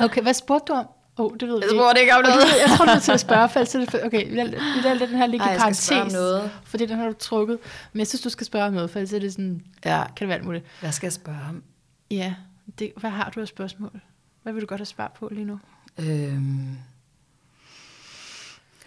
Okay, 0.00 0.22
hvad 0.22 0.34
spurgte 0.34 0.72
du 0.72 0.78
om? 0.78 0.86
Oh, 1.18 1.32
det 1.40 1.48
ved 1.48 1.58
jeg 1.62 1.70
spurgte 1.70 2.00
ikke 2.00 2.14
om 2.14 2.22
noget. 2.22 2.44
Jeg 2.66 2.76
tror, 2.76 2.84
du 2.84 2.90
er 2.90 2.98
til 2.98 3.12
at 3.12 3.20
spørge, 3.20 3.48
for 3.52 3.64
så 3.64 3.78
det, 3.78 4.04
okay, 4.04 4.28
vi 4.28 4.34
lader 4.34 4.98
den 5.06 5.08
her 5.08 5.26
ligge 5.26 5.54
i 5.54 5.58
parentes, 5.58 6.12
noget. 6.12 6.50
fordi 6.64 6.86
den 6.86 6.98
har 6.98 7.06
du 7.06 7.12
trukket. 7.12 7.58
Men 7.92 7.98
jeg 7.98 8.06
synes, 8.06 8.22
du 8.22 8.28
skal 8.28 8.46
spørge 8.46 8.66
om 8.66 8.72
noget, 8.72 8.90
for 8.90 8.98
ellers 8.98 9.12
er 9.12 9.18
det 9.18 9.32
sådan, 9.32 9.62
ja. 9.84 10.04
kan 10.04 10.14
det 10.18 10.28
være 10.28 10.36
alt 10.36 10.44
muligt. 10.44 10.64
Hvad 10.80 10.92
skal 10.92 11.06
jeg 11.06 11.12
spørge 11.12 11.38
om? 11.48 11.62
Ja, 12.10 12.34
det, 12.78 12.92
hvad 12.96 13.10
har 13.10 13.30
du 13.30 13.40
af 13.40 13.48
spørgsmål? 13.48 14.00
Hvad 14.42 14.52
vil 14.52 14.62
du 14.62 14.66
godt 14.66 14.80
have 14.80 14.86
svar 14.86 15.12
på 15.18 15.28
lige 15.32 15.44
nu? 15.44 15.60
Øhm, 15.98 16.06
hvad 16.06 16.14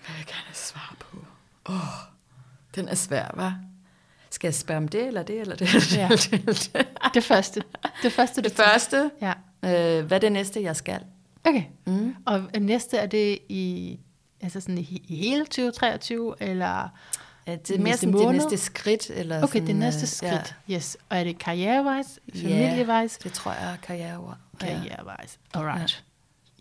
vil 0.07 0.17
jeg 0.17 0.25
gerne 0.25 0.45
have 0.45 0.55
svar 0.55 0.95
på? 0.99 1.17
Åh, 1.69 1.75
oh, 1.75 1.81
den 2.75 2.87
er 2.87 2.95
svær, 2.95 3.25
hva'? 3.25 3.51
Skal 4.29 4.47
jeg 4.47 4.55
spørge 4.55 4.77
om 4.77 4.87
det, 4.87 5.07
eller 5.07 5.23
det, 5.23 5.41
eller 5.41 5.55
det? 5.55 5.97
Ja. 5.97 6.09
det 7.13 7.23
første. 7.23 7.63
Det 8.03 8.13
første, 8.13 8.41
det 8.41 8.51
første? 8.51 9.11
Ja. 9.21 9.33
Øh, 9.63 10.05
hvad 10.05 10.17
er 10.17 10.19
det 10.19 10.31
næste, 10.31 10.63
jeg 10.63 10.75
skal? 10.75 10.99
Okay. 11.49 11.63
Mm. 11.85 12.15
Og 12.25 12.41
næste, 12.59 12.97
er 12.97 13.05
det 13.05 13.39
i, 13.49 13.99
altså 14.41 14.59
sådan 14.61 14.77
i, 14.77 15.03
i 15.07 15.15
hele 15.15 15.45
2023, 15.45 16.35
eller 16.39 16.89
Ja, 17.49 17.55
det 17.55 17.75
er 17.75 17.79
mere 17.79 17.97
sådan 17.97 18.11
måned? 18.11 18.27
det 18.27 18.35
næste 18.35 18.57
skridt. 18.57 19.09
Eller 19.09 19.43
okay, 19.43 19.53
sådan, 19.53 19.67
det 19.67 19.75
næste 19.75 20.07
skridt, 20.07 20.55
ja. 20.69 20.75
yes. 20.75 20.97
Og 21.09 21.17
er 21.17 21.23
det 21.23 21.39
karrierevejs, 21.39 22.19
familievejs? 22.35 23.19
Ja, 23.23 23.29
det 23.29 23.33
tror 23.33 23.51
jeg 23.51 23.71
er 23.71 23.75
karrierevejs. 23.83 24.37
Karrierevejs, 24.59 25.39
alright. 25.53 26.03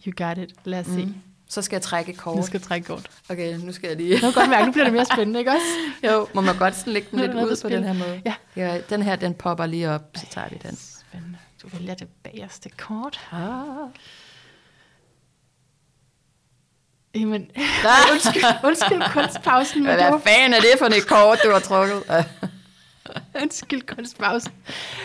Ja. 0.06 0.10
You 0.10 0.28
got 0.28 0.38
it, 0.38 0.54
lad 0.64 0.80
os 0.80 0.86
mm. 0.86 0.94
se. 0.94 1.14
Så 1.48 1.62
skal 1.62 1.76
jeg 1.76 1.82
trække 1.82 2.12
kort. 2.12 2.36
Nu 2.36 2.42
skal 2.42 2.58
jeg 2.58 2.62
trække 2.68 2.86
kort. 2.86 3.10
Okay, 3.28 3.56
nu 3.58 3.72
skal 3.72 3.88
jeg 3.88 3.96
lige... 3.96 4.20
Nu 4.22 4.32
godt 4.32 4.50
mærke, 4.50 4.66
nu 4.66 4.72
bliver 4.72 4.84
det 4.84 4.92
mere 4.92 5.04
spændende, 5.04 5.38
ikke 5.38 5.50
også? 5.50 5.66
jo, 6.12 6.26
må 6.34 6.40
man 6.40 6.58
godt 6.58 6.76
sådan 6.76 6.92
lægge 6.92 7.08
den 7.10 7.20
lidt 7.20 7.34
ud 7.34 7.60
på 7.62 7.68
den 7.68 7.84
her 7.84 7.92
måde. 7.92 8.22
Ja. 8.24 8.34
ja. 8.56 8.80
Den 8.90 9.02
her, 9.02 9.16
den 9.16 9.34
popper 9.34 9.66
lige 9.66 9.90
op, 9.90 10.02
så 10.16 10.26
tager 10.30 10.48
vi 10.48 10.56
den. 10.62 10.76
Spændende. 10.76 11.38
Du 11.62 11.68
vælger 11.68 11.94
det 11.94 12.08
bagerste 12.22 12.68
kort. 12.68 13.20
Ah. 13.32 13.90
Jamen, 17.14 17.50
undskyld, 18.12 18.44
undskyld 18.64 19.12
kunstpausen. 19.12 19.82
Hvad 19.82 19.98
er 19.98 20.18
fanden 20.18 20.52
er 20.52 20.60
det 20.60 20.70
for 20.78 20.86
et 20.86 21.06
kort, 21.08 21.38
du 21.44 21.50
har 21.50 21.58
trukket? 21.58 22.02
undskyld 23.42 23.82
kunstpausen. 23.82 24.52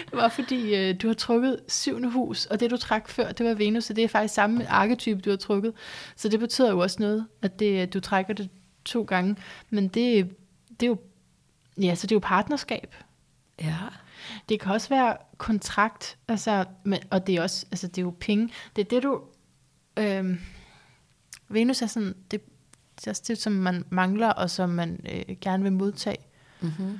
Det 0.05 0.17
var 0.17 0.29
fordi, 0.29 0.89
uh, 0.89 0.95
du 1.01 1.07
har 1.07 1.13
trukket 1.13 1.59
syvende 1.67 2.09
hus, 2.09 2.45
og 2.45 2.59
det 2.59 2.71
du 2.71 2.77
trak 2.77 3.09
før, 3.09 3.31
det 3.31 3.45
var 3.45 3.53
Venus, 3.53 3.83
så 3.83 3.93
det 3.93 4.03
er 4.03 4.07
faktisk 4.07 4.33
samme 4.33 4.69
arketype, 4.69 5.21
du 5.21 5.29
har 5.29 5.37
trukket. 5.37 5.73
Så 6.15 6.29
det 6.29 6.39
betyder 6.39 6.71
jo 6.71 6.79
også 6.79 6.97
noget, 6.99 7.27
at 7.41 7.59
det, 7.59 7.93
du 7.93 7.99
trækker 7.99 8.33
det 8.33 8.49
to 8.85 9.03
gange. 9.03 9.35
Men 9.69 9.87
det, 9.87 10.29
det 10.69 10.83
er 10.83 10.87
jo, 10.87 10.97
ja, 11.81 11.95
så 11.95 12.07
det 12.07 12.11
er 12.11 12.15
jo 12.15 12.21
partnerskab. 12.23 12.95
Ja. 13.61 13.75
Det 14.49 14.59
kan 14.59 14.71
også 14.71 14.89
være 14.89 15.17
kontrakt, 15.37 16.17
altså, 16.27 16.65
men, 16.83 16.99
og 17.11 17.27
det 17.27 17.35
er 17.35 17.41
også, 17.41 17.65
altså 17.71 17.87
det 17.87 17.97
er 17.97 18.01
jo 18.01 18.15
penge. 18.19 18.49
Det 18.75 18.81
er 18.81 18.89
det, 18.89 19.03
du, 19.03 19.21
øh, 19.97 20.39
Venus 21.53 21.81
er 21.81 21.87
sådan, 21.87 22.15
det, 22.31 22.41
det 22.95 23.07
er 23.07 23.11
også 23.11 23.23
det, 23.27 23.37
som 23.37 23.53
man 23.53 23.85
mangler, 23.89 24.29
og 24.29 24.49
som 24.49 24.69
man 24.69 25.05
øh, 25.13 25.35
gerne 25.41 25.63
vil 25.63 25.71
modtage. 25.71 26.17
Mm-hmm. 26.61 26.99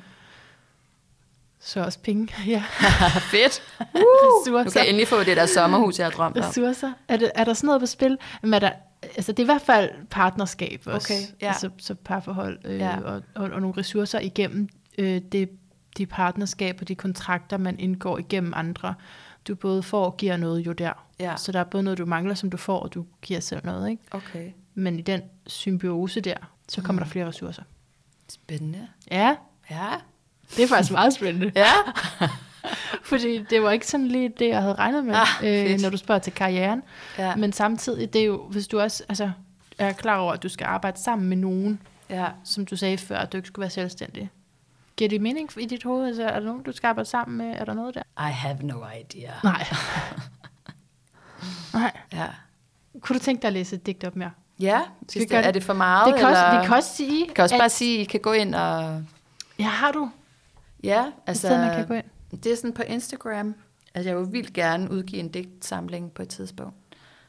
Så 1.60 1.84
også 1.84 2.00
penge, 2.00 2.34
ja. 2.48 2.64
Fedt. 3.32 3.62
Uh, 3.96 4.00
Ressourcer. 4.02 4.64
du 4.64 4.70
kan 4.72 4.88
endelig 4.88 5.08
få 5.08 5.24
det 5.24 5.38
der 5.38 5.46
sommerhus, 5.46 5.98
jeg 6.00 6.06
har 6.06 6.12
drømt 6.12 6.38
om. 6.38 6.44
Ressourcer. 6.44 6.94
Er, 7.08 7.18
det, 7.18 7.32
er 7.36 7.44
der 7.44 7.54
sådan 7.54 7.68
noget 7.68 7.80
på 7.82 7.86
spil? 7.86 8.18
Men 8.42 8.54
er 8.54 8.60
der, 8.60 8.72
altså 9.02 9.32
det 9.32 9.40
er 9.40 9.44
i 9.44 9.46
hvert 9.46 9.62
fald 9.62 9.90
partnerskab 10.10 10.82
også. 10.86 11.14
Okay, 11.14 11.22
ja. 11.42 11.48
Altså 11.48 11.70
så 11.78 11.96
parforhold 11.96 12.60
øh, 12.66 12.78
Ja. 12.80 13.00
og, 13.02 13.22
og, 13.36 13.50
og 13.52 13.62
nogle 13.62 13.78
ressourcer 13.78 14.20
igennem 14.20 14.70
øh, 14.98 15.22
det, 15.32 15.50
de 15.98 16.06
partnerskab 16.06 16.78
og 16.82 16.88
de 16.88 16.96
kontrakter, 16.96 17.58
man 17.58 17.80
indgår 17.80 18.18
igennem 18.18 18.54
andre. 18.56 18.94
Du 19.48 19.56
både 19.56 19.84
får 19.84 20.06
og 20.06 20.18
giver 20.18 20.38
noget 20.38 20.60
jo 20.60 20.72
der. 20.72 21.03
Ja. 21.20 21.36
Så 21.38 21.52
der 21.52 21.60
er 21.60 21.64
både 21.64 21.84
noget, 21.84 21.98
du 21.98 22.06
mangler, 22.06 22.36
som 22.36 22.50
du 22.50 22.58
får, 22.58 22.80
og 22.80 22.94
du 22.94 23.06
giver 23.22 23.40
selv 23.40 23.62
noget. 23.66 23.90
Ikke? 23.90 24.04
Okay. 24.12 24.52
Men 24.76 25.00
i 25.00 25.02
den 25.02 25.22
symbiose 25.48 26.22
der, 26.22 26.38
så 26.70 26.82
kommer 26.82 27.02
Mm. 27.02 27.06
der 27.06 27.12
flere 27.12 27.28
ressourcer. 27.28 27.64
Spændende. 28.30 28.88
Ja, 29.12 29.36
Ja. 29.70 29.90
det 30.56 30.64
er 30.64 30.68
faktisk 30.68 30.92
meget 30.92 31.14
spændende. 31.14 31.52
Ja. 31.60 31.68
Fordi 33.04 33.44
det 33.50 33.62
var 33.64 33.72
ikke 33.72 33.88
sådan 33.88 34.08
lige 34.08 34.30
det, 34.40 34.48
jeg 34.48 34.62
havde 34.62 34.74
regnet 34.76 35.06
med, 35.06 35.16
Ah, 35.16 35.72
øh, 35.74 35.80
når 35.80 35.90
du 35.90 35.98
spørger 35.98 36.20
til 36.22 36.34
karrieren. 36.34 36.84
Ja. 37.18 37.36
Men 37.36 37.54
samtidig, 37.54 38.14
det 38.14 38.22
er 38.22 38.26
jo, 38.26 38.48
hvis 38.48 38.68
du 38.68 38.80
også 38.80 39.04
altså, 39.10 39.32
er 39.78 39.94
klar 39.94 40.18
over, 40.18 40.34
at 40.34 40.44
du 40.44 40.50
skal 40.50 40.66
arbejde 40.66 41.02
sammen 41.04 41.30
med 41.30 41.38
nogen, 41.38 41.80
ja. 42.10 42.28
som 42.44 42.66
du 42.66 42.76
sagde 42.76 42.98
før, 42.98 43.18
at 43.18 43.32
du 43.32 43.38
ikke 43.38 43.48
skulle 43.48 43.62
være 43.64 43.70
selvstændig. 43.70 44.30
Giver 44.98 45.10
det 45.10 45.22
mening 45.22 45.50
i 45.60 45.66
dit 45.66 45.84
hoved? 45.84 46.08
Altså, 46.08 46.24
er 46.24 46.40
der 46.40 46.46
nogen, 46.46 46.64
du 46.64 46.72
skal 46.72 46.88
arbejde 46.88 47.10
sammen 47.10 47.38
med? 47.38 47.56
Er 47.58 47.66
der 47.66 47.74
noget 47.74 47.96
der? 47.96 48.02
I 48.30 48.32
have 48.32 48.58
no 48.62 48.76
idea. 49.02 49.32
Nej. 49.44 49.66
Nej. 51.74 51.92
Ja. 52.14 52.28
Kunne 53.02 53.20
du 53.20 53.24
tænke 53.24 53.42
dig 53.42 53.48
at 53.48 53.54
læse 53.54 53.76
et 53.76 53.86
digt 53.86 54.04
op 54.04 54.16
mere? 54.16 54.32
Ja, 54.60 54.82
Skal 55.10 55.22
vi 55.22 55.26
det, 55.26 55.46
er 55.46 55.52
det? 55.52 55.64
for 55.64 55.74
meget? 55.74 56.08
det, 56.14 56.20
kan 56.20 56.30
også, 56.30 56.42
eller? 56.46 56.60
det 56.60 56.68
kan 56.68 56.76
også 56.76 56.96
sige, 56.96 57.26
Jeg 57.28 57.36
kan 57.36 57.44
også 57.44 57.56
at, 57.56 57.60
bare 57.60 57.70
sige, 57.70 58.00
at 58.00 58.02
I 58.02 58.04
kan 58.06 58.20
gå 58.20 58.32
ind 58.32 58.56
og... 58.56 59.04
ja, 59.60 59.64
har 59.64 59.92
du 59.92 60.10
Ja, 60.84 61.06
altså... 61.28 61.48
sted, 61.48 61.58
man 61.58 61.76
kan 61.76 61.88
gå 61.88 61.94
ind? 61.94 62.04
Det 62.44 62.52
er 62.52 62.56
sådan 62.56 62.74
på 62.74 62.82
Instagram. 62.82 63.56
Altså, 63.94 64.10
jeg 64.10 64.18
vil 64.20 64.32
vildt 64.32 64.54
gerne 64.54 64.92
udgive 64.92 65.20
en 65.20 65.30
digtsamling 65.30 66.12
på 66.12 66.22
et 66.22 66.30
tidspunkt. 66.30 66.76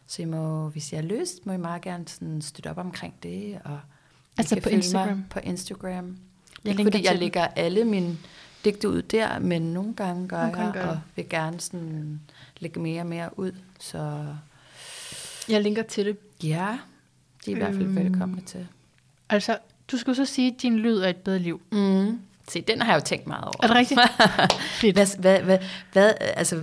Så 0.06 0.22
I 0.22 0.24
må, 0.24 0.68
hvis 0.68 0.92
I 0.92 0.94
har 0.94 1.02
lyst, 1.02 1.46
må 1.46 1.52
I 1.52 1.56
meget 1.56 1.82
gerne 1.82 2.08
sådan 2.08 2.42
støtte 2.42 2.70
op 2.70 2.78
omkring 2.78 3.14
det. 3.22 3.58
Og 3.64 3.72
I 3.74 4.38
Altså 4.38 4.60
på 4.62 4.68
Instagram? 4.68 5.24
På 5.30 5.38
Instagram. 5.38 6.16
Jeg 6.64 6.70
Ikke 6.70 6.82
fordi 6.82 7.06
jeg 7.06 7.18
lægger 7.18 7.46
alle 7.46 7.84
mine 7.84 8.16
digte 8.64 8.88
ud 8.88 9.02
der, 9.02 9.38
men 9.38 9.62
nogle 9.62 9.94
gange 9.94 10.28
gør 10.28 10.36
Nogle 10.40 10.52
gange 10.56 10.78
jeg, 10.78 10.84
gør 10.86 10.90
og 10.90 11.00
vil 11.16 11.28
gerne 11.28 11.60
sådan 11.60 12.20
lægge 12.58 12.80
mere 12.80 13.00
og 13.02 13.06
mere 13.06 13.38
ud. 13.38 13.52
Så 13.80 14.26
Jeg 15.48 15.62
linker 15.62 15.82
til 15.82 16.06
det. 16.06 16.16
ja, 16.42 16.78
de 17.46 17.50
er 17.52 17.56
i 17.56 17.58
hvert 17.58 17.72
fald 17.74 17.82
Øhm. 17.84 17.96
velkomne 17.96 18.40
til. 18.46 18.66
Altså, 19.28 19.58
du 19.90 19.96
skulle 19.98 20.16
så 20.16 20.24
sige, 20.24 20.52
at 20.54 20.62
din 20.62 20.76
lyd 20.78 20.98
er 20.98 21.08
et 21.08 21.16
bedre 21.16 21.38
liv. 21.38 21.60
Mm. 21.72 22.20
Se, 22.48 22.60
den 22.60 22.82
har 22.82 22.92
jeg 22.92 23.00
jo 23.00 23.04
tænkt 23.04 23.26
meget 23.26 23.44
over. 23.44 23.54
Er 23.62 23.66
det 23.66 23.76
rigtigt? 23.76 24.00
Hvad, 24.94 25.18
hvad, 25.20 25.40
hvad, 25.42 25.58
hvad, 25.92 26.12
altså, 26.20 26.56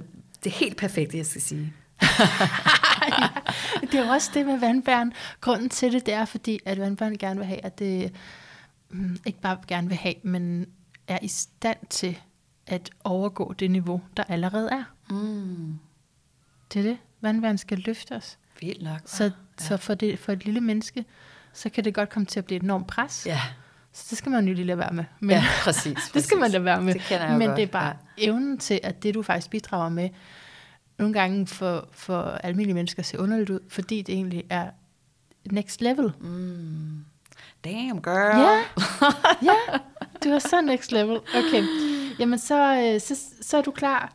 det 0.43 0.49
er 0.53 0.55
helt 0.55 0.77
perfekt, 0.77 1.11
det 1.11 1.17
jeg 1.17 1.25
skal 1.25 1.41
sige. 1.41 1.73
det 3.91 3.93
er 3.99 4.11
også 4.13 4.31
det 4.33 4.45
med 4.45 4.59
vandbæren. 4.59 5.13
Grunden 5.41 5.69
til 5.69 5.91
det, 5.93 6.05
det 6.05 6.13
er 6.13 6.25
fordi, 6.25 6.59
at 6.65 6.79
vandbæren 6.79 7.17
gerne 7.17 7.37
vil 7.39 7.45
have, 7.47 7.65
at 7.65 7.79
det 7.79 8.11
mm, 8.89 9.17
ikke 9.25 9.41
bare 9.41 9.57
gerne 9.67 9.87
vil 9.87 9.97
have, 9.97 10.13
men 10.23 10.65
er 11.11 11.19
i 11.21 11.27
stand 11.27 11.77
til 11.89 12.17
at 12.67 12.89
overgå 13.03 13.53
det 13.53 13.71
niveau, 13.71 14.01
der 14.17 14.23
allerede 14.23 14.69
er. 14.71 14.83
Mm. 15.09 15.79
Det 16.73 16.79
er 16.79 16.83
det. 16.83 16.97
Vandbæren 17.21 17.57
skal 17.57 17.77
løfte 17.77 18.15
os. 18.15 18.37
Vildt 18.61 18.83
nok. 18.83 18.99
Så, 19.05 19.23
ja. 19.23 19.31
så 19.57 19.77
for, 19.77 19.93
det, 19.93 20.19
for 20.19 20.31
et 20.31 20.45
lille 20.45 20.61
menneske, 20.61 21.05
så 21.53 21.69
kan 21.69 21.83
det 21.83 21.93
godt 21.93 22.09
komme 22.09 22.25
til 22.25 22.39
at 22.39 22.45
blive 22.45 22.57
et 22.57 22.63
enormt 22.63 22.87
pres. 22.87 23.25
Ja, 23.25 23.41
Så 23.93 24.07
det 24.09 24.17
skal 24.17 24.31
man 24.31 24.47
jo 24.47 24.53
lige 24.53 24.65
lade 24.65 24.77
være 24.77 24.93
med. 24.93 25.03
Men, 25.19 25.29
ja 25.29 25.43
præcis, 25.63 25.97
det 26.13 26.23
skal 26.23 26.37
man 26.37 26.41
præcis. 26.41 26.53
lade 26.53 26.65
være 26.65 26.81
med. 26.81 26.93
Det 26.93 27.01
kender 27.01 27.25
jeg 27.25 27.37
Men 27.37 27.47
godt, 27.47 27.57
det 27.57 27.63
er 27.63 27.67
bare 27.67 27.95
ja. 28.17 28.23
evnen 28.25 28.57
til, 28.57 28.79
at 28.83 29.03
det 29.03 29.13
du 29.13 29.23
faktisk 29.23 29.49
bidrager 29.49 29.89
med, 29.89 30.09
nogle 30.97 31.13
gange 31.13 31.47
for, 31.47 31.87
for 31.91 32.21
almindelige 32.21 32.73
mennesker 32.73 33.03
ser 33.03 33.17
underligt 33.17 33.49
ud, 33.49 33.59
fordi 33.69 34.01
det 34.01 34.15
egentlig 34.15 34.43
er 34.49 34.69
next 35.51 35.81
level. 35.81 36.13
Mm. 36.19 37.05
Damn, 37.63 38.01
girl. 38.01 38.39
Ja, 38.39 38.63
ja, 39.53 39.77
du 40.23 40.29
er 40.29 40.39
så 40.39 40.61
next 40.61 40.91
level. 40.91 41.17
Okay, 41.35 41.63
jamen 42.19 42.39
så, 42.39 42.75
øh, 42.93 43.01
så, 43.01 43.21
så 43.41 43.57
er 43.57 43.61
du 43.61 43.71
klar, 43.71 44.13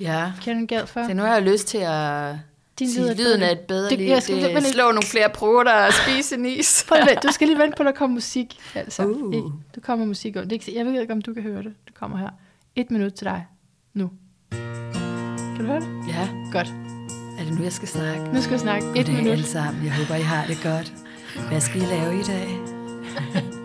ja. 0.00 0.32
Karen 0.44 0.66
Gad, 0.66 0.86
for 0.86 1.06
Så 1.06 1.14
nu 1.14 1.22
har 1.22 1.32
jeg 1.34 1.42
lyst 1.42 1.66
til 1.68 1.78
at 1.78 2.34
Din 2.78 2.90
sige, 2.90 3.02
lyd 3.02 3.08
er 3.10 3.14
lyden 3.14 3.42
er 3.42 3.50
et 3.50 3.60
bedre 3.60 3.90
Det- 3.90 3.98
liv. 3.98 4.08
jeg 4.08 4.22
skal 4.22 4.54
det 4.54 4.66
slå 4.66 4.82
nogle 4.82 5.02
flere 5.02 5.28
prutter 5.34 5.72
og 5.86 5.92
spise 5.92 6.34
en 6.36 6.46
is. 6.46 6.84
Prøv 6.88 6.98
at 6.98 7.22
du 7.22 7.28
skal 7.32 7.46
lige 7.48 7.58
vente 7.58 7.76
på, 7.76 7.82
at 7.82 7.86
der 7.86 7.92
kommer 7.92 8.14
musik. 8.14 8.58
Altså, 8.74 9.04
Uh. 9.06 9.34
ikke? 9.34 9.46
Du 9.74 9.80
kommer 9.80 10.06
musik. 10.06 10.34
Det 10.34 10.52
ikke, 10.52 10.72
jeg 10.76 10.86
ved 10.86 11.00
ikke, 11.00 11.12
om 11.12 11.22
du 11.22 11.34
kan 11.34 11.42
høre 11.42 11.62
det. 11.62 11.74
Det 11.86 11.94
kommer 11.94 12.18
her. 12.18 12.28
Et 12.76 12.90
minut 12.90 13.12
til 13.12 13.24
dig. 13.24 13.46
Nu. 13.94 14.10
Kan 14.50 15.56
du 15.58 15.64
høre 15.64 15.80
det? 15.80 15.88
Ja, 16.08 16.28
Godt. 16.52 16.68
er 17.38 17.44
det 17.44 17.54
nu, 17.58 17.62
jeg 17.62 17.72
skal 17.72 17.88
snakke? 17.88 18.24
Nu 18.34 18.40
skal 18.42 18.54
vi 18.54 18.58
snakke. 18.58 18.86
Et 18.88 18.94
Goddag 18.96 19.14
minut. 19.14 19.32
alle 19.32 19.44
sammen. 19.46 19.84
Jeg 19.84 19.92
håber, 19.94 20.14
I 20.14 20.20
har 20.22 20.46
det 20.46 20.58
godt. 20.62 20.92
Hvad 21.48 21.60
skal 21.60 21.82
I 21.82 21.84
lave 21.84 22.20
i 22.20 22.22
dag? 22.22 22.58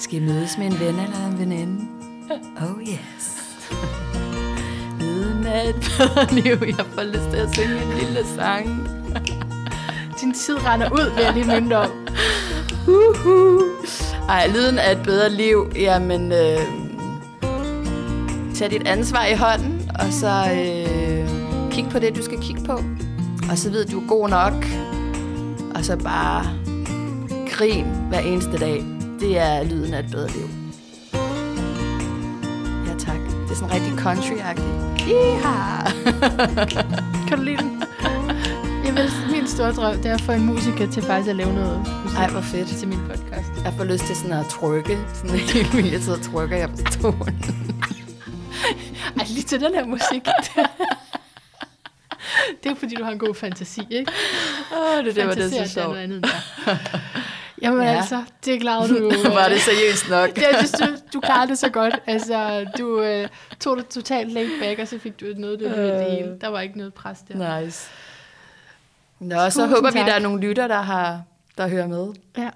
skal 0.00 0.22
I 0.22 0.24
mødes 0.26 0.58
med 0.58 0.66
en 0.66 0.80
ven 0.80 0.94
eller 0.94 1.26
en 1.26 1.38
veninde? 1.38 1.86
Oh 2.62 2.82
yes. 2.82 3.36
Et 5.66 5.74
bedre 5.74 6.34
liv. 6.34 6.76
Jeg 6.76 6.86
får 6.94 7.02
lyst 7.02 7.30
til 7.30 7.36
at 7.36 7.54
synge 7.54 7.82
en 7.82 7.98
lille 7.98 8.26
sang. 8.36 8.88
Din 10.20 10.32
tid 10.32 10.66
render 10.66 10.90
ud, 10.92 11.14
vil 11.14 11.24
jeg 11.24 11.34
lige 11.34 11.46
minde 11.46 11.76
om. 11.76 11.90
Uhu. 12.88 13.60
Ej, 14.28 14.48
lyden 14.48 14.78
af 14.78 14.92
et 14.92 15.02
bedre 15.04 15.30
liv. 15.30 15.72
Jamen, 15.76 16.32
øh, 16.32 16.58
tag 18.54 18.70
dit 18.70 18.86
ansvar 18.86 19.26
i 19.26 19.34
hånden, 19.34 19.90
og 19.98 20.12
så 20.12 20.28
øh, 20.52 21.28
kig 21.70 21.86
på 21.90 21.98
det, 21.98 22.16
du 22.16 22.22
skal 22.22 22.38
kigge 22.40 22.64
på. 22.64 22.80
Og 23.50 23.58
så 23.58 23.70
ved 23.70 23.84
du 23.86 24.00
er 24.00 24.08
god 24.08 24.28
nok. 24.28 24.66
Og 25.74 25.84
så 25.84 25.96
bare 25.96 26.44
grin 27.50 27.86
hver 28.08 28.20
eneste 28.20 28.58
dag. 28.58 28.99
Det 29.20 29.38
er 29.38 29.62
lyden 29.62 29.94
af 29.94 29.98
et 29.98 30.10
bedre 30.10 30.28
liv. 30.28 30.48
Ja, 32.86 32.94
tak. 32.98 33.18
Det 33.42 33.50
er 33.50 33.54
sådan 33.54 33.74
rigtig 33.74 33.92
country-agtigt. 33.92 35.00
Kan 37.28 37.38
du 37.38 37.44
lide 37.44 37.56
den? 37.56 37.82
Jeg 38.84 38.94
vil, 38.94 39.10
min 39.32 39.46
store 39.46 39.72
drøm, 39.72 39.96
det 39.96 40.06
er 40.06 40.14
at 40.14 40.20
få 40.20 40.32
en 40.32 40.46
musiker 40.46 40.90
til 40.90 41.02
faktisk 41.02 41.30
at 41.30 41.36
lave 41.36 41.54
noget 41.54 41.78
musik 42.04 42.18
Ej, 42.18 42.30
hvor 42.30 42.40
fedt. 42.40 42.68
til 42.68 42.88
min 42.88 42.98
podcast. 42.98 43.48
Jeg 43.64 43.72
får 43.76 43.84
lyst 43.84 44.04
til 44.04 44.16
sådan 44.16 44.32
at 44.32 44.46
trykke. 44.46 44.98
Sådan 45.14 45.38
helt 45.54 45.76
vildt, 45.76 45.92
jeg 45.92 46.02
sidder 46.02 46.18
og 46.18 46.24
trykker 46.24 46.56
jeg 46.56 46.68
på 46.70 46.76
stolen. 46.90 47.44
Ej, 49.18 49.24
lige 49.28 49.42
til 49.42 49.60
den 49.60 49.74
her 49.74 49.86
musik. 49.86 50.22
det 52.62 52.70
er 52.70 52.74
fordi, 52.74 52.94
du 52.94 53.04
har 53.04 53.12
en 53.12 53.18
god 53.18 53.34
fantasi, 53.34 53.80
ikke? 53.90 54.12
Åh, 54.72 54.98
oh, 54.98 55.04
det, 55.04 55.16
det 55.16 55.26
var 55.26 55.34
det 55.34 55.50
så 55.50 55.58
er 55.58 55.66
sjovt. 55.66 55.88
noget 55.88 56.00
andet 56.02 56.24
der. 56.24 56.30
Jamen 57.62 57.82
Ja. 57.82 57.90
ja. 57.90 57.96
altså, 57.96 58.24
det 58.44 58.60
klarede 58.60 58.88
du 59.00 59.12
var 59.38 59.48
det 59.48 59.60
seriøst 59.60 60.08
nok? 60.10 60.34
Det, 60.36 60.42
jeg 60.42 60.68
synes, 60.76 61.00
du 61.14 61.20
klarede 61.20 61.50
det 61.50 61.58
så 61.58 61.68
godt. 61.68 61.94
Altså, 62.06 62.64
du 62.78 63.02
øh, 63.02 63.28
tog 63.60 63.76
det 63.76 63.88
totalt 63.88 64.32
laid 64.32 64.48
back, 64.60 64.78
og 64.80 64.88
så 64.88 64.98
fik 64.98 65.20
du 65.20 65.26
noget, 65.36 65.60
det, 65.60 65.70
det 65.70 65.78
Øh. 65.78 66.00
hele. 66.00 66.36
Der 66.40 66.48
var 66.48 66.60
ikke 66.60 66.78
noget 66.78 66.94
pres 66.94 67.18
der. 67.28 67.60
Nice. 67.62 67.88
Nå, 69.20 69.36
så 69.36 69.44
Tusind 69.44 69.66
håber 69.74 69.90
vi, 69.90 69.98
tak. 69.98 70.06
der 70.06 70.14
er 70.14 70.18
nogle 70.18 70.40
lytter, 70.40 70.68
der 70.68 70.80
har 70.82 71.22
der 71.58 71.68
hører 71.68 71.86
med. 71.86 72.06
Ja. 72.38 72.50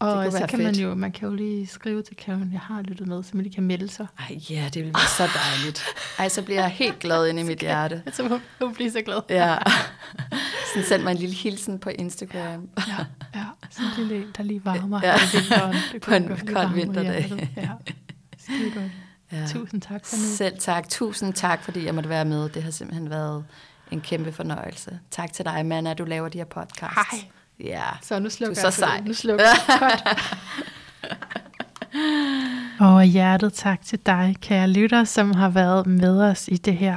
Og 0.00 0.32
så 0.32 0.46
kan 0.48 0.58
man 0.62 0.74
fedt. 0.74 0.84
jo, 0.84 0.94
man 0.94 1.12
kan 1.12 1.28
jo 1.28 1.34
lige 1.34 1.66
skrive 1.66 2.02
til 2.02 2.16
Karen, 2.16 2.50
jeg 2.52 2.60
har 2.60 2.82
lyttet 2.82 3.06
med, 3.06 3.22
så 3.22 3.30
man 3.34 3.42
lige 3.42 3.54
kan 3.54 3.62
melde 3.62 3.88
sig. 3.88 4.06
Ej, 4.18 4.38
ja, 4.50 4.64
det 4.74 4.84
vil 4.84 4.94
være 4.94 5.08
så 5.16 5.22
dejligt. 5.38 5.84
Ej, 6.18 6.28
så 6.28 6.42
bliver 6.42 6.60
jeg 6.60 6.70
helt 6.70 6.98
glad 6.98 7.26
inde 7.28 7.40
i 7.40 7.44
mit 7.44 7.58
hjerte. 7.66 8.02
Så 8.12 8.22
hun, 8.28 8.42
hun 8.60 8.74
bliver 8.74 8.90
så 8.90 9.02
glad. 9.02 9.20
Ja. 9.30 9.56
Sådan 10.74 10.88
send 10.88 11.02
mig 11.02 11.10
en 11.10 11.16
lille 11.16 11.34
hilsen 11.34 11.78
på 11.78 11.90
Instagram. 11.90 12.68
Ja, 12.78 12.82
ja. 12.98 13.04
Sådan 13.70 13.86
en 13.86 13.92
lille 13.96 14.16
en, 14.16 14.28
der 14.36 14.42
lige 14.42 14.64
varmer 14.64 15.00
Ja. 15.02 15.08
ja. 15.12 15.18
vinteren. 15.34 15.76
Det 15.92 16.02
På 16.02 16.14
en 16.14 16.28
kold 16.54 16.72
vinterdag. 16.74 17.48
Ja, 17.56 17.68
skide 18.38 18.70
godt. 18.70 18.84
Ja. 19.32 19.46
Tusind 19.46 19.80
tak 19.82 20.06
for 20.06 20.16
nu. 20.16 20.22
Selv 20.36 20.58
tak. 20.58 20.88
Tusind 20.88 21.34
tak, 21.34 21.62
fordi 21.64 21.84
jeg 21.86 21.94
måtte 21.94 22.08
være 22.08 22.24
med. 22.24 22.48
Det 22.48 22.62
har 22.62 22.70
simpelthen 22.70 23.10
været 23.10 23.44
en 23.90 24.00
kæmpe 24.00 24.32
fornøjelse. 24.32 24.98
Tak 25.10 25.32
til 25.32 25.44
dig, 25.44 25.66
Manna, 25.66 25.90
at 25.90 25.98
du 25.98 26.04
laver 26.04 26.28
de 26.28 26.38
her 26.38 26.44
podcasts. 26.44 26.94
Hej. 26.94 27.20
Ja. 27.60 27.82
Så 28.02 28.18
nu 28.18 28.30
slukker 28.30 28.54
Du 28.54 28.66
er 28.66 28.70
så 28.70 28.82
jeg 28.84 28.88
sej. 28.90 28.96
det. 28.96 29.06
Nu 29.06 29.14
slukker 29.14 29.44
jeg. 29.44 29.78
Godt. 29.80 30.18
Og 32.80 33.04
hjertet 33.04 33.52
tak 33.52 33.80
til 33.84 33.98
dig, 34.06 34.36
kære 34.40 34.68
lytter, 34.68 35.04
som 35.04 35.34
har 35.34 35.48
været 35.48 35.86
med 35.86 36.20
os 36.22 36.48
i 36.48 36.56
det 36.56 36.76
her. 36.76 36.96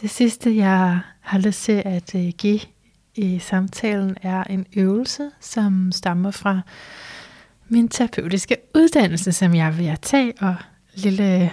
Det 0.00 0.10
sidste, 0.10 0.56
jeg 0.56 1.00
har 1.20 1.38
lyst 1.38 1.62
til 1.62 1.82
at 1.84 2.14
øh, 2.14 2.28
give 2.38 2.60
i 3.14 3.38
samtalen, 3.38 4.16
er 4.22 4.44
en 4.44 4.66
øvelse, 4.76 5.30
som 5.40 5.92
stammer 5.92 6.30
fra 6.30 6.60
min 7.68 7.88
terapeutiske 7.88 8.56
uddannelse, 8.74 9.32
som 9.32 9.54
jeg 9.54 9.78
vil 9.78 9.96
tage. 10.02 10.32
Og 10.40 10.56
lille 10.94 11.50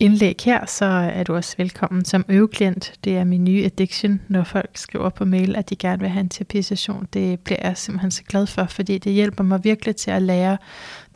indlæg 0.00 0.36
her, 0.44 0.66
så 0.66 0.84
er 0.84 1.22
du 1.22 1.34
også 1.34 1.54
velkommen 1.58 2.04
som 2.04 2.24
øveklient. 2.28 2.92
Det 3.04 3.16
er 3.16 3.24
min 3.24 3.44
nye 3.44 3.64
addiction, 3.64 4.20
når 4.28 4.44
folk 4.44 4.70
skriver 4.74 5.08
på 5.08 5.24
mail, 5.24 5.56
at 5.56 5.70
de 5.70 5.76
gerne 5.76 6.00
vil 6.00 6.08
have 6.08 6.20
en 6.20 6.28
terapisession. 6.28 7.08
Det 7.12 7.40
bliver 7.40 7.58
jeg 7.62 7.76
simpelthen 7.76 8.10
så 8.10 8.22
glad 8.24 8.46
for, 8.46 8.64
fordi 8.64 8.98
det 8.98 9.12
hjælper 9.12 9.44
mig 9.44 9.64
virkelig 9.64 9.96
til 9.96 10.10
at 10.10 10.22
lære 10.22 10.58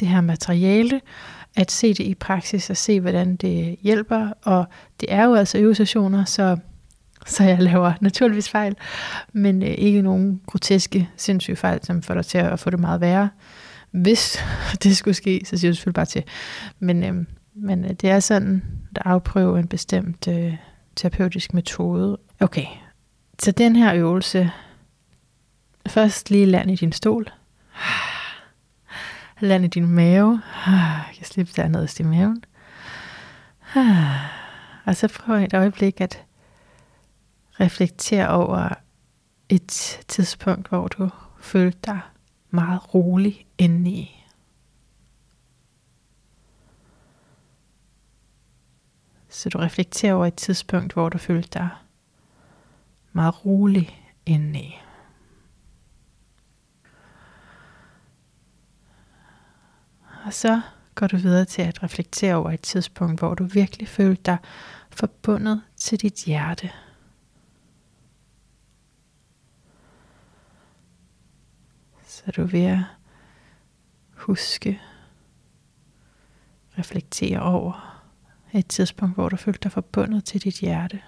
det 0.00 0.08
her 0.08 0.20
materiale, 0.20 1.00
at 1.56 1.70
se 1.70 1.88
det 1.88 2.04
i 2.04 2.14
praksis 2.14 2.70
og 2.70 2.76
se, 2.76 3.00
hvordan 3.00 3.36
det 3.36 3.76
hjælper. 3.82 4.28
Og 4.42 4.66
det 5.00 5.12
er 5.12 5.24
jo 5.24 5.34
altså 5.34 5.58
øvesessioner, 5.58 6.24
så, 6.24 6.56
så 7.24 7.44
jeg 7.44 7.58
laver 7.58 7.92
naturligvis 8.00 8.48
fejl, 8.48 8.76
men 9.32 9.62
øh, 9.62 9.68
ikke 9.68 10.02
nogen 10.02 10.40
groteske, 10.46 11.08
sindssyge 11.16 11.56
fejl, 11.56 11.84
som 11.84 12.02
får 12.02 12.14
dig 12.14 12.26
til 12.26 12.38
at 12.38 12.60
få 12.60 12.70
det 12.70 12.80
meget 12.80 13.00
værre. 13.00 13.30
Hvis 13.90 14.38
det 14.82 14.96
skulle 14.96 15.14
ske, 15.14 15.42
så 15.44 15.56
siger 15.56 15.70
du 15.70 15.74
selvfølgelig 15.74 15.94
bare 15.94 16.06
til. 16.06 16.24
Men, 16.78 17.04
øh, 17.04 17.26
men 17.54 17.84
øh, 17.84 17.90
det 17.90 18.10
er 18.10 18.20
sådan 18.20 18.62
at 18.96 19.02
afprøve 19.04 19.58
en 19.58 19.68
bestemt 19.68 20.28
øh, 20.28 20.56
terapeutisk 20.96 21.54
metode. 21.54 22.18
Okay, 22.40 22.66
så 23.38 23.50
den 23.50 23.76
her 23.76 23.94
øvelse, 23.94 24.50
først 25.86 26.30
lige 26.30 26.46
land 26.46 26.70
i 26.70 26.76
din 26.76 26.92
stol. 26.92 27.26
Land 29.40 29.64
i 29.64 29.68
din 29.68 29.88
mave. 29.88 30.42
Jeg 31.18 31.26
slipper 31.26 31.52
dernede 31.56 31.88
i 31.98 32.02
maven. 32.02 32.44
Og 34.86 34.96
så 34.96 35.08
prøv 35.08 35.36
et 35.36 35.54
øjeblik 35.54 36.00
at 36.00 36.23
reflektere 37.60 38.28
over 38.28 38.68
et 39.48 39.66
tidspunkt, 40.08 40.68
hvor 40.68 40.88
du 40.88 41.10
følte 41.40 41.78
dig 41.86 42.00
meget 42.50 42.94
rolig 42.94 43.46
indeni. 43.58 44.24
Så 49.28 49.48
du 49.48 49.58
reflekterer 49.58 50.14
over 50.14 50.26
et 50.26 50.34
tidspunkt, 50.34 50.92
hvor 50.92 51.08
du 51.08 51.18
følte 51.18 51.58
dig 51.58 51.68
meget 53.12 53.44
rolig 53.44 54.12
indeni. 54.26 54.78
Og 60.24 60.32
så 60.32 60.60
går 60.94 61.06
du 61.06 61.16
videre 61.16 61.44
til 61.44 61.62
at 61.62 61.82
reflektere 61.82 62.34
over 62.34 62.50
et 62.50 62.60
tidspunkt, 62.60 63.18
hvor 63.18 63.34
du 63.34 63.44
virkelig 63.44 63.88
følte 63.88 64.22
dig 64.22 64.38
forbundet 64.90 65.62
til 65.76 66.00
dit 66.00 66.24
hjerte. 66.24 66.70
Så 72.24 72.30
du 72.30 72.44
ved 72.44 72.64
at 72.64 72.78
huske, 74.16 74.80
reflektere 76.78 77.42
over 77.42 78.02
et 78.52 78.66
tidspunkt, 78.66 79.14
hvor 79.14 79.28
du 79.28 79.36
følte 79.36 79.60
dig 79.62 79.72
forbundet 79.72 80.24
til 80.24 80.42
dit 80.42 80.58
hjerte. 80.58 81.02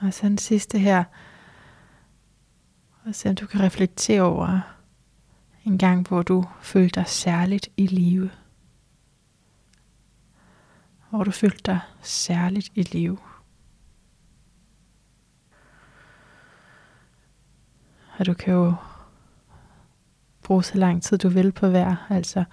Og 0.00 0.14
så 0.14 0.28
den 0.28 0.38
sidste 0.38 0.78
her, 0.78 1.04
og 3.04 3.14
så 3.14 3.32
du 3.32 3.46
kan 3.46 3.60
reflektere 3.60 4.22
over 4.22 4.60
en 5.64 5.78
gang, 5.78 6.08
hvor 6.08 6.22
du 6.22 6.44
følte 6.62 7.00
dig 7.00 7.08
særligt 7.08 7.68
i 7.76 7.86
live. 7.86 8.30
Hvor 11.10 11.24
du 11.24 11.30
følte 11.30 11.62
dig 11.66 11.80
særligt 12.02 12.70
i 12.74 12.82
live. 12.82 13.18
Og 18.20 18.26
du 18.26 18.34
kan 18.34 18.54
jo 18.54 18.74
bruge 20.42 20.64
så 20.64 20.78
lang 20.78 21.02
tid 21.02 21.18
du 21.18 21.28
vil 21.28 21.52
på 21.52 21.68
hver, 21.68 21.96
altså 22.08 22.44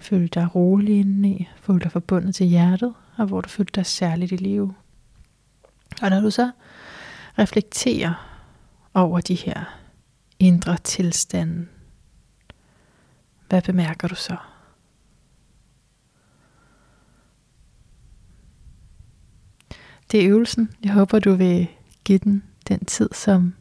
føle 0.00 0.28
dig 0.28 0.54
rolig 0.54 1.00
indeni, 1.00 1.48
føle 1.56 1.80
dig 1.80 1.92
forbundet 1.92 2.34
til 2.34 2.46
hjertet, 2.46 2.94
og 3.16 3.26
hvor 3.26 3.40
du 3.40 3.48
følte 3.48 3.72
dig 3.74 3.86
særligt 3.86 4.32
i 4.32 4.36
live. 4.36 4.74
Og 6.02 6.10
når 6.10 6.20
du 6.20 6.30
så 6.30 6.50
reflekterer 7.38 8.40
over 8.94 9.20
de 9.20 9.34
her 9.34 9.78
indre 10.38 10.76
tilstande, 10.76 11.66
hvad 13.48 13.62
bemærker 13.62 14.08
du 14.08 14.14
så? 14.14 14.36
Det 20.10 20.24
er 20.24 20.30
øvelsen. 20.30 20.70
Jeg 20.84 20.92
håber, 20.92 21.18
du 21.18 21.34
vil 21.34 21.68
give 22.04 22.18
den 22.18 22.42
den 22.68 22.84
tid, 22.84 23.08
som 23.12 23.54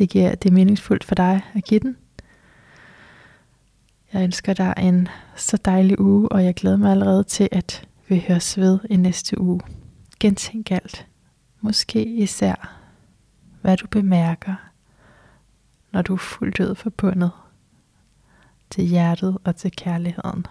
det, 0.00 0.08
giver, 0.08 0.34
det 0.34 0.48
er 0.48 0.54
meningsfuldt 0.54 1.04
for 1.04 1.14
dig 1.14 1.42
at 1.54 1.64
give 1.64 1.80
den. 1.80 1.96
Jeg 4.12 4.22
ønsker 4.22 4.54
dig 4.54 4.74
en 4.78 5.08
så 5.36 5.56
dejlig 5.56 6.00
uge, 6.00 6.28
og 6.32 6.44
jeg 6.44 6.54
glæder 6.54 6.76
mig 6.76 6.90
allerede 6.90 7.24
til, 7.24 7.48
at 7.52 7.88
vi 8.08 8.24
høres 8.28 8.58
ved 8.58 8.78
i 8.90 8.96
næste 8.96 9.40
uge. 9.40 9.60
Gentænk 10.20 10.70
alt. 10.70 11.06
Måske 11.60 12.04
især, 12.04 12.78
hvad 13.60 13.76
du 13.76 13.86
bemærker, 13.86 14.54
når 15.92 16.02
du 16.02 16.12
er 16.12 16.18
fuldt 16.18 16.60
ud 16.60 16.74
forbundet 16.74 17.30
til 18.70 18.84
hjertet 18.84 19.38
og 19.44 19.56
til 19.56 19.70
kærligheden. 19.76 20.46